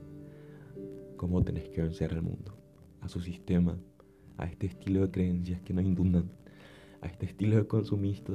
cómo 1.15 1.43
tenés 1.43 1.69
que 1.69 1.81
vencer 1.81 2.13
al 2.13 2.21
mundo, 2.21 2.57
a 2.99 3.07
su 3.07 3.21
sistema, 3.21 3.79
a 4.37 4.45
este 4.45 4.67
estilo 4.67 5.01
de 5.01 5.11
creencias 5.11 5.61
que 5.61 5.73
nos 5.73 5.85
inundan, 5.85 6.29
a 7.01 7.07
este 7.07 7.25
estilo 7.25 7.55
de 7.55 7.67
consumista 7.67 8.33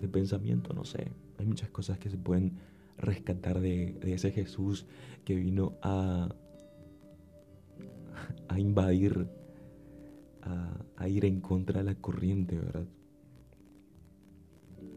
de 0.00 0.08
pensamiento, 0.08 0.74
no 0.74 0.84
sé. 0.84 1.12
Hay 1.38 1.46
muchas 1.46 1.70
cosas 1.70 1.98
que 1.98 2.10
se 2.10 2.18
pueden 2.18 2.58
rescatar 2.96 3.60
de, 3.60 3.96
ese 4.02 4.32
Jesús 4.32 4.86
que 5.24 5.36
vino 5.36 5.78
a 5.82 6.34
a 8.48 8.58
invadir, 8.58 9.28
a, 10.96 11.08
ir 11.08 11.24
en 11.24 11.40
contra 11.40 11.78
de 11.78 11.84
la 11.84 11.94
corriente, 11.94 12.58
¿verdad? 12.58 12.86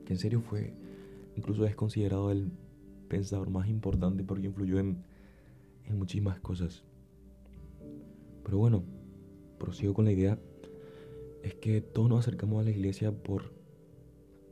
Que 0.06 0.14
en 0.14 0.20
serio 0.20 0.42
fue, 0.42 0.74
incluso 1.36 1.66
es 1.66 1.76
considerado 1.76 2.32
el 2.32 2.52
pensador 3.08 3.50
más 3.50 3.68
importante 3.68 4.24
porque 4.24 4.48
influyó 4.48 4.80
en, 4.80 5.04
en 5.86 5.98
muchísimas 5.98 6.40
cosas. 6.40 6.84
Pero 8.44 8.58
bueno, 8.58 8.84
prosigo 9.60 9.94
con 9.94 10.06
la 10.06 10.12
idea. 10.12 10.40
Es 11.44 11.56
que 11.56 11.82
todos 11.82 12.10
nos 12.10 12.20
acercamos 12.20 12.62
a 12.62 12.64
la 12.64 12.72
iglesia 12.72 13.12
por 13.12 13.52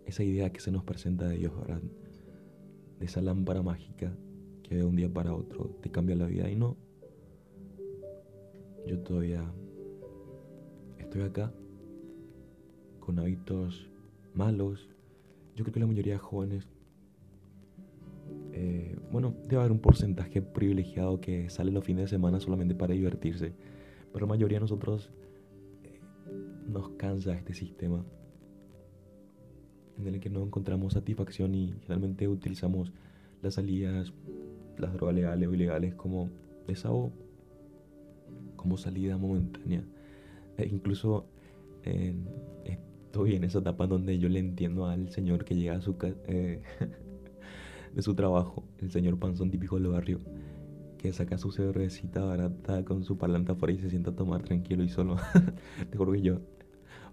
esa 0.05 0.23
idea 0.23 0.51
que 0.51 0.59
se 0.59 0.71
nos 0.71 0.83
presenta 0.83 1.27
de 1.27 1.37
Dios, 1.37 1.55
¿verdad? 1.55 1.81
De 2.99 3.05
esa 3.05 3.21
lámpara 3.21 3.61
mágica 3.61 4.11
que 4.63 4.75
de 4.75 4.83
un 4.83 4.95
día 4.95 5.11
para 5.11 5.33
otro 5.33 5.65
te 5.81 5.89
cambia 5.89 6.15
la 6.15 6.25
vida. 6.25 6.49
Y 6.49 6.55
no, 6.55 6.77
yo 8.87 8.99
todavía 8.99 9.43
estoy 10.97 11.21
acá 11.21 11.51
con 12.99 13.19
hábitos 13.19 13.89
malos. 14.33 14.89
Yo 15.59 15.65
creo 15.65 15.73
que 15.73 15.79
la 15.81 15.87
mayoría 15.87 16.13
de 16.13 16.19
jóvenes, 16.19 16.69
eh, 18.53 18.97
bueno, 19.11 19.35
debe 19.43 19.57
haber 19.57 19.73
un 19.73 19.79
porcentaje 19.79 20.41
privilegiado 20.41 21.19
que 21.19 21.49
sale 21.49 21.69
los 21.69 21.83
fines 21.83 22.05
de 22.05 22.07
semana 22.07 22.39
solamente 22.39 22.75
para 22.75 22.93
divertirse. 22.93 23.51
Pero 24.13 24.25
la 24.25 24.29
mayoría 24.29 24.55
de 24.55 24.61
nosotros 24.61 25.11
eh, 25.83 25.99
nos 26.65 26.91
cansa 26.91 27.33
este 27.33 27.53
sistema 27.53 28.05
en 29.97 30.07
el 30.07 30.21
que 30.21 30.29
no 30.29 30.43
encontramos 30.43 30.93
satisfacción 30.93 31.53
y 31.53 31.73
realmente 31.89 32.29
utilizamos 32.29 32.93
las 33.41 33.55
salidas, 33.55 34.13
las 34.77 34.93
drogas 34.93 35.13
legales 35.13 35.49
o 35.49 35.53
ilegales 35.53 35.93
como 35.93 36.29
desahogo, 36.67 37.11
como 38.55 38.77
salida 38.77 39.17
momentánea. 39.17 39.83
E 40.57 40.67
incluso 40.67 41.25
estoy 43.09 43.33
en 43.33 43.43
esa 43.43 43.57
etapa 43.57 43.87
donde 43.87 44.19
yo 44.19 44.29
le 44.29 44.37
entiendo 44.37 44.85
al 44.85 45.09
señor 45.09 45.43
que 45.43 45.55
llega 45.55 45.75
a 45.75 45.81
su 45.81 45.95
eh, 46.27 46.61
de 47.95 48.01
su 48.03 48.13
trabajo, 48.13 48.63
el 48.77 48.91
señor 48.91 49.17
panzón 49.17 49.49
típico 49.49 49.79
del 49.79 49.87
barrio, 49.87 50.19
que 50.99 51.11
saca 51.11 51.39
su 51.39 51.51
cervecita 51.51 52.23
barata 52.23 52.85
con 52.85 53.03
su 53.03 53.17
parlante 53.17 53.51
afuera 53.51 53.73
y 53.73 53.79
se 53.79 53.89
sienta 53.89 54.11
a 54.11 54.15
tomar 54.15 54.43
tranquilo 54.43 54.83
y 54.83 54.89
solo. 54.89 55.17
Te 55.89 55.97
juro 55.97 56.11
que 56.11 56.21
yo 56.21 56.39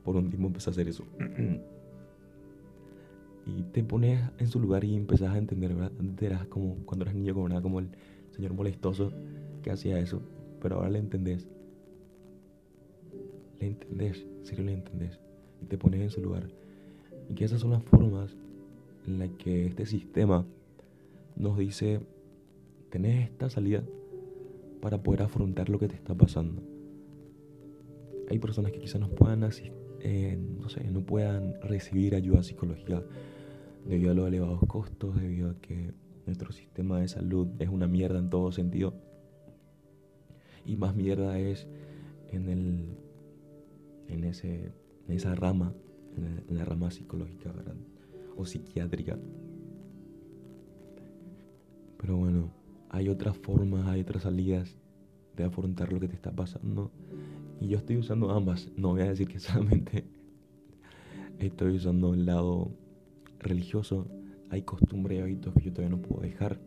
por 0.05 0.17
un 0.17 0.29
tiempo 0.29 0.49
empecé 0.49 0.69
a 0.69 0.73
hacer 0.73 0.87
eso. 0.87 1.05
y 3.47 3.63
te 3.73 3.83
pones 3.83 4.21
en 4.39 4.49
su 4.49 4.61
lugar 4.61 4.85
y 4.85 4.97
empezás 4.97 5.35
a 5.35 5.39
entender, 5.39 5.73
¿verdad? 5.73 5.93
Antes 5.99 6.31
eras 6.31 6.47
como, 6.49 6.77
cuando 6.85 7.05
eras 7.05 7.15
niño, 7.15 7.33
como, 7.33 7.63
como 7.63 7.81
el 7.81 7.89
señor 8.33 8.53
molestoso 8.53 9.13
que 9.63 9.71
hacía 9.71 9.99
eso, 9.99 10.21
pero 10.61 10.77
ahora 10.77 10.91
le 10.91 10.99
entendés. 10.99 11.49
Le 13.61 13.69
entendés, 13.69 14.27
en 14.41 14.45
serio 14.45 14.65
le 14.65 14.75
entendés. 14.75 15.19
Y 15.63 15.67
te 15.67 15.79
pones 15.79 16.01
en 16.01 16.11
su 16.11 16.21
lugar. 16.21 16.49
Y 17.29 17.35
que 17.35 17.45
esas 17.45 17.61
son 17.61 17.71
las 17.71 17.83
formas 17.83 18.37
en 19.07 19.19
las 19.19 19.31
que 19.31 19.67
este 19.67 19.87
sistema 19.87 20.45
nos 21.37 21.59
dice, 21.59 22.01
tenés 22.91 23.31
esta 23.31 23.51
salida 23.51 23.85
para 24.81 25.03
poder 25.03 25.23
afrontar 25.23 25.69
lo 25.69 25.79
que 25.79 25.89
te 25.89 25.95
está 25.95 26.15
pasando. 26.15 26.63
Hay 28.29 28.39
personas 28.39 28.73
que 28.73 28.81
quizás 28.81 29.01
no 29.01 29.09
puedan 29.09 29.49
eh, 30.01 30.39
no 30.61 30.69
sé, 30.69 30.91
no 30.91 31.01
puedan 31.01 31.61
recibir 31.63 32.15
ayuda 32.15 32.43
psicológica 32.43 33.03
debido 33.87 34.11
a 34.11 34.15
los 34.15 34.29
elevados 34.29 34.61
costos, 34.67 35.21
debido 35.21 35.51
a 35.51 35.61
que 35.61 35.93
nuestro 36.27 36.53
sistema 36.53 37.01
de 37.01 37.09
salud 37.09 37.49
es 37.59 37.69
una 37.69 37.87
mierda 37.87 38.19
en 38.19 38.31
todo 38.31 38.53
sentido. 38.53 38.95
Y 40.65 40.77
más 40.77 40.97
mierda 40.97 41.39
es 41.39 41.69
en, 42.31 42.49
el, 42.49 42.99
en, 44.09 44.25
ese, 44.25 44.73
en 45.07 45.15
esa 45.15 45.35
rama, 45.35 45.73
en 46.17 46.57
la, 46.57 46.65
rama 46.65 46.91
psicológica 46.91 47.53
¿verdad? 47.53 47.77
o 48.37 48.45
psiquiátrica. 48.47 49.19
Pero 51.99 52.17
bueno, 52.17 52.51
hay 52.91 53.09
otras 53.09 53.37
formas, 53.37 53.87
hay 53.87 54.01
otras 54.01 54.25
salidas 54.25 54.77
de 55.37 55.45
afrontar 55.45 55.93
lo 55.93 56.01
que 56.01 56.09
te 56.09 56.15
está 56.15 56.33
pasando. 56.33 56.91
Y 57.61 57.69
yo 57.69 57.79
estoy 57.79 57.97
usando 57.97 58.31
ambas. 58.31 58.71
No 58.77 58.91
voy 58.91 59.03
a 59.03 59.09
decir 59.09 59.29
que 59.29 59.39
solamente 59.41 60.05
estoy 61.39 61.77
usando 61.77 62.15
el 62.15 62.27
lado 62.27 62.71
religioso, 63.39 64.07
hay 64.51 64.63
costumbres 64.63 65.19
y 65.19 65.23
hábitos 65.23 65.55
que 65.55 65.63
yo 65.63 65.73
todavía 65.73 65.97
no 65.97 66.03
puedo 66.03 66.23
dejar. 66.23 66.59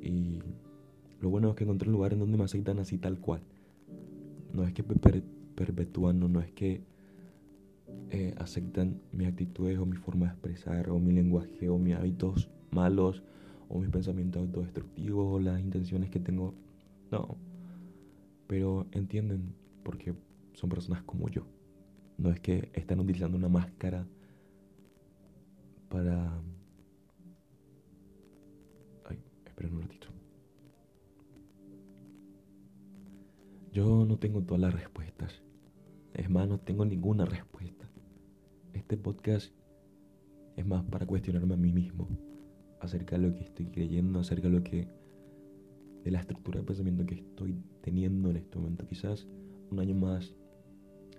Y 0.00 0.40
lo 1.20 1.30
bueno 1.30 1.50
es 1.50 1.56
que 1.56 1.64
encontré 1.64 1.88
un 1.88 1.94
lugar 1.94 2.12
en 2.12 2.20
donde 2.20 2.36
me 2.36 2.44
aceptan 2.44 2.78
así 2.78 2.98
tal 2.98 3.18
cual. 3.18 3.40
No 4.52 4.64
es 4.64 4.72
que 4.72 4.84
perpetúan, 5.54 6.20
no, 6.20 6.40
es 6.40 6.52
que 6.52 6.82
eh, 8.10 8.34
aceptan 8.38 9.00
mis 9.12 9.28
actitudes 9.28 9.78
o 9.78 9.86
mi 9.86 9.96
forma 9.96 10.26
de 10.26 10.32
expresar 10.32 10.90
o 10.90 10.98
mi 10.98 11.12
lenguaje 11.12 11.68
o 11.68 11.78
mis 11.78 11.94
hábitos 11.94 12.48
malos 12.70 13.22
o 13.68 13.78
mis 13.78 13.90
pensamientos 13.90 14.42
autodestructivos 14.42 15.34
o 15.34 15.40
las 15.40 15.60
intenciones 15.60 16.10
que 16.10 16.20
tengo. 16.20 16.54
No. 17.10 17.36
Pero 18.46 18.86
entienden 18.92 19.54
porque 19.82 20.14
son 20.54 20.70
personas 20.70 21.02
como 21.02 21.28
yo. 21.28 21.46
No 22.18 22.30
es 22.30 22.40
que 22.40 22.70
están 22.72 23.00
utilizando 23.00 23.36
una 23.36 23.48
máscara 23.48 24.06
para... 25.88 26.40
Ay, 29.04 29.18
esperen 29.46 29.74
un 29.74 29.82
ratito. 29.82 30.13
Yo 33.74 34.04
no 34.04 34.18
tengo 34.18 34.40
todas 34.40 34.60
las 34.60 34.72
respuestas. 34.72 35.42
Es 36.14 36.30
más, 36.30 36.48
no 36.48 36.60
tengo 36.60 36.84
ninguna 36.84 37.24
respuesta. 37.24 37.90
Este 38.72 38.96
podcast 38.96 39.52
es 40.56 40.64
más 40.64 40.84
para 40.84 41.06
cuestionarme 41.06 41.54
a 41.54 41.56
mí 41.56 41.72
mismo 41.72 42.06
acerca 42.78 43.18
de 43.18 43.26
lo 43.26 43.34
que 43.34 43.42
estoy 43.42 43.66
creyendo, 43.66 44.20
acerca 44.20 44.46
de 44.46 44.54
lo 44.54 44.62
que 44.62 44.86
de 46.04 46.10
la 46.12 46.20
estructura 46.20 46.60
de 46.60 46.66
pensamiento 46.66 47.04
que 47.04 47.16
estoy 47.16 47.56
teniendo 47.80 48.30
en 48.30 48.36
este 48.36 48.58
momento. 48.58 48.86
Quizás 48.86 49.26
un 49.72 49.80
año 49.80 49.96
más 49.96 50.36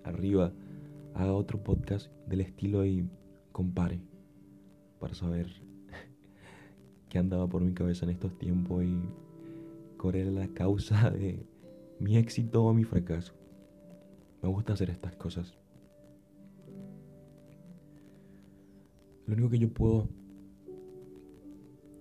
arriba 0.05 0.53
haga 1.13 1.33
otro 1.33 1.61
podcast 1.61 2.09
del 2.25 2.39
estilo 2.39 2.85
y 2.85 3.05
compare 3.51 3.99
para 5.01 5.13
saber 5.13 5.47
qué 7.09 7.17
andaba 7.17 7.49
por 7.49 7.61
mi 7.61 7.73
cabeza 7.73 8.05
en 8.05 8.11
estos 8.11 8.37
tiempos 8.37 8.85
y 8.85 8.97
cuál 9.97 10.15
era 10.15 10.31
la 10.31 10.47
causa 10.47 11.09
de 11.11 11.45
mi 11.99 12.17
éxito 12.17 12.63
o 12.63 12.73
mi 12.73 12.83
fracaso. 12.83 13.33
Me 14.41 14.49
gusta 14.49 14.73
hacer 14.73 14.89
estas 14.89 15.15
cosas. 15.15 15.57
Lo 19.25 19.33
único 19.33 19.49
que 19.49 19.59
yo 19.59 19.73
puedo 19.73 20.07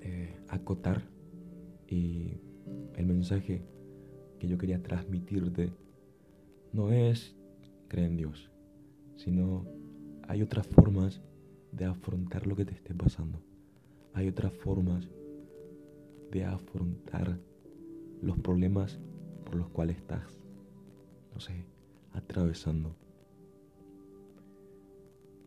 eh, 0.02 0.36
acotar 0.48 1.02
y 1.88 2.34
el 2.96 3.06
mensaje 3.06 3.62
que 4.38 4.46
yo 4.46 4.58
quería 4.58 4.82
transmitirte 4.82 5.72
no 6.72 6.90
es 6.92 7.34
creer 7.88 8.08
en 8.08 8.16
Dios, 8.16 8.50
sino 9.16 9.64
hay 10.28 10.42
otras 10.42 10.66
formas 10.66 11.22
de 11.72 11.86
afrontar 11.86 12.46
lo 12.46 12.56
que 12.56 12.64
te 12.64 12.74
esté 12.74 12.94
pasando. 12.94 13.40
Hay 14.12 14.28
otras 14.28 14.52
formas 14.52 15.08
de 16.30 16.44
afrontar 16.44 17.38
los 18.20 18.38
problemas 18.38 19.00
por 19.44 19.54
los 19.54 19.68
cuales 19.68 19.96
estás, 19.96 20.22
no 21.32 21.40
sé, 21.40 21.64
atravesando. 22.12 22.96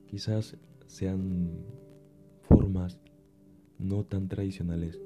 Quizás 0.08 0.58
sean 0.86 1.66
formas 2.42 3.00
no 3.78 4.04
tan 4.06 4.28
tradicionales, 4.28 5.00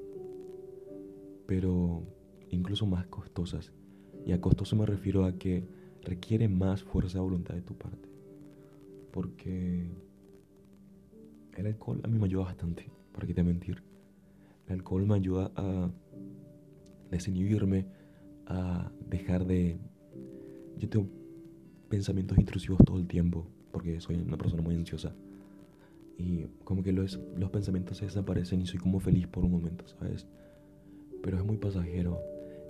pero 1.46 2.02
incluso 2.50 2.86
más 2.86 3.06
costosas. 3.06 3.72
Y 4.24 4.32
a 4.32 4.40
costoso 4.40 4.76
me 4.76 4.86
refiero 4.86 5.24
a 5.24 5.32
que 5.38 5.66
requiere 6.02 6.48
más 6.48 6.82
fuerza 6.82 7.18
de 7.18 7.24
voluntad 7.24 7.54
de 7.54 7.62
tu 7.62 7.74
parte. 7.74 8.08
Porque 9.10 9.90
el 11.56 11.66
alcohol 11.66 12.00
a 12.04 12.08
mí 12.08 12.18
me 12.18 12.26
ayuda 12.26 12.44
bastante, 12.44 12.90
para 13.12 13.26
qué 13.26 13.34
te 13.34 13.42
mentir. 13.42 13.82
El 14.66 14.74
alcohol 14.74 15.06
me 15.06 15.16
ayuda 15.16 15.50
a 15.56 15.90
desinhibirme, 17.10 17.86
dejar 19.08 19.46
de... 19.46 19.78
Yo 20.78 20.88
tengo 20.88 21.06
pensamientos 21.88 22.38
intrusivos 22.38 22.78
todo 22.84 22.98
el 22.98 23.06
tiempo, 23.06 23.46
porque 23.70 24.00
soy 24.00 24.16
una 24.16 24.36
persona 24.36 24.62
muy 24.62 24.74
ansiosa. 24.74 25.14
Y 26.18 26.44
como 26.64 26.82
que 26.82 26.92
los, 26.92 27.20
los 27.36 27.50
pensamientos 27.50 27.98
se 27.98 28.06
desaparecen 28.06 28.62
y 28.62 28.66
soy 28.66 28.80
como 28.80 29.00
feliz 29.00 29.26
por 29.26 29.44
un 29.44 29.52
momento, 29.52 29.86
¿sabes? 29.86 30.26
Pero 31.22 31.38
es 31.38 31.44
muy 31.44 31.56
pasajero. 31.56 32.20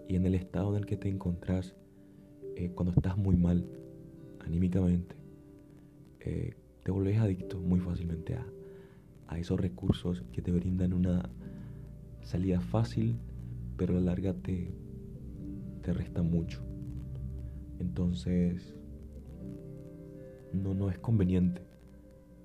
Y 0.08 0.16
en 0.16 0.26
el 0.26 0.34
estado 0.34 0.70
en 0.70 0.82
el 0.82 0.86
que 0.86 0.96
te 0.96 1.08
encontrás, 1.08 1.74
eh, 2.56 2.70
cuando 2.74 2.92
estás 2.92 3.16
muy 3.16 3.36
mal, 3.36 3.64
anímicamente, 4.40 5.14
eh, 6.20 6.54
te 6.82 6.90
volvés 6.90 7.18
adicto 7.18 7.60
muy 7.60 7.80
fácilmente 7.80 8.34
a, 8.34 8.46
a 9.28 9.38
esos 9.38 9.58
recursos 9.58 10.22
que 10.32 10.42
te 10.42 10.52
brindan 10.52 10.92
una 10.92 11.30
salida 12.22 12.60
fácil, 12.60 13.16
pero 13.76 13.96
a 13.96 14.00
la 14.00 14.06
larga 14.06 14.34
te, 14.34 14.72
te 15.82 15.92
resta 15.92 16.22
mucho. 16.22 16.62
Entonces, 17.78 18.74
no, 20.52 20.74
no 20.74 20.90
es 20.90 20.98
conveniente 20.98 21.62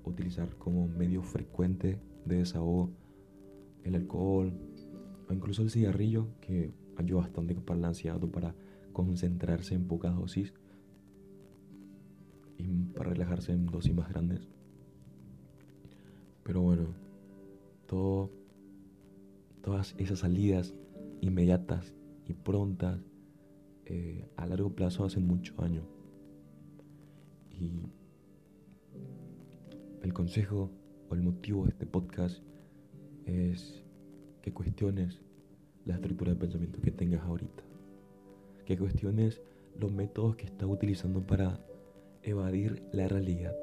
utilizar 0.03 0.49
como 0.57 0.87
medio 0.87 1.21
frecuente 1.21 1.99
de 2.25 2.37
desahogo 2.37 2.89
el 3.83 3.95
alcohol 3.95 4.53
o 5.29 5.33
incluso 5.33 5.61
el 5.61 5.69
cigarrillo, 5.69 6.27
que 6.41 6.71
ayuda 6.95 7.21
bastante 7.21 7.55
para 7.55 7.79
la 7.79 7.87
ansiedad 7.89 8.21
o 8.23 8.31
para 8.31 8.55
concentrarse 8.93 9.75
en 9.75 9.87
pocas 9.87 10.15
dosis 10.15 10.53
y 12.57 12.63
para 12.95 13.11
relajarse 13.11 13.51
en 13.51 13.67
dosis 13.67 13.93
más 13.93 14.09
grandes. 14.09 14.47
Pero 16.43 16.61
bueno, 16.61 16.87
todo, 17.85 18.31
todas 19.61 19.95
esas 19.97 20.19
salidas 20.19 20.73
inmediatas 21.21 21.93
y 22.25 22.33
prontas 22.33 22.99
eh, 23.89 24.27
a 24.35 24.45
largo 24.45 24.75
plazo 24.75 25.05
hacen 25.05 25.25
mucho 25.25 25.53
daño. 25.55 25.83
Y 27.49 27.83
el 30.03 30.13
consejo 30.13 30.69
o 31.09 31.15
el 31.15 31.21
motivo 31.21 31.63
de 31.63 31.69
este 31.69 31.85
podcast 31.85 32.43
es 33.25 33.81
que 34.41 34.51
cuestiones 34.51 35.21
la 35.85 35.95
estructura 35.95 36.33
de 36.33 36.37
pensamiento 36.37 36.81
que 36.81 36.91
tengas 36.91 37.23
ahorita. 37.23 37.63
Que 38.65 38.77
cuestiones 38.77 39.41
los 39.79 39.93
métodos 39.93 40.35
que 40.35 40.47
estás 40.47 40.67
utilizando 40.67 41.25
para 41.25 41.65
evadir 42.23 42.83
la 42.91 43.07
realidad. 43.07 43.55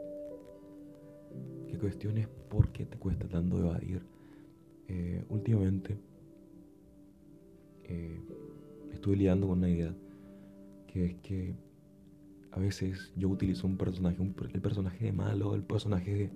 Que 1.68 1.78
cuestiones 1.78 2.28
por 2.48 2.72
qué 2.72 2.86
te 2.86 2.96
cuesta 2.96 3.28
tanto 3.28 3.58
evadir. 3.58 4.06
Eh, 4.88 5.22
últimamente 5.28 5.98
eh, 7.84 8.20
estuve 8.90 9.16
lidiando 9.16 9.48
con 9.48 9.58
una 9.58 9.68
idea 9.68 9.94
que 10.95 11.07
es 11.07 11.14
que 11.16 11.57
a 12.53 12.61
veces 12.61 13.12
yo 13.16 13.28
utilizo 13.28 13.66
un 13.66 13.76
personaje, 13.76 14.16
el 14.22 14.61
personaje 14.61 15.07
de 15.07 15.12
malo, 15.12 15.57
el 15.57 15.64
personaje 15.64 16.14
de, 16.14 16.30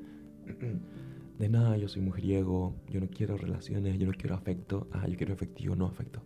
de 1.38 1.48
nada, 1.48 1.76
yo 1.78 1.86
soy 1.86 2.02
mujeriego, 2.02 2.74
yo 2.90 2.98
no 3.00 3.08
quiero 3.08 3.36
relaciones, 3.36 3.96
yo 4.00 4.06
no 4.08 4.12
quiero 4.12 4.34
afecto, 4.34 4.88
ah, 4.90 5.06
yo 5.06 5.16
quiero 5.16 5.32
efectivo, 5.32 5.76
no 5.76 5.86
afecto. 5.86 6.24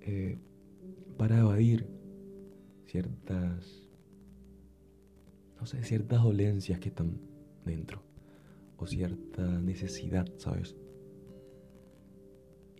Eh, 0.00 0.38
para 1.16 1.38
evadir 1.38 1.86
ciertas, 2.86 3.88
no 5.60 5.66
sé, 5.66 5.84
ciertas 5.84 6.24
dolencias 6.24 6.80
que 6.80 6.88
están 6.88 7.20
dentro, 7.64 8.02
o 8.76 8.88
cierta 8.88 9.60
necesidad, 9.60 10.26
¿sabes? 10.36 10.74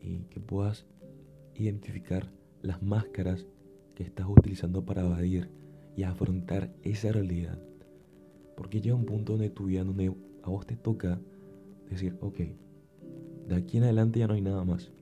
Y 0.02 0.24
que 0.24 0.40
puedas 0.40 0.86
identificar 1.54 2.32
las 2.62 2.82
máscaras 2.82 3.46
que 3.96 4.04
estás 4.04 4.26
utilizando 4.28 4.84
para 4.84 5.04
evadir 5.04 5.48
y 5.96 6.02
afrontar 6.04 6.70
esa 6.82 7.10
realidad. 7.10 7.58
Porque 8.54 8.80
llega 8.80 8.94
un 8.94 9.06
punto 9.06 9.38
de 9.38 9.50
tu 9.50 9.64
vida 9.64 9.82
donde 9.82 10.14
a 10.42 10.50
vos 10.50 10.66
te 10.66 10.76
toca 10.76 11.18
decir, 11.90 12.16
ok, 12.20 12.40
de 13.48 13.54
aquí 13.56 13.78
en 13.78 13.84
adelante 13.84 14.20
ya 14.20 14.28
no 14.28 14.34
hay 14.34 14.42
nada 14.42 14.64
más. 14.64 14.92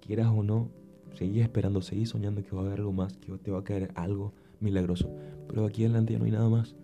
Quieras 0.00 0.28
o 0.28 0.44
no, 0.44 0.70
seguí 1.12 1.40
esperando, 1.40 1.82
seguí 1.82 2.06
soñando 2.06 2.42
que 2.42 2.54
va 2.54 2.62
a 2.62 2.66
haber 2.66 2.78
algo 2.78 2.92
más, 2.92 3.16
que 3.18 3.36
te 3.36 3.50
va 3.50 3.58
a 3.58 3.64
caer 3.64 3.90
algo 3.96 4.32
milagroso. 4.60 5.12
Pero 5.48 5.62
de 5.62 5.68
aquí 5.68 5.82
en 5.82 5.90
adelante 5.90 6.12
ya 6.12 6.18
no 6.20 6.24
hay 6.24 6.30
nada 6.30 6.48
más. 6.48 6.76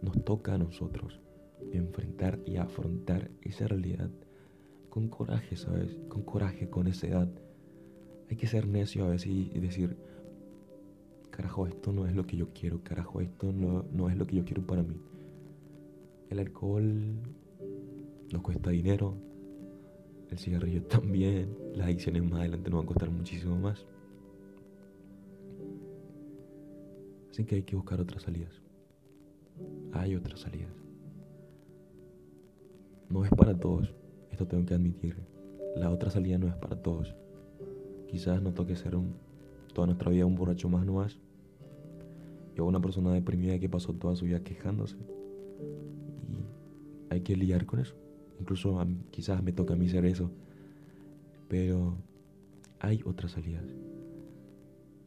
Nos 0.00 0.24
toca 0.24 0.54
a 0.54 0.58
nosotros 0.58 1.20
enfrentar 1.72 2.40
y 2.46 2.56
afrontar 2.56 3.30
esa 3.42 3.68
realidad 3.68 4.10
con 4.88 5.08
coraje, 5.08 5.56
¿sabes? 5.56 5.98
Con 6.08 6.22
coraje, 6.22 6.70
con 6.70 6.86
esa 6.86 7.08
edad. 7.08 7.28
Hay 8.30 8.36
que 8.36 8.46
ser 8.46 8.66
necio 8.66 9.04
a 9.04 9.08
veces 9.08 9.28
y 9.28 9.58
decir, 9.60 9.98
carajo, 11.36 11.66
esto 11.66 11.92
no 11.92 12.06
es 12.06 12.16
lo 12.16 12.26
que 12.26 12.38
yo 12.38 12.48
quiero, 12.54 12.82
carajo, 12.82 13.20
esto 13.20 13.52
no, 13.52 13.84
no 13.92 14.08
es 14.08 14.16
lo 14.16 14.26
que 14.26 14.36
yo 14.36 14.44
quiero 14.46 14.66
para 14.66 14.82
mí. 14.82 14.98
El 16.30 16.38
alcohol 16.38 17.20
nos 18.32 18.40
cuesta 18.40 18.70
dinero, 18.70 19.14
el 20.30 20.38
cigarrillo 20.38 20.82
también, 20.88 21.54
las 21.74 21.88
adicciones 21.88 22.22
más 22.22 22.40
adelante 22.40 22.70
nos 22.70 22.78
van 22.78 22.84
a 22.84 22.88
costar 22.88 23.10
muchísimo 23.10 23.54
más. 23.56 23.86
Así 27.30 27.44
que 27.44 27.56
hay 27.56 27.62
que 27.64 27.76
buscar 27.76 28.00
otras 28.00 28.22
salidas. 28.22 28.62
Hay 29.92 30.16
otras 30.16 30.40
salidas. 30.40 30.72
No 33.10 33.26
es 33.26 33.30
para 33.30 33.54
todos, 33.54 33.94
esto 34.30 34.46
tengo 34.46 34.64
que 34.64 34.72
admitir. 34.72 35.16
La 35.76 35.90
otra 35.90 36.08
salida 36.08 36.38
no 36.38 36.48
es 36.48 36.54
para 36.54 36.80
todos. 36.80 37.14
Quizás 38.08 38.40
no 38.40 38.54
toque 38.54 38.74
ser 38.74 38.96
un, 38.96 39.16
toda 39.74 39.88
nuestra 39.88 40.10
vida 40.10 40.24
un 40.24 40.34
borracho 40.34 40.70
más 40.70 40.86
no 40.86 41.02
más, 42.56 42.64
yo 42.64 42.64
una 42.64 42.80
persona 42.80 43.12
deprimida 43.12 43.58
que 43.58 43.68
pasó 43.68 43.92
toda 43.92 44.16
su 44.16 44.24
vida 44.24 44.42
quejándose. 44.42 44.96
Y 46.28 47.12
hay 47.12 47.20
que 47.20 47.36
lidiar 47.36 47.66
con 47.66 47.80
eso. 47.80 47.94
Incluso 48.40 48.78
quizás 49.10 49.42
me 49.42 49.52
toca 49.52 49.74
a 49.74 49.76
mí 49.76 49.88
ser 49.88 50.04
eso. 50.06 50.30
Pero 51.48 51.96
hay 52.80 53.02
otras 53.04 53.32
salidas. 53.32 53.64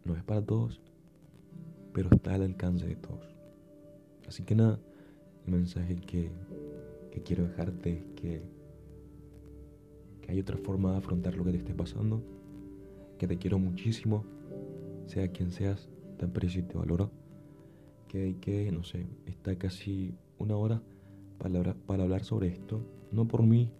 No 0.05 0.15
es 0.15 0.23
para 0.23 0.41
todos, 0.41 0.79
pero 1.93 2.09
está 2.11 2.35
al 2.35 2.43
alcance 2.43 2.87
de 2.87 2.95
todos. 2.95 3.27
Así 4.27 4.43
que 4.43 4.55
nada, 4.55 4.79
el 5.45 5.53
mensaje 5.53 5.95
que, 5.95 6.31
que 7.11 7.21
quiero 7.23 7.47
dejarte 7.47 7.97
es 7.97 8.03
que, 8.15 8.41
que 10.21 10.31
hay 10.31 10.39
otra 10.39 10.57
forma 10.57 10.91
de 10.91 10.97
afrontar 10.97 11.35
lo 11.35 11.43
que 11.43 11.51
te 11.51 11.57
esté 11.57 11.73
pasando, 11.73 12.21
que 13.17 13.27
te 13.27 13.37
quiero 13.37 13.59
muchísimo, 13.59 14.23
sea 15.07 15.27
quien 15.31 15.51
seas, 15.51 15.89
te 16.17 16.25
aprecio 16.25 16.61
y 16.61 16.63
te 16.63 16.77
valoro 16.77 17.11
que 18.09 18.35
que, 18.41 18.69
no 18.73 18.83
sé, 18.83 19.07
está 19.25 19.57
casi 19.57 20.13
una 20.37 20.57
hora 20.57 20.81
para, 21.37 21.73
para 21.73 22.03
hablar 22.03 22.25
sobre 22.25 22.49
esto. 22.49 22.85
No 23.11 23.25
por 23.25 23.43
mí, 23.43 23.71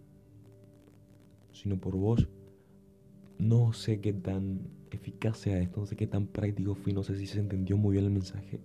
sino 1.52 1.78
por 1.78 1.96
vos. 1.96 2.30
No 3.38 3.74
sé 3.74 4.00
qué 4.00 4.14
tan 4.14 4.70
eficaz 4.92 5.38
sea 5.38 5.60
esto, 5.60 5.82
no 5.82 5.86
sé 5.86 5.96
qué 5.96 6.08
tan 6.08 6.28
práctico 6.28 6.76
fui, 6.76 6.94
no 6.94 7.04
sé 7.04 7.16
si 7.16 7.28
se 7.28 7.40
entendió 7.40 7.78
muy 7.78 7.94
bien 7.94 8.06
el 8.06 8.12
mensaje, 8.12 8.60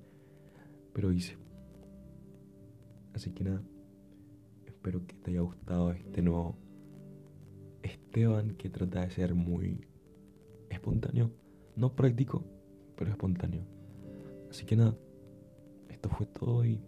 pero 0.93 1.13
hice. 1.13 1.37
Así 3.13 3.31
que 3.31 3.45
nada, 3.45 3.63
espero 4.67 5.07
que 5.07 5.15
te 5.15 5.31
haya 5.31 5.41
gustado 5.41 5.93
este 5.93 6.23
nuevo 6.23 6.57
Esteban 7.83 8.57
que 8.57 8.71
trata 8.71 9.03
de 9.03 9.11
ser 9.11 9.35
muy 9.35 9.87
espontáneo, 10.71 11.31
no 11.77 11.95
práctico, 11.95 12.43
pero 12.97 13.11
espontáneo. 13.11 13.63
Así 14.51 14.65
que 14.65 14.77
nada, 14.77 14.97
esto 16.05 16.17
fue 16.17 16.27
todo 16.27 16.65
y 16.67 16.83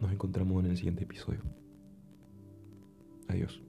nos 0.00 0.12
encontramos 0.12 0.64
en 0.64 0.70
el 0.70 0.76
siguiente 0.76 1.02
episodio. 1.02 1.40
Adiós. 3.26 3.65